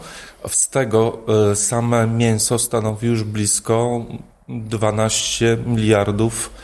Z 0.48 0.70
tego 0.70 1.18
same 1.56 2.08
mięso 2.08 2.60
stanowi 2.60 3.08
już 3.08 3.24
blisko 3.24 4.06
12 4.50 5.58
miliardów 5.66 6.50
euro 6.50 6.62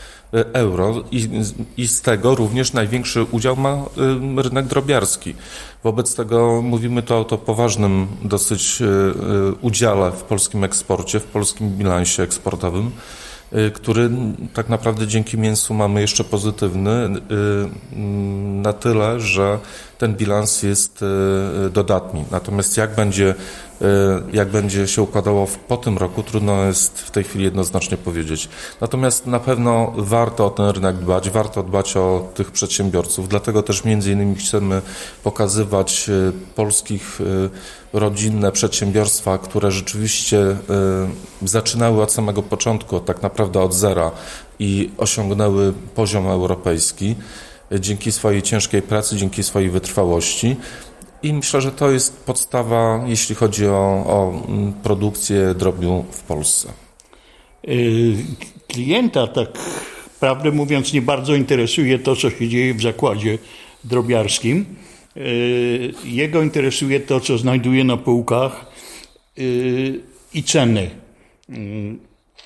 i, 1.12 1.28
i 1.76 1.88
z 1.88 2.02
tego 2.02 2.34
również 2.34 2.72
największy 2.72 3.22
udział 3.22 3.56
ma 3.56 3.84
rynek 4.36 4.66
drobiarski. 4.66 5.34
Wobec 5.84 6.14
tego 6.14 6.62
mówimy 6.62 7.02
to 7.02 7.18
o 7.18 7.24
poważnym 7.24 8.06
dosyć 8.22 8.82
udziale 9.60 10.12
w 10.12 10.22
polskim 10.22 10.64
eksporcie, 10.64 11.20
w 11.20 11.24
polskim 11.24 11.70
bilansie 11.70 12.22
eksportowym. 12.22 12.90
Y, 13.52 13.70
który 13.70 14.10
tak 14.54 14.68
naprawdę 14.68 15.06
dzięki 15.06 15.38
mięsu 15.38 15.74
mamy 15.74 16.00
jeszcze 16.00 16.24
pozytywny 16.24 16.90
y, 16.90 17.10
mm, 17.92 18.62
na 18.62 18.72
tyle, 18.72 19.20
że 19.20 19.58
ten 19.98 20.14
bilans 20.14 20.62
jest 20.62 21.02
y, 21.02 21.70
dodatni. 21.70 22.24
Natomiast 22.30 22.76
jak 22.76 22.94
będzie, 22.94 23.34
jak 24.32 24.48
będzie 24.48 24.88
się 24.88 25.02
układało 25.02 25.48
po 25.68 25.76
tym 25.76 25.98
roku, 25.98 26.22
trudno 26.22 26.64
jest 26.64 27.00
w 27.00 27.10
tej 27.10 27.24
chwili 27.24 27.44
jednoznacznie 27.44 27.96
powiedzieć. 27.96 28.48
Natomiast 28.80 29.26
na 29.26 29.40
pewno 29.40 29.92
warto 29.96 30.46
o 30.46 30.50
ten 30.50 30.68
rynek 30.68 30.96
dbać, 30.96 31.30
warto 31.30 31.62
dbać 31.62 31.96
o 31.96 32.28
tych 32.34 32.50
przedsiębiorców. 32.50 33.28
Dlatego 33.28 33.62
też 33.62 33.84
między 33.84 34.12
innymi 34.12 34.36
chcemy 34.36 34.82
pokazywać 35.22 36.10
polskich 36.54 37.20
rodzinne 37.92 38.52
przedsiębiorstwa, 38.52 39.38
które 39.38 39.70
rzeczywiście 39.70 40.38
y, 41.42 41.48
zaczynały 41.48 42.02
od 42.02 42.12
samego 42.12 42.42
początku, 42.42 43.00
tak 43.00 43.22
naprawdę 43.22 43.60
od 43.60 43.74
zera 43.74 44.10
i 44.58 44.90
osiągnęły 44.98 45.72
poziom 45.94 46.26
europejski 46.26 47.14
y, 47.72 47.80
dzięki 47.80 48.12
swojej 48.12 48.42
ciężkiej 48.42 48.82
pracy, 48.82 49.16
dzięki 49.16 49.42
swojej 49.42 49.70
wytrwałości. 49.70 50.56
I 51.22 51.32
myślę, 51.32 51.60
że 51.60 51.72
to 51.72 51.90
jest 51.90 52.16
podstawa, 52.16 53.04
jeśli 53.06 53.34
chodzi 53.34 53.66
o, 53.66 54.04
o 54.06 54.42
mm, 54.48 54.72
produkcję 54.72 55.54
drobiu 55.54 56.04
w 56.10 56.22
Polsce. 56.22 56.68
Y, 57.68 58.16
klienta, 58.68 59.26
tak 59.26 59.48
prawdę 60.20 60.50
mówiąc, 60.50 60.92
nie 60.92 61.02
bardzo 61.02 61.34
interesuje 61.34 61.98
to, 61.98 62.16
co 62.16 62.30
się 62.30 62.48
dzieje 62.48 62.74
w 62.74 62.82
zakładzie 62.82 63.38
drobiarskim 63.84 64.66
jego 66.04 66.42
interesuje 66.42 67.00
to, 67.00 67.20
co 67.20 67.38
znajduje 67.38 67.84
na 67.84 67.96
półkach 67.96 68.66
y, 69.38 70.00
i 70.34 70.42
ceny. 70.42 70.90
Y, 71.50 71.96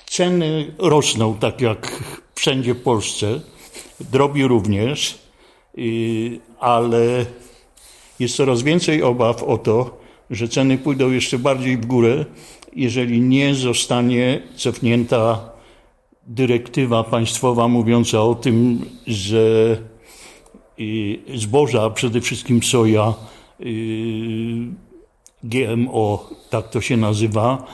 ceny 0.05 0.73
rosną 0.77 1.37
tak 1.37 1.61
jak 1.61 2.03
wszędzie 2.35 2.73
w 2.73 2.81
Polsce, 2.81 3.39
drobi 4.11 4.43
również, 4.43 5.17
ale 6.59 7.25
jest 8.19 8.35
coraz 8.35 8.61
więcej 8.61 9.03
obaw 9.03 9.43
o 9.43 9.57
to, 9.57 10.01
że 10.29 10.47
ceny 10.47 10.77
pójdą 10.77 11.11
jeszcze 11.11 11.39
bardziej 11.39 11.77
w 11.77 11.85
górę, 11.85 12.25
jeżeli 12.75 13.21
nie 13.21 13.55
zostanie 13.55 14.41
cofnięta 14.55 15.49
dyrektywa 16.27 17.03
państwowa 17.03 17.67
mówiąca 17.67 18.21
o 18.21 18.35
tym, 18.35 18.85
że 19.07 19.77
zboża, 21.35 21.89
przede 21.89 22.21
wszystkim 22.21 22.63
soja, 22.63 23.13
y, 23.59 23.63
GMO, 25.43 26.29
tak 26.49 26.69
to 26.69 26.81
się 26.81 26.97
nazywa, 26.97 27.65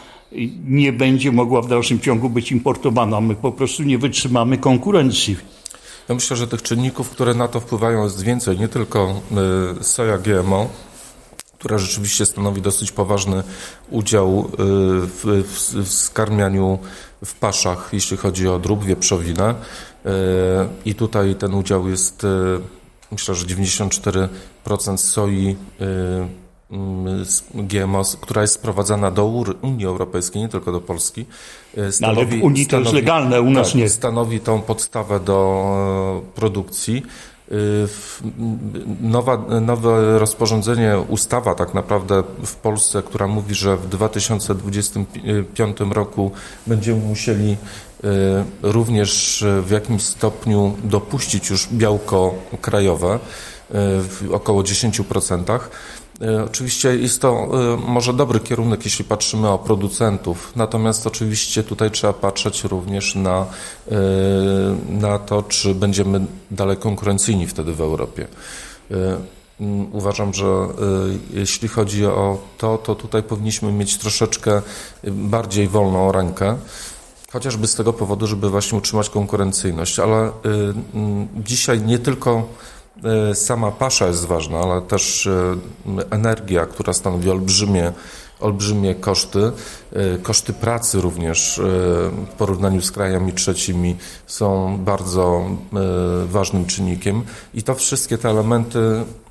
nie 0.66 0.94
będzie 0.94 1.32
mogła 1.32 1.62
w 1.62 1.68
dalszym 1.68 2.00
ciągu 2.00 2.30
być 2.30 2.52
importowana. 2.52 3.22
My 3.22 3.36
po 3.36 3.52
prostu 3.52 3.84
nie 3.84 3.98
wytrzymamy 3.98 4.58
konkurencji. 4.58 5.38
Ja 6.10 6.16
myślę, 6.16 6.38
że 6.38 6.48
tych 6.48 6.62
czynników, 6.62 7.10
które 7.10 7.34
na 7.34 7.48
to 7.48 7.60
wpływają 7.60 8.04
jest 8.04 8.24
więcej, 8.24 8.60
nie 8.60 8.68
tylko 8.68 9.22
y, 9.80 9.84
soja 9.84 10.18
GMO, 10.18 10.68
która 11.60 11.78
rzeczywiście 11.78 12.26
stanowi 12.26 12.62
dosyć 12.62 12.92
poważny 12.92 13.44
udział 13.90 14.40
y, 14.40 14.58
w, 15.08 15.44
w, 15.48 15.74
w 15.74 15.94
skarmianiu 15.94 16.80
w 17.26 17.34
paszach, 17.34 17.90
jeśli 17.94 18.18
chodzi 18.18 18.48
o 18.48 18.60
drób, 18.60 18.86
wieprzowinę. 18.86 19.56
I 20.86 20.96
tutaj 20.96 21.36
ten 21.36 21.54
udział 21.54 21.90
jest 21.90 22.26
myślę, 23.12 23.36
że 23.36 23.46
94% 23.46 24.98
soi 24.98 25.56
y, 25.82 25.86
mm, 26.72 27.26
GMO, 27.54 28.02
która 28.22 28.42
jest 28.42 28.54
sprowadzana 28.54 29.12
do 29.12 29.26
Unii 29.62 29.86
Europejskiej, 29.86 30.42
nie 30.42 30.50
tylko 30.50 30.72
do 30.72 30.82
Polski. 30.82 31.26
Stanowi, 31.92 32.02
no, 32.02 32.08
ale 32.08 32.26
w 32.26 32.44
Unii 32.44 32.66
stanowi, 32.66 32.68
to 32.68 32.80
jest 32.80 32.94
legalne, 32.94 33.42
u 33.42 33.50
nas 33.50 33.68
tak, 33.68 33.76
nie. 33.76 33.90
Stanowi 33.90 34.40
tą 34.40 34.62
podstawę 34.62 35.20
do 35.20 36.22
produkcji. 36.36 37.04
Y, 37.52 37.88
nowa, 39.02 39.38
nowe 39.62 40.20
rozporządzenie, 40.20 41.00
ustawa 41.08 41.56
tak 41.56 41.74
naprawdę 41.74 42.24
w 42.46 42.56
Polsce, 42.56 43.04
która 43.04 43.28
mówi, 43.28 43.56
że 43.56 43.78
w 43.78 43.90
2025 43.90 45.78
roku 45.80 46.32
będziemy 46.68 47.00
musieli 47.00 47.52
y, 47.52 47.89
również 48.62 49.44
w 49.62 49.72
jakimś 49.72 50.04
stopniu 50.04 50.78
dopuścić 50.84 51.50
już 51.50 51.68
białko 51.68 52.34
krajowe 52.62 53.16
y, 53.16 53.20
w 54.02 54.30
około 54.32 54.64
10%. 54.64 55.60
E, 56.22 56.44
oczywiście 56.44 56.96
jest 56.96 57.22
to 57.22 57.50
może 57.88 58.14
dobry 58.14 58.40
kierunek, 58.40 58.86
jeśli 58.86 59.06
patrzymy 59.06 59.50
o 59.50 59.58
producentów, 59.58 60.52
natomiast 60.56 61.08
oczywiście 61.08 61.64
tutaj 61.64 61.92
trzeba 61.92 62.14
patrzeć 62.14 62.64
również 62.64 63.16
na, 63.16 63.46
na 64.90 65.20
to, 65.20 65.44
czy 65.44 65.76
będziemy 65.76 66.26
dalej 66.52 66.78
konkurencyjni 66.78 67.48
wtedy 67.48 67.74
w 67.74 67.82
Europie. 67.82 68.28
Uważam, 69.92 70.34
że 70.34 70.46
jeśli 71.34 71.68
chodzi 71.68 72.06
o 72.06 72.38
to, 72.58 72.78
to 72.78 72.96
tutaj 72.96 73.24
powinniśmy 73.24 73.72
mieć 73.72 73.98
troszeczkę 73.98 74.62
bardziej 75.04 75.68
wolną 75.68 76.12
rękę. 76.12 76.58
Chociażby 77.32 77.68
z 77.68 77.76
tego 77.76 77.94
powodu, 77.94 78.28
żeby 78.28 78.50
właśnie 78.50 78.78
utrzymać 78.78 79.10
konkurencyjność, 79.10 80.00
ale 80.00 80.32
dzisiaj 81.44 81.82
nie 81.82 82.00
tylko 82.00 82.48
E, 83.04 83.36
sama 83.36 83.72
pasza 83.72 84.08
jest 84.08 84.26
ważna, 84.26 84.60
ale 84.60 84.82
też 84.82 85.28
e, 85.28 85.56
energia, 86.10 86.66
która 86.66 86.94
stanowi 86.94 87.30
olbrzymie, 87.30 87.94
olbrzymie 88.40 88.96
koszty. 88.96 89.52
Koszty 90.24 90.54
pracy 90.54 91.02
również 91.02 91.62
w 92.30 92.34
porównaniu 92.38 92.82
z 92.82 92.92
krajami 92.92 93.34
trzecimi 93.34 93.96
są 94.28 94.78
bardzo 94.78 95.46
ważnym 96.26 96.66
czynnikiem 96.66 97.24
i 97.54 97.64
to 97.64 97.76
wszystkie 97.76 98.18
te 98.18 98.30
elementy 98.30 98.80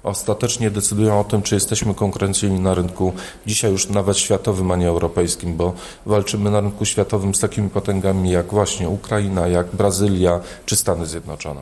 ostatecznie 0.03 0.71
decydują 0.71 1.21
o 1.21 1.25
tym, 1.25 1.43
czy 1.43 1.55
jesteśmy 1.55 1.95
konkurencyjni 1.95 2.61
na 2.61 2.75
rynku 2.75 3.13
dzisiaj 3.47 3.71
już 3.73 3.89
nawet 3.89 4.19
światowym, 4.19 4.71
a 4.71 4.77
nie 4.77 4.89
europejskim, 4.89 5.57
bo 5.57 5.73
walczymy 6.07 6.51
na 6.51 6.61
rynku 6.61 6.85
światowym 6.85 7.35
z 7.35 7.41
takimi 7.41 7.71
potęgami 7.71 8.31
jak 8.31 8.47
właśnie 8.47 8.89
Ukraina, 8.89 9.49
jak 9.49 9.77
Brazylia 9.77 10.41
czy 10.67 10.77
Stany 10.77 11.07
Zjednoczone. 11.07 11.61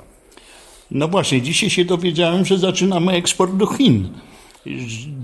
No 0.90 1.08
właśnie, 1.08 1.42
dzisiaj 1.42 1.70
się 1.70 1.84
dowiedziałem, 1.84 2.44
że 2.44 2.58
zaczynamy 2.58 3.12
eksport 3.12 3.54
do 3.54 3.66
Chin. 3.66 4.08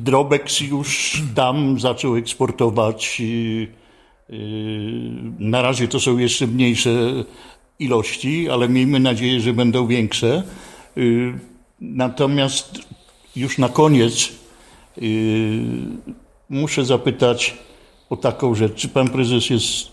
Drobex 0.05 0.61
już 0.61 1.23
tam 1.35 1.81
zaczął 1.81 2.17
eksportować. 2.17 3.21
Y, 3.21 3.25
y, 4.31 4.37
na 5.39 5.63
razie 5.63 5.89
to 5.89 6.01
są 6.01 6.19
jeszcze 6.19 6.47
mniejsze 6.47 6.91
ilości, 7.79 8.51
ale 8.51 8.69
miejmy 8.69 9.01
nadzieję, 9.01 9.41
że 9.41 9.53
będą 9.53 9.87
większe. 9.87 10.43
Y, 10.97 11.33
natomiast 11.81 12.79
już 13.37 13.59
na 13.59 13.69
koniec 13.69 14.29
muszę 16.49 16.85
zapytać 16.85 17.59
o 18.11 18.17
taką 18.17 18.55
rzecz. 18.55 18.75
Czy 18.75 18.89
pan 18.89 19.09
prezes 19.09 19.51
jest 19.51 19.89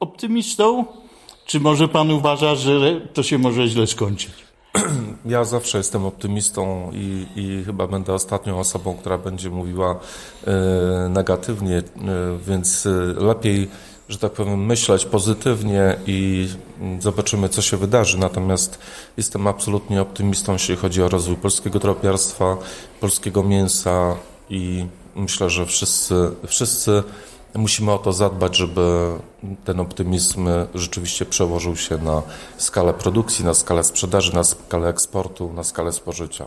optymistą? 0.00 0.84
Czy 1.46 1.60
może 1.60 1.88
pan 1.88 2.10
uważa, 2.10 2.54
że 2.54 3.00
to 3.00 3.22
się 3.22 3.38
może 3.38 3.68
źle 3.68 3.86
skończyć? 3.86 4.32
Ja 5.24 5.44
zawsze 5.44 5.78
jestem 5.78 6.04
optymistą 6.04 6.90
i, 6.92 7.26
i, 7.36 7.64
chyba 7.64 7.86
będę 7.86 8.12
ostatnią 8.12 8.58
osobą, 8.58 8.96
która 8.96 9.18
będzie 9.18 9.50
mówiła 9.50 10.00
e, 10.46 11.08
negatywnie, 11.08 11.76
e, 11.76 11.82
więc 12.46 12.86
e, 12.86 12.90
lepiej, 13.24 13.68
że 14.08 14.18
tak 14.18 14.32
powiem, 14.32 14.66
myśleć 14.66 15.04
pozytywnie 15.04 15.96
i 16.06 16.48
zobaczymy, 16.98 17.48
co 17.48 17.62
się 17.62 17.76
wydarzy. 17.76 18.18
Natomiast 18.18 18.78
jestem 19.16 19.46
absolutnie 19.46 20.02
optymistą, 20.02 20.52
jeśli 20.52 20.76
chodzi 20.76 21.02
o 21.02 21.08
rozwój 21.08 21.36
polskiego 21.36 21.78
drobiarstwa, 21.78 22.56
polskiego 23.00 23.42
mięsa 23.42 24.16
i 24.50 24.86
myślę, 25.14 25.50
że 25.50 25.66
wszyscy, 25.66 26.14
wszyscy 26.46 27.02
Musimy 27.54 27.92
o 27.92 27.98
to 27.98 28.12
zadbać, 28.12 28.56
żeby 28.56 29.10
ten 29.64 29.80
optymizm 29.80 30.48
rzeczywiście 30.74 31.24
przełożył 31.24 31.76
się 31.76 31.98
na 31.98 32.22
skalę 32.56 32.94
produkcji, 32.94 33.44
na 33.44 33.54
skalę 33.54 33.84
sprzedaży, 33.84 34.34
na 34.34 34.44
skalę 34.44 34.88
eksportu, 34.88 35.52
na 35.52 35.64
skalę 35.64 35.92
spożycia. 35.92 36.46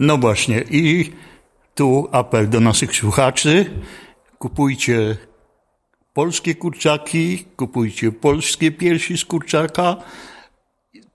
No 0.00 0.18
właśnie, 0.18 0.64
i 0.70 1.12
tu 1.74 2.08
apel 2.12 2.48
do 2.48 2.60
naszych 2.60 2.96
słuchaczy: 2.96 3.70
kupujcie 4.38 5.16
polskie 6.12 6.54
kurczaki, 6.54 7.44
kupujcie 7.56 8.12
polskie 8.12 8.72
piersi 8.72 9.18
z 9.18 9.24
kurczaka. 9.24 9.96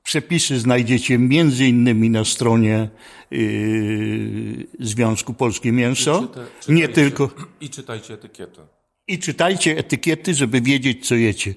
Przepisy 0.03 0.59
znajdziecie 0.59 1.17
między 1.17 1.65
innymi 1.65 2.09
na 2.09 2.25
stronie 2.25 2.89
yy, 3.31 4.67
Związku 4.79 5.33
Polskie 5.33 5.71
Mięso. 5.71 6.19
Czyta, 6.21 6.33
czytajcie, 6.33 6.73
Nie 6.73 6.89
tylko. 6.89 7.29
I 7.61 7.69
czytajcie 7.69 8.13
etykietę. 8.13 8.67
I 9.07 9.19
czytajcie 9.19 9.77
etykiety, 9.77 10.33
żeby 10.33 10.61
wiedzieć, 10.61 11.07
co 11.07 11.15
jecie. 11.15 11.55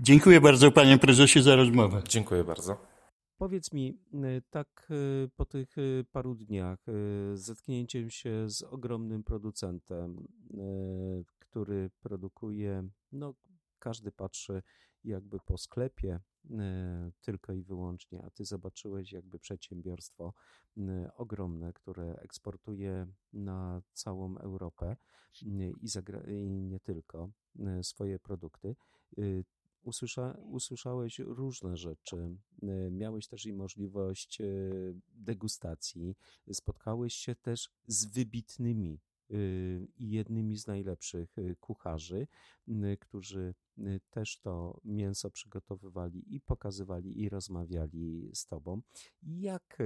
Dziękuję 0.00 0.40
bardzo, 0.40 0.70
panie 0.70 0.98
prezesie, 0.98 1.42
za 1.42 1.56
rozmowę. 1.56 2.02
Dziękuję 2.08 2.44
bardzo. 2.44 2.76
Powiedz 3.38 3.72
mi, 3.72 3.98
y, 4.14 4.42
tak 4.50 4.88
y, 4.90 5.28
po 5.36 5.44
tych 5.44 5.78
y, 5.78 6.04
paru 6.12 6.34
dniach, 6.34 6.78
zetknięciem 7.34 8.10
się 8.10 8.50
z 8.50 8.62
ogromnym 8.62 9.22
producentem, 9.22 10.26
który 11.50 11.90
produkuje, 12.00 12.88
no 13.12 13.34
każdy 13.78 14.12
patrzy 14.12 14.62
jakby 15.04 15.40
po 15.40 15.58
sklepie 15.58 16.20
tylko 17.20 17.52
i 17.52 17.62
wyłącznie, 17.62 18.22
a 18.22 18.30
ty 18.30 18.44
zobaczyłeś 18.44 19.12
jakby 19.12 19.38
przedsiębiorstwo 19.38 20.34
ogromne, 21.16 21.72
które 21.72 22.14
eksportuje 22.14 23.06
na 23.32 23.82
całą 23.92 24.38
Europę 24.38 24.96
i, 25.42 25.72
i 25.82 25.88
nie 26.60 26.80
tylko 26.80 27.30
swoje 27.82 28.18
produkty 28.18 28.76
usłysza, 29.82 30.36
usłyszałeś 30.42 31.18
różne 31.18 31.76
rzeczy. 31.76 32.36
E, 32.62 32.90
miałeś 32.90 33.28
też 33.28 33.46
i 33.46 33.52
możliwość 33.52 34.40
e, 34.40 34.44
degustacji. 35.08 36.16
Spotkałeś 36.52 37.14
się 37.14 37.34
też 37.34 37.70
z 37.86 38.06
wybitnymi 38.06 38.92
e, 38.94 39.09
i 39.96 40.10
jednymi 40.10 40.56
z 40.56 40.66
najlepszych 40.66 41.36
kucharzy, 41.60 42.26
którzy 43.00 43.54
też 44.10 44.38
to 44.38 44.80
mięso 44.84 45.30
przygotowywali 45.30 46.34
i 46.34 46.40
pokazywali 46.40 47.20
i 47.20 47.28
rozmawiali 47.28 48.30
z 48.34 48.46
tobą. 48.46 48.82
Jak 49.22 49.78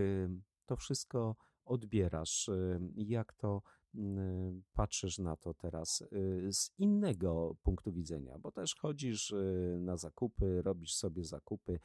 to 0.66 0.76
wszystko 0.76 1.36
odbierasz? 1.64 2.51
Jak 2.97 3.32
to 3.32 3.62
Y, 3.95 4.62
patrzysz 4.72 5.18
na 5.18 5.36
to 5.36 5.55
teraz 5.55 6.01
y, 6.01 6.53
z 6.53 6.70
innego 6.78 7.57
punktu 7.62 7.92
widzenia, 7.92 8.38
bo 8.38 8.53
też 8.53 8.74
chodzisz 8.74 9.30
y, 9.30 9.78
na 9.80 9.97
zakupy, 9.97 10.62
robisz 10.62 10.95
sobie 10.95 11.24
zakupy, 11.24 11.80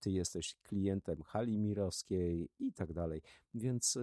ty 0.00 0.10
jesteś 0.10 0.54
klientem 0.62 1.22
hali 1.22 1.58
mirowskiej 1.58 2.48
i 2.58 2.72
tak 2.72 2.92
dalej. 2.92 3.22
Więc 3.54 3.98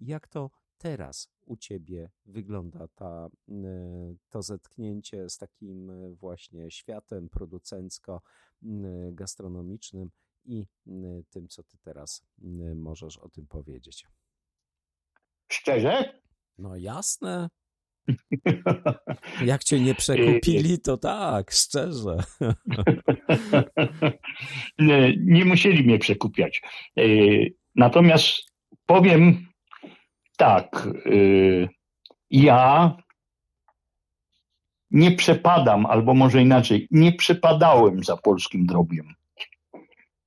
jak 0.00 0.28
to 0.28 0.50
teraz 0.84 1.28
u 1.46 1.56
ciebie 1.56 2.10
wygląda 2.26 2.88
ta, 2.88 3.28
to 4.30 4.42
zetknięcie 4.42 5.30
z 5.30 5.38
takim 5.38 5.92
właśnie 6.14 6.70
światem 6.70 7.28
producencko-gastronomicznym 7.28 10.10
i 10.44 10.66
tym, 11.30 11.48
co 11.48 11.62
ty 11.62 11.78
teraz 11.78 12.22
możesz 12.74 13.18
o 13.18 13.28
tym 13.28 13.46
powiedzieć? 13.46 14.06
Szczerze? 15.48 16.20
No 16.58 16.76
jasne. 16.76 17.48
Jak 19.44 19.64
cię 19.64 19.80
nie 19.80 19.94
przekupili, 19.94 20.80
to 20.80 20.96
tak, 20.96 21.50
szczerze. 21.50 22.16
nie, 24.78 25.16
nie 25.16 25.44
musieli 25.44 25.84
mnie 25.84 25.98
przekupiać. 25.98 26.62
E, 26.96 27.02
natomiast 27.74 28.54
powiem 28.86 29.53
tak, 30.36 30.88
e, 31.06 31.10
ja 32.30 32.96
nie 34.90 35.12
przepadam, 35.12 35.86
albo 35.86 36.14
może 36.14 36.42
inaczej, 36.42 36.88
nie 36.90 37.12
przepadałem 37.12 38.04
za 38.04 38.16
polskim 38.16 38.66
drobiem. 38.66 39.06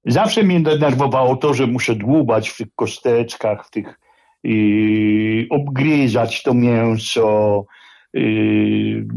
Zawsze 0.06 0.44
mnie 0.44 0.60
denerwowało 0.60 1.36
to, 1.36 1.54
że 1.54 1.68
muszę 1.68 1.96
dłubać 1.96 2.50
w 2.50 2.58
tych 2.58 2.68
kosteczkach, 2.76 3.68
w 3.68 3.70
tych 3.70 4.00
Y, 4.46 5.48
obgryzać 5.50 6.44
to 6.44 6.54
mięso. 6.54 7.66
Y, 8.18 9.08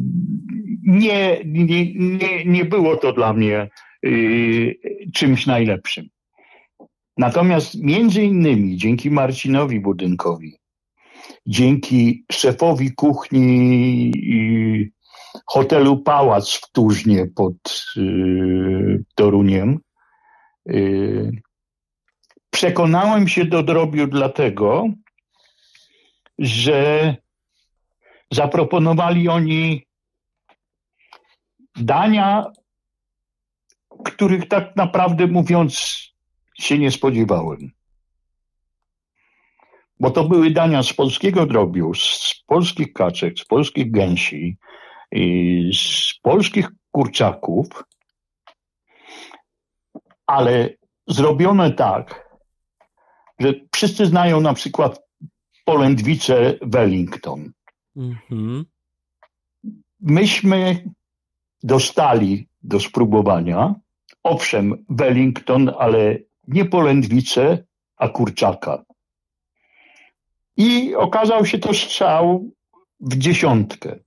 nie, 0.82 1.41
nie, 1.45 1.95
nie, 1.95 2.45
nie 2.45 2.64
było 2.64 2.97
to 2.97 3.12
dla 3.12 3.32
mnie 3.32 3.68
y, 4.07 4.80
czymś 5.14 5.47
najlepszym. 5.47 6.09
Natomiast 7.16 7.82
między 7.82 8.22
innymi 8.22 8.76
dzięki 8.76 9.11
Marcinowi 9.11 9.80
Budynkowi, 9.80 10.57
dzięki 11.47 12.24
szefowi 12.32 12.95
kuchni 12.95 14.12
hotelu 15.47 16.03
Pałac 16.03 16.55
w 16.55 16.72
Tużnie 16.72 17.26
pod 17.26 17.86
Toruniem, 19.14 19.78
przekonałem 22.51 23.28
się 23.28 23.45
do 23.45 23.62
drobiu 23.62 24.07
dlatego, 24.07 24.84
że 26.38 27.16
zaproponowali 28.30 29.28
oni 29.28 29.86
dania, 31.76 32.53
których 34.05 34.49
tak 34.49 34.76
naprawdę 34.76 35.26
mówiąc 35.26 36.01
się 36.59 36.78
nie 36.78 36.91
spodziewałem. 36.91 37.70
Bo 40.01 40.11
to 40.11 40.24
były 40.24 40.51
dania 40.51 40.82
z 40.82 40.92
polskiego 40.92 41.46
drobiu, 41.46 41.94
z 41.94 42.42
polskich 42.46 42.92
kaczek, 42.92 43.38
z 43.38 43.44
polskich 43.44 43.90
gęsi, 43.90 44.57
z 45.72 46.14
polskich 46.22 46.68
kurczaków, 46.90 47.66
ale 50.26 50.68
zrobione 51.07 51.70
tak, 51.70 52.30
że 53.38 53.53
wszyscy 53.74 54.07
znają 54.07 54.40
na 54.40 54.55
przykład 54.55 55.01
polędwice 55.64 56.55
Wellington. 56.62 57.53
Mhm. 57.96 58.64
Myśmy 60.01 60.84
dostali 61.62 62.48
do 62.62 62.80
spróbowania, 62.80 63.74
owszem, 64.22 64.84
Wellington, 64.88 65.72
ale 65.78 66.18
nie 66.48 66.64
polędwice, 66.64 67.64
a 67.96 68.09
kurczaka. 68.09 68.84
I 70.61 70.94
okazał 70.94 71.46
się 71.46 71.58
to 71.58 71.74
strzał 71.74 72.50
w 73.00 73.16
dziesiątkę. 73.16 73.98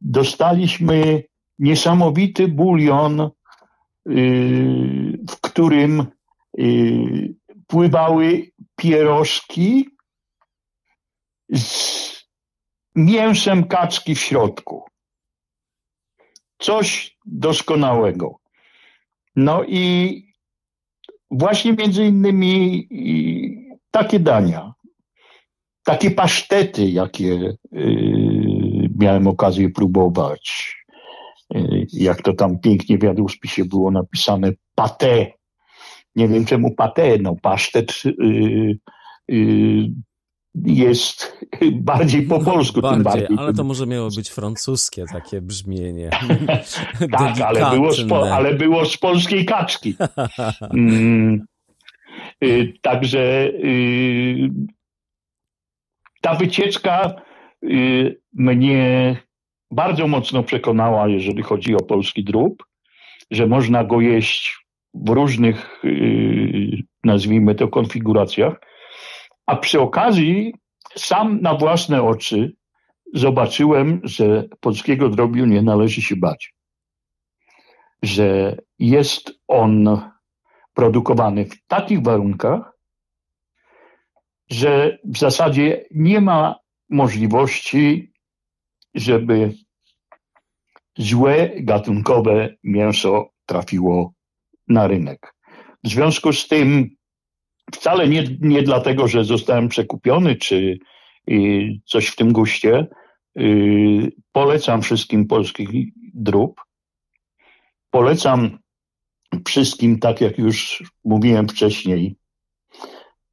Dostaliśmy 0.00 1.22
niesamowity 1.58 2.48
bulion, 2.48 3.20
y, 3.20 3.30
w 5.30 5.40
którym 5.40 6.06
y, 6.58 7.34
pływały 7.66 8.50
pierożki 8.76 9.88
z 11.52 12.24
mięsem 12.94 13.64
kaczki 13.64 14.14
w 14.14 14.20
środku. 14.20 14.84
Coś 16.58 17.18
doskonałego. 17.26 18.40
No 19.36 19.64
i 19.64 20.34
właśnie 21.30 21.72
między 21.72 22.04
innymi 22.04 22.88
takie 23.94 24.20
dania, 24.20 24.72
takie 25.84 26.10
pasztety, 26.10 26.90
jakie 26.90 27.56
y, 27.72 28.90
miałem 29.00 29.26
okazję 29.26 29.70
próbować. 29.70 30.76
Y, 31.56 31.86
jak 31.92 32.22
to 32.22 32.32
tam 32.32 32.58
pięknie 32.58 32.98
w 32.98 33.02
jadłospisie 33.02 33.64
było 33.64 33.90
napisane, 33.90 34.52
pate 34.74 35.26
nie 36.16 36.28
wiem 36.28 36.44
czemu 36.44 36.74
patę, 36.74 37.18
no 37.18 37.36
pasztet 37.42 38.02
yy, 38.04 38.78
yy, 39.28 39.88
jest 40.64 41.38
bardziej 41.72 42.22
po 42.22 42.40
polsku. 42.40 42.80
Bardziej, 42.80 43.02
tym 43.04 43.12
bardziej. 43.12 43.38
ale 43.38 43.52
to 43.52 43.64
może 43.64 43.86
miało 43.86 44.08
być 44.16 44.30
francuskie 44.30 45.04
takie 45.12 45.40
brzmienie. 45.40 46.10
tak, 47.18 47.40
ale 47.40 47.70
było, 47.70 47.92
z 47.92 48.12
ale 48.12 48.54
było 48.54 48.86
z 48.86 48.96
polskiej 48.96 49.44
kaczki. 49.44 49.94
mm, 50.70 51.46
także 52.82 53.46
y, 53.46 54.50
ta 56.20 56.34
wycieczka 56.34 57.22
y, 57.64 58.20
mnie 58.32 59.16
bardzo 59.70 60.06
mocno 60.06 60.42
przekonała, 60.42 61.08
jeżeli 61.08 61.42
chodzi 61.42 61.74
o 61.74 61.80
polski 61.80 62.24
drób, 62.24 62.64
że 63.30 63.46
można 63.46 63.84
go 63.84 64.00
jeść 64.00 64.66
w 64.94 65.08
różnych, 65.08 65.84
y, 65.84 66.82
nazwijmy 67.04 67.54
to, 67.54 67.68
konfiguracjach, 67.68 68.60
a 69.46 69.56
przy 69.56 69.80
okazji 69.80 70.54
sam 70.96 71.40
na 71.40 71.54
własne 71.54 72.02
oczy 72.02 72.52
zobaczyłem, 73.14 74.00
że 74.04 74.44
polskiego 74.60 75.08
drobiu 75.08 75.46
nie 75.46 75.62
należy 75.62 76.02
się 76.02 76.16
bać. 76.16 76.54
Że 78.02 78.56
jest 78.78 79.32
on 79.48 80.00
produkowany 80.74 81.44
w 81.44 81.66
takich 81.66 82.02
warunkach, 82.02 82.72
że 84.50 84.98
w 85.04 85.18
zasadzie 85.18 85.84
nie 85.90 86.20
ma 86.20 86.54
możliwości 86.90 88.14
żeby 88.94 89.54
złe 90.98 91.50
gatunkowe 91.56 92.54
mięso 92.62 93.30
trafiło 93.46 94.12
na 94.68 94.86
rynek. 94.86 95.34
W 95.84 95.88
związku 95.88 96.32
z 96.32 96.48
tym 96.48 96.88
wcale 97.74 98.08
nie, 98.08 98.24
nie 98.40 98.62
dlatego, 98.62 99.08
że 99.08 99.24
zostałem 99.24 99.68
przekupiony, 99.68 100.36
czy 100.36 100.78
y, 101.30 101.68
coś 101.84 102.06
w 102.06 102.16
tym 102.16 102.32
guście, 102.32 102.86
y, 103.40 104.12
polecam 104.32 104.82
wszystkim 104.82 105.26
polskich 105.26 105.68
drób. 106.14 106.60
Polecam 107.90 108.58
wszystkim, 109.46 109.98
tak 109.98 110.20
jak 110.20 110.38
już 110.38 110.84
mówiłem 111.04 111.48
wcześniej, 111.48 112.16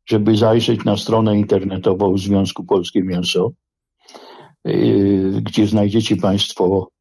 żeby 0.06 0.38
zajrzeć 0.38 0.84
na 0.86 0.98
stronę 0.98 1.40
internetową 1.40 2.18
Związku 2.18 2.64
Polskie 2.64 3.04
Mięso, 3.04 3.52
y, 4.68 5.42
gdzie 5.42 5.68
znajdziecie 5.68 6.16
Państwo 6.16 6.92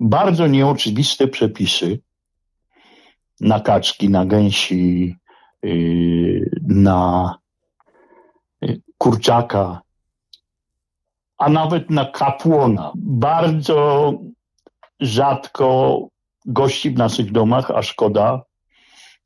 bardzo 0.00 0.46
nieoczywiste 0.46 1.28
przepisy 1.28 2.00
na 3.40 3.60
kaczki, 3.60 4.08
na 4.08 4.26
gęsi, 4.26 5.16
y, 5.64 6.50
na 6.62 7.34
y, 8.64 8.80
kurczaka, 8.98 9.82
a 11.38 11.48
nawet 11.48 11.90
na 11.90 12.04
kapłona. 12.04 12.92
Bardzo 12.96 14.12
rzadko 15.00 15.98
gości 16.48 16.90
w 16.90 16.98
naszych 16.98 17.32
domach, 17.32 17.70
a 17.70 17.82
szkoda, 17.82 18.44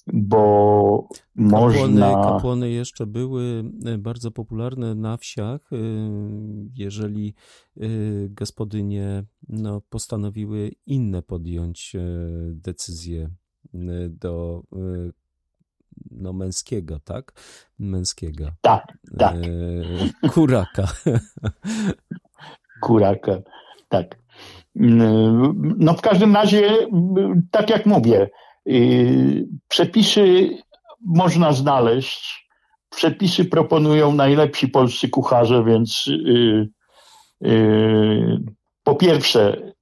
bo 0.07 1.09
kapłony, 1.37 1.61
można... 1.61 2.23
Kapłony 2.23 2.71
jeszcze 2.71 3.07
były 3.07 3.65
y, 3.87 3.99
bardzo 3.99 4.31
popularne 4.31 4.95
na 4.95 5.17
wsiach, 5.17 5.71
jeżeli 6.75 7.35
gospodynie 8.29 9.25
no, 9.49 9.81
postanowiły 9.81 10.71
inne 10.87 11.23
podjąć 11.23 11.97
decyzje 12.53 13.31
do 14.09 14.63
no, 16.11 16.33
męskiego, 16.33 17.01
tak? 17.05 17.33
Męskiego. 17.79 18.51
Tak, 18.61 18.99
tak. 19.19 19.37
E, 20.25 20.29
kuraka. 20.29 20.87
Kuraka, 22.81 23.43
tak. 23.89 24.22
No 24.75 25.95
w 25.95 26.01
każdym 26.01 26.35
razie, 26.35 26.71
tak 27.51 27.71
jak 27.71 27.87
mówię, 27.87 28.31
y, 28.69 29.49
przepisy 29.69 30.57
można 31.01 31.53
znaleźć. 31.53 32.49
Przepisy 32.91 33.45
proponują 33.45 34.13
najlepsi 34.13 34.69
polscy 34.69 35.09
kucharze, 35.09 35.65
więc 35.65 36.09
y, 36.09 36.69
po 38.85 38.95
pierwsze, 38.95 39.73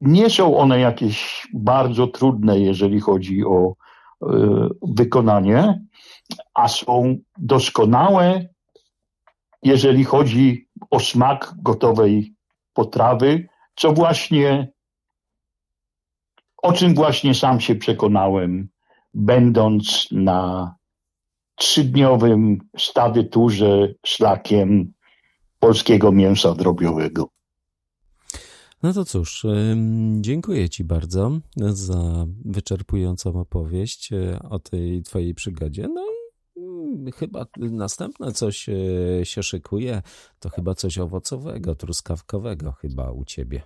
nie 0.00 0.30
są 0.30 0.56
one 0.56 0.80
jakieś 0.80 1.46
bardzo 1.54 2.06
trudne, 2.06 2.60
jeżeli 2.60 3.00
chodzi 3.00 3.44
o 3.44 3.72
y, 3.72 4.26
wykonanie, 4.82 5.80
a 6.54 6.68
są 6.68 7.16
doskonałe, 7.38 8.48
jeżeli 9.62 10.04
chodzi 10.04 10.68
o 10.90 11.00
smak 11.00 11.54
gotowej 11.62 12.34
potrawy, 12.72 13.48
co 13.78 13.92
właśnie, 13.92 14.72
o 16.62 16.72
czym 16.72 16.94
właśnie 16.94 17.34
sam 17.34 17.60
się 17.60 17.74
przekonałem, 17.74 18.68
będąc 19.14 20.08
na 20.12 20.74
trzydniowym 21.54 22.58
stawie 22.78 23.24
szlakiem 24.06 24.92
polskiego 25.58 26.12
mięsa 26.12 26.54
drobiowego. 26.54 27.28
No 28.82 28.92
to 28.92 29.04
cóż, 29.04 29.46
dziękuję 30.20 30.68
Ci 30.68 30.84
bardzo 30.84 31.30
za 31.56 32.26
wyczerpującą 32.44 33.40
opowieść 33.40 34.12
e, 34.12 34.38
o 34.50 34.58
tej 34.58 35.02
Twojej 35.02 35.34
przygodzie. 35.34 35.88
No 35.94 36.17
chyba 37.14 37.46
następne 37.56 38.32
coś 38.32 38.68
e, 38.68 38.74
się 39.24 39.42
szykuje, 39.42 40.02
to 40.40 40.50
chyba 40.50 40.74
coś 40.74 40.98
owocowego, 40.98 41.74
truskawkowego 41.74 42.72
chyba 42.72 43.10
u 43.10 43.24
Ciebie. 43.24 43.62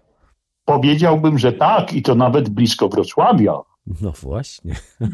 Powiedziałbym, 0.64 1.38
że 1.38 1.52
tak 1.52 1.92
i 1.92 2.02
to 2.02 2.14
nawet 2.14 2.48
blisko 2.48 2.88
Wrocławia. 2.88 3.60
No 4.00 4.12
właśnie. 4.22 4.74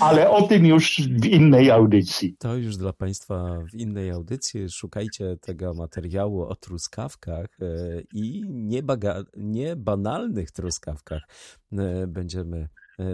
Ale 0.00 0.30
o 0.30 0.42
tym 0.42 0.66
już 0.66 1.02
w 1.20 1.24
innej 1.24 1.70
audycji. 1.70 2.36
To 2.38 2.56
już 2.56 2.76
dla 2.76 2.92
Państwa 2.92 3.58
w 3.72 3.74
innej 3.74 4.10
audycji. 4.10 4.70
Szukajcie 4.70 5.36
tego 5.40 5.74
materiału 5.74 6.42
o 6.42 6.56
truskawkach 6.56 7.46
e, 7.60 7.66
i 8.14 8.44
niebanalnych 9.36 10.50
truskawkach. 10.50 11.22
E, 11.72 12.06
będziemy 12.06 12.68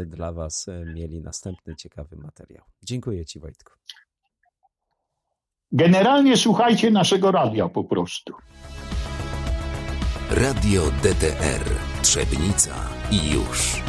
dla 0.07 0.33
Was 0.33 0.67
mieli 0.95 1.21
następny 1.21 1.77
ciekawy 1.77 2.17
materiał. 2.17 2.65
Dziękuję 2.83 3.25
Ci, 3.25 3.41
Wojtku. 3.41 3.73
Generalnie 5.73 6.37
słuchajcie 6.37 6.91
naszego 6.91 7.33
radia 7.33 7.69
po 7.69 7.85
prostu. 7.85 8.35
Radio 10.31 10.83
DTR 11.03 11.65
Trzebnica 12.03 12.75
i 13.11 13.31
już. 13.31 13.83